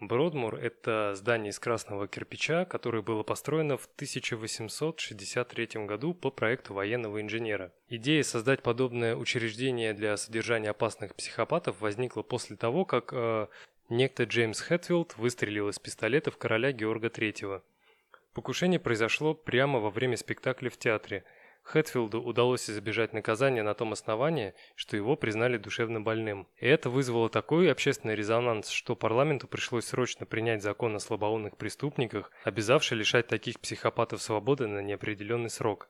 Бродмур– 0.00 0.56
это 0.56 1.12
здание 1.14 1.50
из 1.50 1.58
красного 1.58 2.08
кирпича, 2.08 2.64
которое 2.64 3.02
было 3.02 3.22
построено 3.22 3.76
в 3.76 3.86
1863 3.94 5.86
году 5.86 6.14
по 6.14 6.30
проекту 6.30 6.74
военного 6.74 7.20
инженера. 7.20 7.72
Идея 7.88 8.24
создать 8.24 8.62
подобное 8.62 9.14
учреждение 9.14 9.94
для 9.94 10.16
содержания 10.16 10.70
опасных 10.70 11.14
психопатов 11.14 11.80
возникла 11.80 12.22
после 12.22 12.56
того, 12.56 12.84
как 12.84 13.12
э, 13.12 13.46
некто 13.88 14.24
Джеймс 14.24 14.60
Хэтфилд 14.60 15.16
выстрелил 15.16 15.68
из 15.68 15.78
пистолета 15.78 16.32
в 16.32 16.38
короля 16.38 16.72
Георга 16.72 17.06
III. 17.06 17.62
Покушение 18.32 18.80
произошло 18.80 19.32
прямо 19.32 19.78
во 19.78 19.90
время 19.90 20.16
спектакля 20.16 20.70
в 20.70 20.76
театре– 20.76 21.24
Хэтфилду 21.64 22.22
удалось 22.22 22.68
избежать 22.68 23.14
наказания 23.14 23.62
на 23.62 23.74
том 23.74 23.92
основании, 23.92 24.54
что 24.76 24.96
его 24.96 25.16
признали 25.16 25.56
душевно 25.56 26.00
больным. 26.00 26.46
И 26.58 26.66
это 26.66 26.90
вызвало 26.90 27.30
такой 27.30 27.72
общественный 27.72 28.14
резонанс, 28.14 28.68
что 28.68 28.94
парламенту 28.94 29.48
пришлось 29.48 29.86
срочно 29.86 30.26
принять 30.26 30.62
закон 30.62 30.94
о 30.94 31.00
слабоумных 31.00 31.56
преступниках, 31.56 32.30
обязавший 32.44 32.98
лишать 32.98 33.28
таких 33.28 33.58
психопатов 33.60 34.22
свободы 34.22 34.66
на 34.66 34.80
неопределенный 34.80 35.50
срок. 35.50 35.88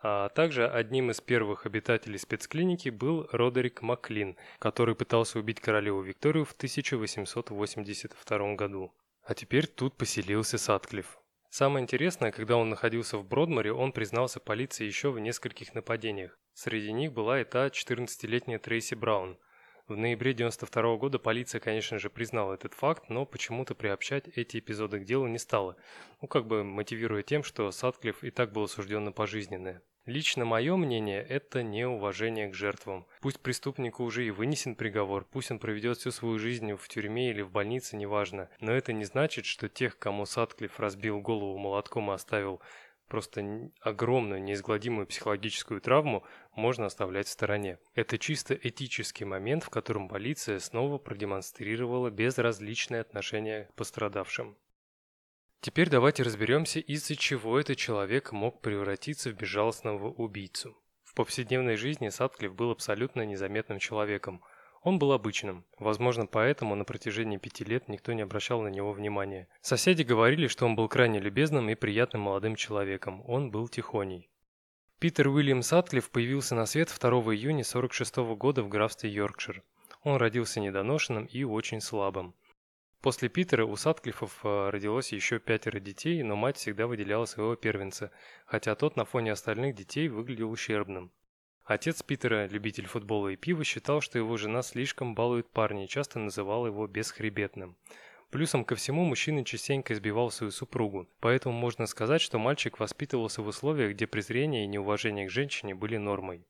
А 0.00 0.28
также 0.28 0.68
одним 0.68 1.10
из 1.10 1.20
первых 1.20 1.66
обитателей 1.66 2.18
спецклиники 2.18 2.88
был 2.88 3.28
Родерик 3.32 3.82
Маклин, 3.82 4.36
который 4.60 4.94
пытался 4.94 5.40
убить 5.40 5.60
королеву 5.60 6.02
Викторию 6.02 6.44
в 6.44 6.52
1882 6.52 8.54
году. 8.54 8.94
А 9.24 9.34
теперь 9.34 9.66
тут 9.66 9.96
поселился 9.96 10.56
Сатклифф. 10.56 11.18
Самое 11.50 11.82
интересное, 11.82 12.30
когда 12.30 12.56
он 12.56 12.68
находился 12.68 13.16
в 13.16 13.26
Бродморе, 13.26 13.72
он 13.72 13.92
признался 13.92 14.38
полиции 14.38 14.84
еще 14.84 15.10
в 15.10 15.18
нескольких 15.18 15.74
нападениях. 15.74 16.38
Среди 16.52 16.92
них 16.92 17.12
была 17.12 17.40
и 17.40 17.44
та 17.44 17.68
14-летняя 17.68 18.58
Трейси 18.58 18.94
Браун. 18.94 19.38
В 19.86 19.96
ноябре 19.96 20.34
92 20.34 20.96
года 20.98 21.18
полиция, 21.18 21.60
конечно 21.60 21.98
же, 21.98 22.10
признала 22.10 22.52
этот 22.52 22.74
факт, 22.74 23.08
но 23.08 23.24
почему-то 23.24 23.74
приобщать 23.74 24.28
эти 24.28 24.58
эпизоды 24.58 25.00
к 25.00 25.04
делу 25.04 25.26
не 25.26 25.38
стала. 25.38 25.76
Ну, 26.20 26.28
как 26.28 26.46
бы 26.46 26.62
мотивируя 26.62 27.22
тем, 27.22 27.42
что 27.42 27.70
Садклифф 27.70 28.22
и 28.22 28.30
так 28.30 28.52
был 28.52 28.64
осужден 28.64 29.04
на 29.04 29.12
пожизненное. 29.12 29.80
Лично 30.08 30.46
мое 30.46 30.74
мнение– 30.76 31.22
это 31.28 31.62
неуважение 31.62 32.48
к 32.48 32.54
жертвам. 32.54 33.06
Пусть 33.20 33.40
преступнику 33.40 34.04
уже 34.04 34.24
и 34.26 34.30
вынесен 34.30 34.74
приговор, 34.74 35.26
пусть 35.30 35.50
он 35.50 35.58
проведет 35.58 35.98
всю 35.98 36.12
свою 36.12 36.38
жизнь 36.38 36.72
в 36.72 36.88
тюрьме 36.88 37.28
или 37.28 37.42
в 37.42 37.50
больнице, 37.50 37.94
неважно. 37.94 38.48
Но 38.58 38.72
это 38.72 38.94
не 38.94 39.04
значит, 39.04 39.44
что 39.44 39.68
тех, 39.68 39.98
кому 39.98 40.24
Садклифф 40.24 40.80
разбил 40.80 41.20
голову 41.20 41.58
молотком 41.58 42.10
и 42.10 42.14
оставил 42.14 42.62
просто 43.08 43.70
огромную, 43.82 44.42
неизгладимую 44.42 45.06
психологическую 45.06 45.82
травму, 45.82 46.24
можно 46.54 46.86
оставлять 46.86 47.26
в 47.26 47.32
стороне. 47.32 47.78
Это 47.94 48.16
чисто 48.16 48.54
этический 48.54 49.26
момент, 49.26 49.62
в 49.62 49.68
котором 49.68 50.08
полиция 50.08 50.58
снова 50.58 50.96
продемонстрировала 50.96 52.08
безразличное 52.08 53.02
отношение 53.02 53.64
к 53.64 53.74
пострадавшим. 53.74 54.56
Теперь 55.60 55.90
давайте 55.90 56.22
разберемся, 56.22 56.78
из-за 56.78 57.16
чего 57.16 57.58
этот 57.58 57.76
человек 57.76 58.30
мог 58.30 58.60
превратиться 58.60 59.30
в 59.30 59.34
безжалостного 59.34 60.08
убийцу. 60.08 60.76
В 61.02 61.14
повседневной 61.14 61.76
жизни 61.76 62.10
Садклифф 62.10 62.54
был 62.54 62.70
абсолютно 62.70 63.26
незаметным 63.26 63.80
человеком. 63.80 64.40
Он 64.82 65.00
был 65.00 65.10
обычным. 65.10 65.64
Возможно, 65.80 66.26
поэтому 66.26 66.76
на 66.76 66.84
протяжении 66.84 67.38
пяти 67.38 67.64
лет 67.64 67.88
никто 67.88 68.12
не 68.12 68.22
обращал 68.22 68.62
на 68.62 68.68
него 68.68 68.92
внимания. 68.92 69.48
Соседи 69.60 70.02
говорили, 70.04 70.46
что 70.46 70.64
он 70.64 70.76
был 70.76 70.88
крайне 70.88 71.18
любезным 71.18 71.68
и 71.68 71.74
приятным 71.74 72.22
молодым 72.22 72.54
человеком. 72.54 73.24
Он 73.26 73.50
был 73.50 73.66
тихоней. 73.68 74.30
Питер 75.00 75.26
Уильям 75.26 75.62
Сатклифф 75.62 76.08
появился 76.10 76.54
на 76.54 76.66
свет 76.66 76.96
2 76.96 77.10
июня 77.34 77.64
46 77.64 78.16
года 78.36 78.62
в 78.62 78.68
графстве 78.68 79.10
Йоркшир. 79.10 79.64
Он 80.04 80.16
родился 80.16 80.60
недоношенным 80.60 81.24
и 81.24 81.42
очень 81.42 81.80
слабым. 81.80 82.34
После 83.00 83.28
Питера 83.28 83.64
у 83.64 83.76
Сатклиффов 83.76 84.40
э, 84.44 84.70
родилось 84.70 85.12
еще 85.12 85.38
пятеро 85.38 85.78
детей, 85.78 86.20
но 86.24 86.34
мать 86.34 86.56
всегда 86.56 86.88
выделяла 86.88 87.26
своего 87.26 87.54
первенца, 87.54 88.10
хотя 88.44 88.74
тот 88.74 88.96
на 88.96 89.04
фоне 89.04 89.32
остальных 89.32 89.76
детей 89.76 90.08
выглядел 90.08 90.50
ущербным. 90.50 91.12
Отец 91.64 92.02
Питера, 92.02 92.48
любитель 92.48 92.86
футбола 92.86 93.28
и 93.28 93.36
пива, 93.36 93.62
считал, 93.62 94.00
что 94.00 94.18
его 94.18 94.36
жена 94.36 94.62
слишком 94.62 95.14
балует 95.14 95.48
парня 95.48 95.84
и 95.84 95.88
часто 95.88 96.18
называл 96.18 96.66
его 96.66 96.86
бесхребетным. 96.88 97.76
Плюсом 98.30 98.64
ко 98.64 98.74
всему 98.74 99.04
мужчина 99.04 99.44
частенько 99.44 99.94
избивал 99.94 100.30
свою 100.30 100.50
супругу, 100.50 101.08
поэтому 101.20 101.54
можно 101.54 101.86
сказать, 101.86 102.20
что 102.20 102.38
мальчик 102.38 102.80
воспитывался 102.80 103.42
в 103.42 103.46
условиях, 103.46 103.92
где 103.92 104.06
презрение 104.08 104.64
и 104.64 104.68
неуважение 104.68 105.28
к 105.28 105.30
женщине 105.30 105.74
были 105.74 105.98
нормой. 105.98 106.44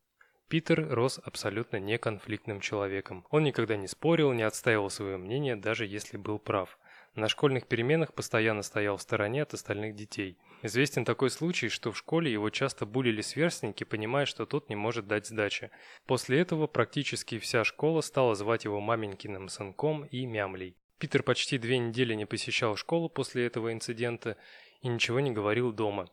Питер 0.48 0.88
рос 0.88 1.20
абсолютно 1.22 1.76
неконфликтным 1.76 2.60
человеком. 2.60 3.26
Он 3.28 3.44
никогда 3.44 3.76
не 3.76 3.86
спорил, 3.86 4.32
не 4.32 4.44
отстаивал 4.44 4.88
свое 4.88 5.18
мнение, 5.18 5.56
даже 5.56 5.84
если 5.84 6.16
был 6.16 6.38
прав. 6.38 6.78
На 7.14 7.28
школьных 7.28 7.66
переменах 7.66 8.14
постоянно 8.14 8.62
стоял 8.62 8.96
в 8.96 9.02
стороне 9.02 9.42
от 9.42 9.52
остальных 9.52 9.94
детей. 9.94 10.38
Известен 10.62 11.04
такой 11.04 11.28
случай, 11.28 11.68
что 11.68 11.92
в 11.92 11.98
школе 11.98 12.32
его 12.32 12.48
часто 12.48 12.86
булили 12.86 13.20
сверстники, 13.20 13.84
понимая, 13.84 14.24
что 14.24 14.46
тот 14.46 14.70
не 14.70 14.76
может 14.76 15.06
дать 15.06 15.26
сдачи. 15.26 15.70
После 16.06 16.40
этого 16.40 16.66
практически 16.66 17.38
вся 17.38 17.62
школа 17.62 18.00
стала 18.00 18.34
звать 18.34 18.64
его 18.64 18.80
маменькиным 18.80 19.50
сынком 19.50 20.06
и 20.06 20.24
мямлей. 20.24 20.76
Питер 20.98 21.24
почти 21.24 21.58
две 21.58 21.76
недели 21.76 22.14
не 22.14 22.24
посещал 22.24 22.74
школу 22.76 23.10
после 23.10 23.44
этого 23.44 23.70
инцидента 23.70 24.38
и 24.80 24.88
ничего 24.88 25.20
не 25.20 25.30
говорил 25.30 25.72
дома. 25.72 26.08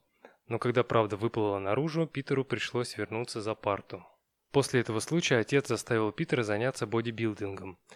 Но 0.50 0.60
когда 0.60 0.84
правда 0.84 1.16
выплыла 1.16 1.58
наружу, 1.60 2.06
Питеру 2.06 2.44
пришлось 2.44 2.98
вернуться 2.98 3.42
за 3.42 3.56
парту. 3.56 4.06
После 4.56 4.80
этого 4.80 5.02
случая 5.02 5.40
отец 5.40 5.68
заставил 5.68 6.14
Питера 6.14 6.44
заняться 6.44 6.88
бодибилдингом– 6.88 7.78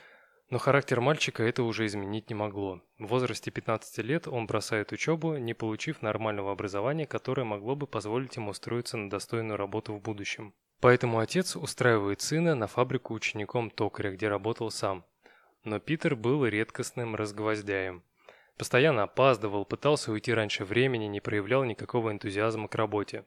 но 0.49 0.57
характер 0.57 0.99
мальчика 0.99 1.43
это 1.43 1.61
уже 1.63 1.85
изменить 1.85 2.29
не 2.29 2.35
могло. 2.35 2.81
В 2.97 3.05
возрасте 3.05 3.51
15 3.51 3.99
лет 3.99 4.27
он 4.27 4.47
бросает 4.47 4.91
учебу, 4.91 5.37
не 5.37 5.53
получив 5.53 6.01
нормального 6.01 6.51
образования, 6.51 7.05
которое 7.05 7.43
могло 7.43 7.75
бы 7.75 7.85
позволить 7.85 8.35
ему 8.35 8.49
устроиться 8.49 8.97
на 8.97 9.11
достойную 9.11 9.57
работу 9.57 9.93
в 9.93 10.01
будущем. 10.01 10.53
Поэтому 10.81 11.19
отец 11.19 11.55
устраивает 11.55 12.21
сына 12.21 12.55
на 12.55 12.65
фабрику 12.65 13.13
учеником 13.13 13.69
токаря, 13.69 14.11
где 14.11 14.27
работал 14.27 14.71
сам. 14.71 15.05
Но 15.63 15.79
Питер 15.79 16.15
был 16.15 16.43
редкостным 16.45 17.15
разгвоздяем. 17.15 18.01
Постоянно 18.57 19.03
опаздывал, 19.03 19.65
пытался 19.65 20.11
уйти 20.11 20.33
раньше 20.33 20.65
времени, 20.65 21.05
не 21.05 21.21
проявлял 21.21 21.63
никакого 21.63 22.11
энтузиазма 22.11 22.67
к 22.67 22.75
работе. 22.75 23.23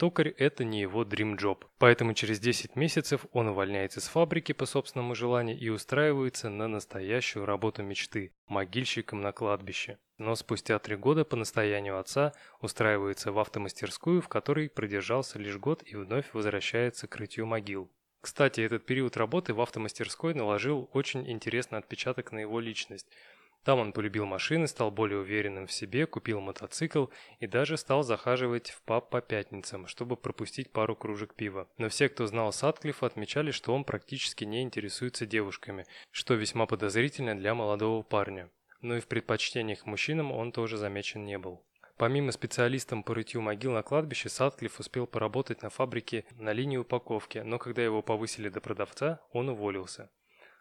Токарь– 0.00 0.30
это 0.38 0.64
не 0.64 0.80
его 0.80 1.04
дрим-джоб. 1.04 1.66
Поэтому 1.76 2.14
через 2.14 2.40
10 2.40 2.74
месяцев 2.74 3.26
он 3.32 3.48
увольняется 3.48 4.00
с 4.00 4.08
фабрики 4.08 4.52
по 4.52 4.64
собственному 4.64 5.14
желанию 5.14 5.58
и 5.58 5.68
устраивается 5.68 6.48
на 6.48 6.68
настоящую 6.68 7.44
работу 7.44 7.82
мечты– 7.82 8.32
могильщиком 8.46 9.20
на 9.20 9.32
кладбище. 9.32 9.98
Но 10.16 10.34
спустя 10.36 10.78
три 10.78 10.96
года 10.96 11.26
по 11.26 11.36
настоянию 11.36 11.98
отца 11.98 12.32
устраивается 12.62 13.30
в 13.30 13.38
автомастерскую, 13.38 14.22
в 14.22 14.28
которой 14.28 14.70
продержался 14.70 15.38
лишь 15.38 15.58
год 15.58 15.82
и 15.84 15.96
вновь 15.96 16.32
возвращается 16.32 17.06
к 17.06 17.14
рытью 17.16 17.44
могил. 17.44 17.92
Кстати, 18.22 18.62
этот 18.62 18.86
период 18.86 19.18
работы 19.18 19.52
в 19.52 19.60
автомастерской 19.60 20.32
наложил 20.32 20.88
очень 20.94 21.30
интересный 21.30 21.78
отпечаток 21.78 22.32
на 22.32 22.38
его 22.38 22.58
личность– 22.58 23.06
там 23.64 23.78
он 23.78 23.92
полюбил 23.92 24.24
машины, 24.24 24.66
стал 24.66 24.90
более 24.90 25.18
уверенным 25.18 25.66
в 25.66 25.72
себе, 25.72 26.06
купил 26.06 26.40
мотоцикл 26.40 27.06
и 27.40 27.46
даже 27.46 27.76
стал 27.76 28.02
захаживать 28.02 28.70
в 28.70 28.82
паб 28.82 29.10
по 29.10 29.20
пятницам, 29.20 29.86
чтобы 29.86 30.16
пропустить 30.16 30.72
пару 30.72 30.96
кружек 30.96 31.34
пива. 31.34 31.68
Но 31.76 31.88
все, 31.88 32.08
кто 32.08 32.26
знал 32.26 32.52
Сатклиффа, 32.52 33.06
отмечали, 33.06 33.50
что 33.50 33.74
он 33.74 33.84
практически 33.84 34.44
не 34.44 34.62
интересуется 34.62 35.26
девушками, 35.26 35.84
что 36.10 36.34
весьма 36.34 36.66
подозрительно 36.66 37.36
для 37.36 37.54
молодого 37.54 38.02
парня. 38.02 38.50
Но 38.80 38.96
и 38.96 39.00
в 39.00 39.08
предпочтениях 39.08 39.84
мужчинам 39.84 40.32
он 40.32 40.52
тоже 40.52 40.78
замечен 40.78 41.24
не 41.24 41.36
был. 41.36 41.62
Помимо 41.98 42.32
специалистом 42.32 43.02
по 43.02 43.14
рытью 43.14 43.42
могил 43.42 43.72
на 43.72 43.82
кладбище, 43.82 44.30
Сатклифф 44.30 44.80
успел 44.80 45.06
поработать 45.06 45.60
на 45.60 45.68
фабрике 45.68 46.24
на 46.38 46.54
линии 46.54 46.78
упаковки, 46.78 47.38
но 47.44 47.58
когда 47.58 47.82
его 47.82 48.00
повысили 48.00 48.48
до 48.48 48.62
продавца, 48.62 49.20
он 49.32 49.50
уволился. 49.50 50.08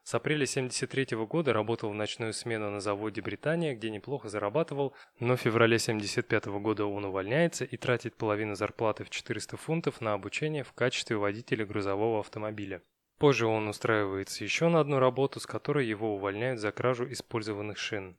С 0.10 0.16
апреля 0.16 0.48
73 0.48 1.16
года 1.28 1.54
работал 1.54 1.92
в 1.92 1.94
ночную 1.94 2.34
смену 2.34 2.72
на 2.72 2.80
заводе 2.80 3.22
«Британия», 3.22 3.76
где 3.76 3.92
неплохо 3.92 4.28
зарабатывал, 4.28 4.96
но 5.20 5.36
в 5.36 5.42
феврале 5.42 5.78
75 5.78 6.48
года 6.48 6.88
он 6.88 7.06
увольняется 7.06 7.64
и 7.64 7.78
тратит 7.78 8.16
половину 8.16 8.56
зарплаты 8.56 9.04
в 9.04 9.12
400 9.12 9.56
фунтов 9.58 10.02
на 10.02 10.14
обучение 10.14 10.64
в 10.64 10.74
качестве 10.74 11.16
водителя 11.16 11.64
грузового 11.64 12.22
автомобиля. 12.22 12.82
Позже 13.20 13.46
он 13.46 13.68
устраивается 13.68 14.44
еще 14.44 14.70
на 14.70 14.80
одну 14.80 14.98
работу, 14.98 15.40
с 15.40 15.46
которой 15.46 15.86
его 15.86 16.16
увольняют 16.16 16.60
за 16.60 16.72
кражу 16.72 17.06
использованных 17.12 17.78
шин. 17.78 18.18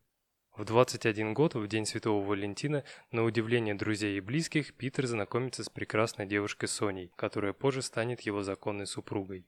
В 0.57 0.64
21 0.64 1.34
год, 1.34 1.57
в 1.57 1.66
день 1.66 1.86
Святого 1.86 2.24
Валентина, 2.24 2.84
на 3.11 3.24
удивление 3.24 3.74
друзей 3.74 4.16
и 4.16 4.20
близких, 4.20 4.74
Питер 4.74 5.09
знакомится 5.09 5.64
с 5.64 5.68
прекрасной 5.68 6.26
девушкой 6.26 6.68
Соней, 6.68 7.11
которая 7.16 7.53
позже 7.53 7.82
станет 7.82 8.20
его 8.20 8.45
законной 8.45 8.86
супругой. 8.86 9.45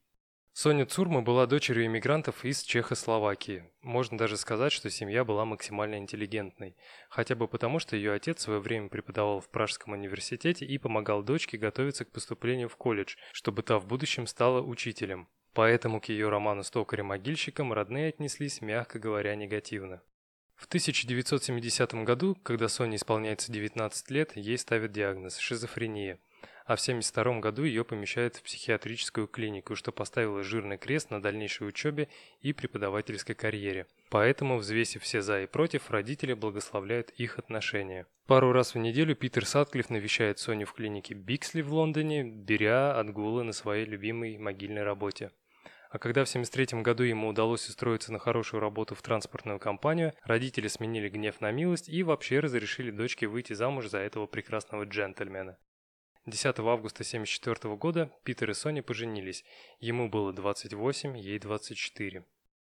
Соня 0.54 0.84
Цурма 0.84 1.22
была 1.22 1.46
дочерью 1.46 1.86
иммигрантов 1.86 2.44
из 2.44 2.62
Чехословакии. 2.62 3.64
Можно 3.80 4.18
даже 4.18 4.36
сказать, 4.36 4.70
что 4.70 4.90
семья 4.90 5.24
была 5.24 5.46
максимально 5.46 5.96
интеллигентной. 5.96 6.76
Хотя 7.08 7.34
бы 7.34 7.48
потому, 7.48 7.78
что 7.78 7.96
ее 7.96 8.12
отец 8.12 8.40
в 8.40 8.42
свое 8.42 8.60
время 8.60 8.90
преподавал 8.90 9.40
в 9.40 9.48
Пражском 9.48 9.94
университете 9.94 10.66
и 10.66 10.76
помогал 10.76 11.22
дочке 11.22 11.56
готовиться 11.56 12.04
к 12.04 12.12
поступлению 12.12 12.68
в 12.68 12.76
колледж, 12.76 13.16
чтобы 13.32 13.62
та 13.62 13.78
в 13.78 13.86
будущем 13.86 14.26
стала 14.26 14.60
учителем. 14.60 15.26
Поэтому 15.54 16.02
к 16.02 16.10
ее 16.10 16.28
роману 16.28 16.62
с 16.62 16.70
токарем-могильщиком 16.70 17.72
родные 17.72 18.10
отнеслись, 18.10 18.60
мягко 18.60 18.98
говоря, 18.98 19.34
негативно. 19.34 20.02
В 20.54 20.66
1970 20.66 21.94
году, 22.04 22.34
когда 22.42 22.68
Соне 22.68 22.96
исполняется 22.96 23.50
19 23.50 24.10
лет, 24.10 24.36
ей 24.36 24.58
ставят 24.58 24.92
диагноз– 24.92 25.38
шизофрения– 25.38 26.20
а 26.64 26.76
в 26.76 26.80
1972 26.80 27.40
году 27.40 27.64
ее 27.64 27.84
помещают 27.84 28.36
в 28.36 28.42
психиатрическую 28.42 29.26
клинику, 29.26 29.76
что 29.76 29.92
поставило 29.92 30.42
жирный 30.42 30.78
крест 30.78 31.10
на 31.10 31.20
дальнейшей 31.20 31.68
учебе 31.68 32.08
и 32.40 32.52
преподавательской 32.52 33.34
карьере. 33.34 33.86
Поэтому, 34.10 34.58
взвесив 34.58 35.02
все 35.02 35.22
за 35.22 35.42
и 35.42 35.46
против, 35.46 35.90
родители 35.90 36.34
благословляют 36.34 37.10
их 37.10 37.38
отношения. 37.38 38.06
Пару 38.26 38.52
раз 38.52 38.74
в 38.74 38.78
неделю 38.78 39.16
Питер 39.16 39.46
Сатклифф 39.46 39.90
навещает 39.90 40.38
Соню 40.38 40.66
в 40.66 40.74
клинике 40.74 41.14
Биксли 41.14 41.62
в 41.62 41.72
Лондоне, 41.72 42.22
беря 42.24 42.98
отгулы 42.98 43.42
на 43.42 43.52
своей 43.52 43.84
любимой 43.84 44.38
могильной 44.38 44.82
работе. 44.82 45.30
А 45.92 45.98
когда 45.98 46.24
в 46.24 46.28
73 46.28 46.80
году 46.80 47.02
ему 47.02 47.28
удалось 47.28 47.68
устроиться 47.68 48.12
на 48.12 48.18
хорошую 48.18 48.60
работу 48.60 48.94
в 48.94 49.02
транспортную 49.02 49.58
компанию, 49.58 50.14
родители 50.24 50.66
сменили 50.68 51.10
гнев 51.10 51.42
на 51.42 51.50
милость 51.50 51.90
и 51.90 52.02
вообще 52.02 52.40
разрешили 52.40 52.90
дочке 52.90 53.26
выйти 53.26 53.52
замуж 53.52 53.88
за 53.88 53.98
этого 53.98 54.26
прекрасного 54.26 54.84
джентльмена. 54.84 55.58
10 56.26 56.44
августа 56.60 57.02
1974 57.02 57.74
года 57.74 58.12
Питер 58.22 58.50
и 58.50 58.54
Соня 58.54 58.80
поженились. 58.80 59.44
Ему 59.80 60.08
было 60.08 60.32
28, 60.32 61.18
ей 61.18 61.40
24. 61.40 62.24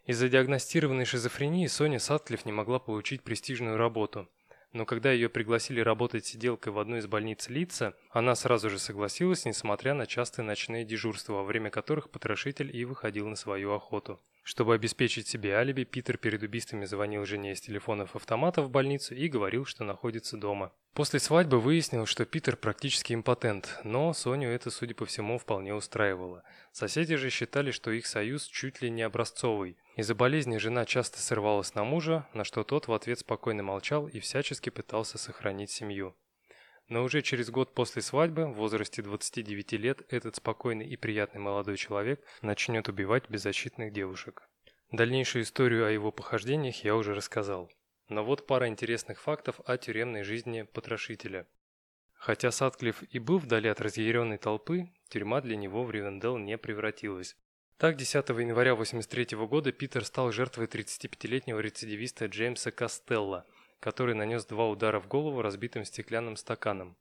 Из-за 0.05 0.27
диагностированной 0.27 1.05
шизофрении 1.05 1.65
Соня 1.67 1.99
Сатклифф 1.99 2.43
не 2.43 2.51
могла 2.51 2.79
получить 2.79 3.23
престижную 3.23 3.77
работу. 3.77 4.29
Но 4.73 4.85
когда 4.85 5.13
ее 5.13 5.29
пригласили 5.29 5.79
работать 5.79 6.25
сиделкой 6.25 6.73
в 6.73 6.79
одной 6.79 6.99
из 6.99 7.07
больниц 7.07 7.47
Лица, 7.47 7.93
она 8.11 8.35
сразу 8.35 8.69
же 8.69 8.79
согласилась, 8.79 9.45
несмотря 9.45 9.93
на 9.93 10.07
частые 10.07 10.45
ночные 10.45 10.83
дежурства, 10.83 11.35
во 11.35 11.43
время 11.45 11.69
которых 11.69 12.09
потрошитель 12.09 12.75
и 12.75 12.83
выходил 12.83 13.29
на 13.29 13.37
свою 13.37 13.71
охоту. 13.71 14.19
Чтобы 14.47 14.75
обеспечить 14.75 15.27
себе 15.27 15.57
алиби, 15.57 15.83
Питер 15.83 16.17
перед 16.17 16.41
убийствами 16.41 16.85
звонил 16.85 17.25
жене 17.25 17.51
из 17.51 17.59
телефонов 17.59 18.15
автомата 18.15 18.61
в 18.61 18.69
больницу 18.69 19.13
и 19.13 19.27
говорил, 19.27 19.65
что 19.65 19.83
находится 19.83 20.37
дома. 20.37 20.71
После 20.93 21.19
свадьбы 21.19 21.59
выяснилось, 21.59 22.07
что 22.07 22.25
Питер 22.25 22.55
практически 22.55 23.13
импотент, 23.13 23.77
но 23.83 24.13
Соню 24.13 24.47
это, 24.47 24.71
судя 24.71 24.95
по 24.95 25.05
всему, 25.05 25.37
вполне 25.37 25.75
устраивало. 25.75 26.43
Соседи 26.71 27.17
же 27.17 27.29
считали, 27.29 27.71
что 27.71 27.91
их 27.91 28.07
союз 28.07 28.45
чуть 28.45 28.81
ли 28.81 28.89
не 28.89 29.01
образцовый. 29.01 29.75
Из-за 29.97 30.15
болезни 30.15 30.55
жена 30.59 30.85
часто 30.85 31.19
срывалась 31.19 31.75
на 31.75 31.83
мужа, 31.83 32.25
на 32.33 32.45
что 32.45 32.63
тот 32.63 32.87
в 32.87 32.93
ответ 32.93 33.19
спокойно 33.19 33.63
молчал 33.63 34.07
и 34.07 34.21
всячески 34.21 34.69
пытался 34.69 35.17
сохранить 35.17 35.71
семью. 35.71 36.15
Но 36.89 37.03
уже 37.03 37.21
через 37.21 37.49
год 37.49 37.73
после 37.73 38.01
свадьбы, 38.01 38.45
в 38.45 38.53
возрасте 38.53 39.01
29 39.01 39.73
лет, 39.73 40.01
этот 40.09 40.37
спокойный 40.37 40.87
и 40.87 40.95
приятный 40.95 41.41
молодой 41.41 41.75
человек 41.75 42.23
начнет 42.41 42.87
убивать 42.87 43.29
беззащитных 43.29 43.91
девушек. 43.91 44.47
Дальнейшую 44.91 45.43
историю 45.43 45.85
о 45.85 45.91
его 45.91 46.11
похождениях 46.11 46.85
я 46.85 46.95
уже 46.95 47.13
рассказал. 47.13 47.69
Но 48.07 48.23
вот 48.23 48.47
пара 48.47 48.69
интересных 48.69 49.19
фактов 49.19 49.59
о 49.65 49.77
тюремной 49.77 50.23
жизни 50.23 50.61
потрошителя. 50.61 51.45
Хотя 52.13 52.51
Сатклифф 52.51 53.03
и 53.03 53.19
был 53.19 53.37
вдали 53.37 53.67
от 53.67 53.81
разъяренной 53.81 54.37
толпы, 54.37 54.89
тюрьма 55.09 55.41
для 55.41 55.57
него 55.57 55.83
в 55.83 55.91
Ривендел 55.91 56.37
не 56.37 56.57
превратилась. 56.57 57.35
Так, 57.77 57.97
10 57.97 58.15
января 58.29 58.71
1983 58.71 59.37
года 59.45 59.71
Питер 59.71 60.03
стал 60.03 60.31
жертвой 60.31 60.65
35-летнего 60.65 61.59
рецидивиста 61.59 62.25
Джеймса 62.25 62.71
Костелла, 62.71 63.45
который 63.79 64.15
нанес 64.15 64.45
два 64.45 64.67
удара 64.67 64.99
в 64.99 65.07
голову 65.07 65.41
разбитым 65.41 65.85
стеклянным 65.85 66.35
стаканом. 66.35 66.95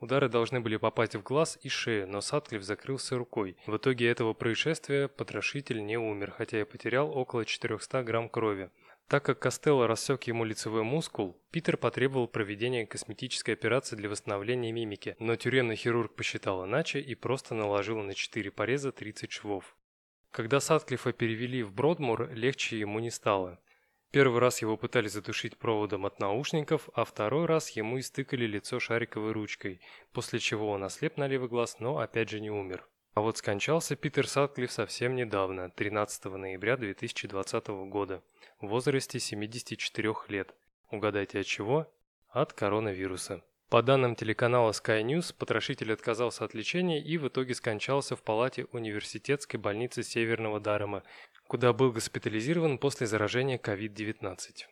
Удары 0.00 0.30
должны 0.30 0.60
были 0.60 0.76
попасть 0.76 1.14
в 1.14 1.22
глаз 1.22 1.58
и 1.62 1.68
шею, 1.68 2.08
но 2.08 2.22
Сатклифф 2.22 2.62
закрылся 2.62 3.18
рукой. 3.18 3.56
В 3.66 3.76
итоге 3.76 4.08
этого 4.08 4.32
происшествия 4.32 5.08
потрошитель 5.08 5.84
не 5.84 5.98
умер, 5.98 6.30
хотя 6.30 6.60
и 6.60 6.64
потерял 6.64 7.10
около 7.10 7.44
400 7.44 8.02
грамм 8.02 8.30
крови. 8.30 8.70
Так 9.08 9.24
как 9.24 9.40
Костелло 9.40 9.86
рассек 9.88 10.22
ему 10.22 10.44
лицевой 10.44 10.84
мускул, 10.84 11.36
Питер 11.50 11.76
потребовал 11.76 12.28
проведения 12.28 12.86
косметической 12.86 13.54
операции 13.54 13.96
для 13.96 14.08
восстановления 14.08 14.70
мимики, 14.70 15.16
но 15.18 15.34
тюремный 15.34 15.74
хирург 15.74 16.14
посчитал 16.14 16.64
иначе 16.64 17.00
и 17.00 17.14
просто 17.14 17.54
наложил 17.54 17.98
на 17.98 18.14
4 18.14 18.50
пореза 18.52 18.92
30 18.92 19.32
швов. 19.32 19.76
Когда 20.30 20.60
Сатклифа 20.60 21.12
перевели 21.12 21.64
в 21.64 21.72
Бродмур, 21.72 22.30
легче 22.32 22.78
ему 22.78 23.00
не 23.00 23.10
стало. 23.10 23.58
Первый 24.12 24.40
раз 24.40 24.60
его 24.60 24.76
пытались 24.76 25.12
задушить 25.12 25.56
проводом 25.56 26.04
от 26.04 26.18
наушников, 26.18 26.88
а 26.94 27.04
второй 27.04 27.46
раз 27.46 27.70
ему 27.70 28.00
истыкали 28.00 28.44
лицо 28.44 28.80
шариковой 28.80 29.30
ручкой, 29.30 29.80
после 30.12 30.40
чего 30.40 30.70
он 30.70 30.82
ослеп 30.82 31.16
на 31.16 31.28
левый 31.28 31.48
глаз, 31.48 31.76
но 31.78 31.98
опять 31.98 32.28
же 32.28 32.40
не 32.40 32.50
умер. 32.50 32.84
А 33.14 33.20
вот 33.20 33.38
скончался 33.38 33.94
Питер 33.94 34.26
Сатклифф 34.26 34.72
совсем 34.72 35.14
недавно, 35.14 35.70
13 35.70 36.24
ноября 36.24 36.76
2020 36.76 37.68
года, 37.88 38.22
в 38.60 38.66
возрасте 38.66 39.20
74 39.20 40.14
лет. 40.26 40.54
Угадайте 40.90 41.40
от 41.40 41.46
чего? 41.46 41.86
От 42.30 42.52
коронавируса. 42.52 43.44
По 43.70 43.82
данным 43.82 44.16
телеканала 44.16 44.72
Sky 44.72 45.04
News, 45.04 45.32
потрошитель 45.32 45.92
отказался 45.92 46.44
от 46.44 46.54
лечения 46.54 47.00
и 47.00 47.18
в 47.18 47.28
итоге 47.28 47.54
скончался 47.54 48.16
в 48.16 48.22
палате 48.22 48.66
университетской 48.72 49.60
больницы 49.60 50.02
Северного 50.02 50.58
Дарема, 50.58 51.04
куда 51.50 51.72
был 51.72 51.90
госпитализирован 51.90 52.78
после 52.78 53.08
заражения 53.08 53.58
COVID-19. 53.58 54.66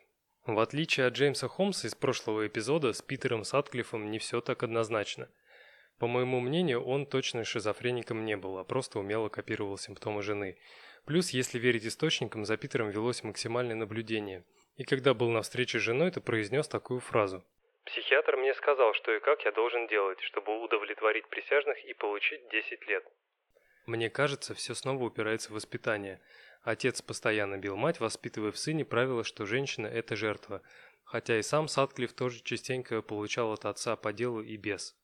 В 0.45 0.59
отличие 0.59 1.07
от 1.07 1.13
Джеймса 1.13 1.49
Холмса 1.49 1.89
из 1.89 1.93
прошлого 1.93 2.47
эпизода, 2.47 2.93
с 2.93 3.01
Питером 3.01 3.43
Сатклиффом 3.43 4.09
не 4.09 4.17
все 4.17 4.39
так 4.39 4.63
однозначно. 4.63 5.29
По 5.99 6.07
моему 6.07 6.39
мнению, 6.39 6.81
он 6.85 7.05
точно 7.05 7.43
шизофреником 7.43 8.23
не 8.23 8.37
был, 8.37 8.57
а 8.57 8.63
просто 8.63 8.97
умело 8.97 9.27
копировал 9.27 9.77
симптомы 9.77 10.21
жены. 10.21 10.57
Плюс, 11.05 11.31
если 11.31 11.59
верить 11.59 11.85
источникам, 11.85 12.45
за 12.45 12.55
Питером 12.55 12.91
велось 12.91 13.25
максимальное 13.25 13.75
наблюдение. 13.75 14.45
И 14.77 14.85
когда 14.85 15.13
был 15.13 15.31
на 15.31 15.41
встрече 15.41 15.79
с 15.79 15.81
женой, 15.81 16.11
то 16.11 16.21
произнес 16.21 16.69
такую 16.69 17.01
фразу– 17.01 17.43
Психиатр 17.85 18.37
мне 18.37 18.53
сказал, 18.53 18.93
что 18.93 19.11
и 19.11 19.19
как 19.19 19.43
я 19.45 19.51
должен 19.51 19.87
делать, 19.87 20.19
чтобы 20.21 20.63
удовлетворить 20.63 21.27
присяжных 21.27 21.83
и 21.85 21.93
получить 21.95 22.47
10 22.51 22.87
лет. 22.87 23.03
Мне 23.89 24.11
кажется, 24.11 24.53
все 24.53 24.75
снова 24.75 25.05
упирается 25.05 25.49
в 25.49 25.55
воспитание. 25.55 26.21
Отец 26.69 27.01
постоянно 27.01 27.57
бил 27.57 27.75
мать, 27.75 27.99
воспитывая 27.99 28.51
в 28.51 28.57
сыне 28.59 28.85
правило, 28.85 29.23
что 29.23 29.47
женщина– 29.47 29.87
это 29.87 30.15
жертва. 30.15 30.61
Хотя 31.03 31.39
и 31.39 31.41
сам 31.41 31.67
Садклифф 31.67 32.13
тоже 32.13 32.43
частенько 32.43 33.01
получал 33.01 33.53
от 33.53 33.65
отца 33.65 33.95
по 33.95 34.13
делу 34.13 34.43
и 34.43 34.55
без. 34.55 34.95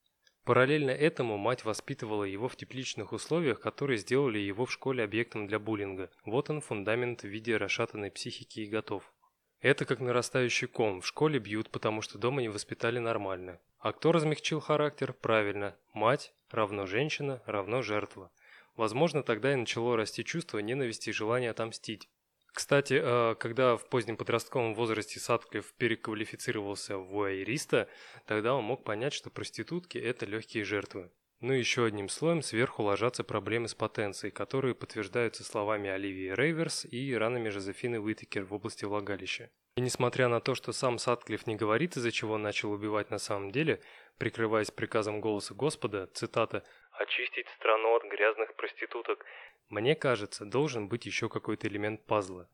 Параллельно 0.43 0.91
этому 0.91 1.38
мать 1.38 1.66
воспитывала 1.66 2.24
его 2.24 2.47
в 2.49 2.55
тепличных 2.55 3.13
условиях, 3.13 3.59
которые 3.61 3.97
сделали 3.97 4.38
его 4.38 4.68
в 4.68 4.72
школе 4.72 5.03
объектом 5.03 5.47
для 5.47 5.57
буллинга. 5.57 6.11
Вот 6.24 6.51
он 6.51 6.61
фундамент 6.61 7.24
в 7.24 7.28
виде 7.28 7.57
расшатанной 7.57 8.11
психики 8.11 8.59
и 8.59 8.70
готов. 8.70 9.11
Это 9.59 9.86
как 9.86 10.01
нарастающий 10.01 10.68
ком. 10.68 11.01
В 11.01 11.07
школе 11.07 11.39
бьют, 11.39 11.72
потому 11.72 12.03
что 12.03 12.20
дома 12.20 12.43
не 12.43 12.49
воспитали 12.49 12.99
нормально. 12.99 13.59
А 13.80 13.91
кто 13.91 14.11
размягчил 14.11 14.59
характер? 14.59 15.13
Правильно. 15.13 15.76
Мать 15.93 16.32
равно 16.51 16.86
женщина 16.86 17.41
равно 17.47 17.82
жертва. 17.82 18.32
Возможно, 18.76 19.23
тогда 19.23 19.53
и 19.53 19.55
начало 19.55 19.95
расти 19.95 20.23
чувство 20.23 20.59
ненависти 20.59 21.09
и 21.09 21.13
желание 21.13 21.51
отомстить. 21.51 22.09
Кстати, 22.47 23.01
э, 23.03 23.36
когда 23.36 23.76
в 23.76 23.89
позднем 23.89 24.15
подростковом 24.15 24.76
возрасте 24.76 25.19
Садклифф 25.19 25.73
переквалифицировался 25.73 26.97
в 26.97 27.07
вуайериста, 27.07 27.89
тогда 28.26 28.55
он 28.55 28.63
мог 28.63 28.84
понять, 28.84 29.13
что 29.13 29.30
проститутки– 29.30 29.97
это 29.99 30.26
легкие 30.26 30.63
жертвы. 30.63 31.11
Ну 31.41 31.53
и 31.53 31.59
еще 31.59 31.86
одним 31.86 32.07
слоем 32.07 32.41
сверху 32.41 32.82
ложатся 32.82 33.26
проблемы 33.26 33.67
с 33.67 33.76
потенцией, 33.76 34.32
которые 34.32 34.73
подтверждаются 34.73 35.43
словами 35.43 35.89
Оливии 35.89 36.34
Рейверс 36.34 36.86
и 36.86 37.13
ранами 37.13 37.49
Жозефины 37.49 37.99
Уитекер 37.99 38.45
в 38.45 38.53
области 38.53 38.86
влагалища. 38.86 39.51
И 39.76 39.82
несмотря 39.82 40.30
на 40.30 40.39
то, 40.39 40.55
что 40.55 40.71
сам 40.71 40.97
Садклифф 40.97 41.47
не 41.47 41.57
говорит, 41.57 41.97
из-за 41.97 42.11
чего 42.13 42.36
он 42.36 42.43
начал 42.43 42.71
убивать 42.71 43.11
на 43.11 43.17
самом 43.17 43.51
деле, 43.51 43.82
прикрываясь 44.17 44.71
приказом 44.71 45.19
голоса 45.19 45.53
Господа, 45.53 46.09
цитата 46.13 46.63
«очистить 46.98 47.48
страну 47.58 47.96
от 47.96 48.04
грязных 48.04 48.56
проституток», 48.56 49.26
мне 49.70 49.96
кажется, 49.96 50.46
должен 50.46 50.88
быть 50.88 51.06
еще 51.06 51.28
какой-то 51.28 51.68
элемент 51.68 52.06
пазла. 52.06 52.48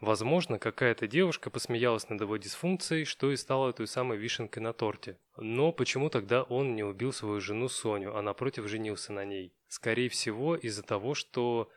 Возможно, 0.00 0.58
какая-то 0.58 1.06
девушка 1.06 1.50
посмеялась 1.50 2.08
над 2.08 2.20
его 2.20 2.36
дисфункцией, 2.36 3.04
что 3.04 3.30
и 3.32 3.36
стало 3.36 3.72
той 3.72 3.86
самой 3.86 4.18
вишенкой 4.18 4.62
на 4.62 4.72
торте. 4.72 5.18
Но 5.36 5.72
почему 5.72 6.10
тогда 6.10 6.42
он 6.42 6.74
не 6.74 6.82
убил 6.82 7.12
свою 7.12 7.40
жену 7.40 7.68
Соню, 7.68 8.16
а 8.16 8.22
напротив 8.22 8.66
женился 8.66 9.12
на 9.12 9.24
ней? 9.24 9.52
Скорее 9.68 10.08
всего, 10.08 10.56
из-за 10.56 10.82
того, 10.82 11.14
что 11.14 11.70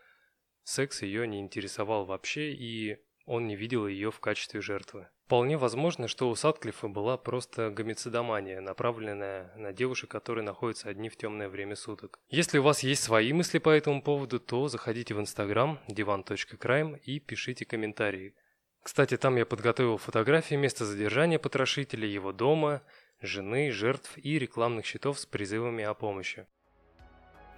секс 0.64 1.01
ее 1.01 1.28
не 1.28 1.39
интересовал 1.39 2.05
вообще 2.05 2.51
и 2.51 2.99
он 3.26 3.47
не 3.47 3.55
видел 3.55 3.88
ее 3.88 4.12
в 4.12 4.20
качестве 4.20 4.62
жертвы. 4.62 5.10
Вполне 5.28 5.57
возможно, 5.57 6.07
что 6.07 6.30
у 6.30 6.36
Садклифа 6.36 6.88
была 6.88 7.17
просто 7.17 7.69
гомицидомания, 7.69 8.61
направленная 8.61 9.51
на 9.57 9.73
девушек, 9.73 10.09
которые 10.09 10.45
находятся 10.45 10.88
одни 10.88 11.09
в 11.09 11.17
темное 11.17 11.49
время 11.49 11.75
суток. 11.75 12.17
Если 12.30 12.59
у 12.59 12.63
вас 12.63 12.82
есть 12.82 13.03
свои 13.03 13.34
мысли 13.34 13.57
по 13.57 13.69
этому 13.69 14.01
поводу, 14.01 14.39
то 14.39 14.69
заходите 14.69 15.13
в 15.13 15.19
инстаграм 15.19 15.80
divan.crime 15.89 17.01
и 17.03 17.19
пишите 17.19 17.65
комментарии. 17.65 18.36
Кстати, 18.82 19.17
там 19.17 19.36
я 19.36 19.45
подготовил 19.45 19.97
фотографии 19.97 20.55
места 20.55 20.86
задержания 20.86 21.39
потрошителя, 21.39 22.07
его 22.07 22.32
дома, 22.32 22.82
жены, 23.19 23.69
жертв 23.73 24.17
и 24.17 24.39
рекламных 24.39 24.86
щитов 24.86 25.19
с 25.19 25.25
призывами 25.25 25.84
о 25.84 25.93
помощи. 25.93 26.47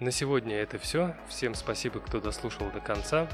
На 0.00 0.10
сегодня 0.10 0.56
это 0.56 0.76
все. 0.80 1.14
Всем 1.28 1.54
спасибо, 1.54 2.00
кто 2.00 2.20
дослушал 2.20 2.68
до 2.72 2.80
конца. 2.80 3.28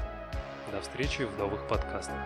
До 0.71 0.79
встречи 0.79 1.23
в 1.23 1.39
новых 1.39 1.67
подкастах. 1.67 2.21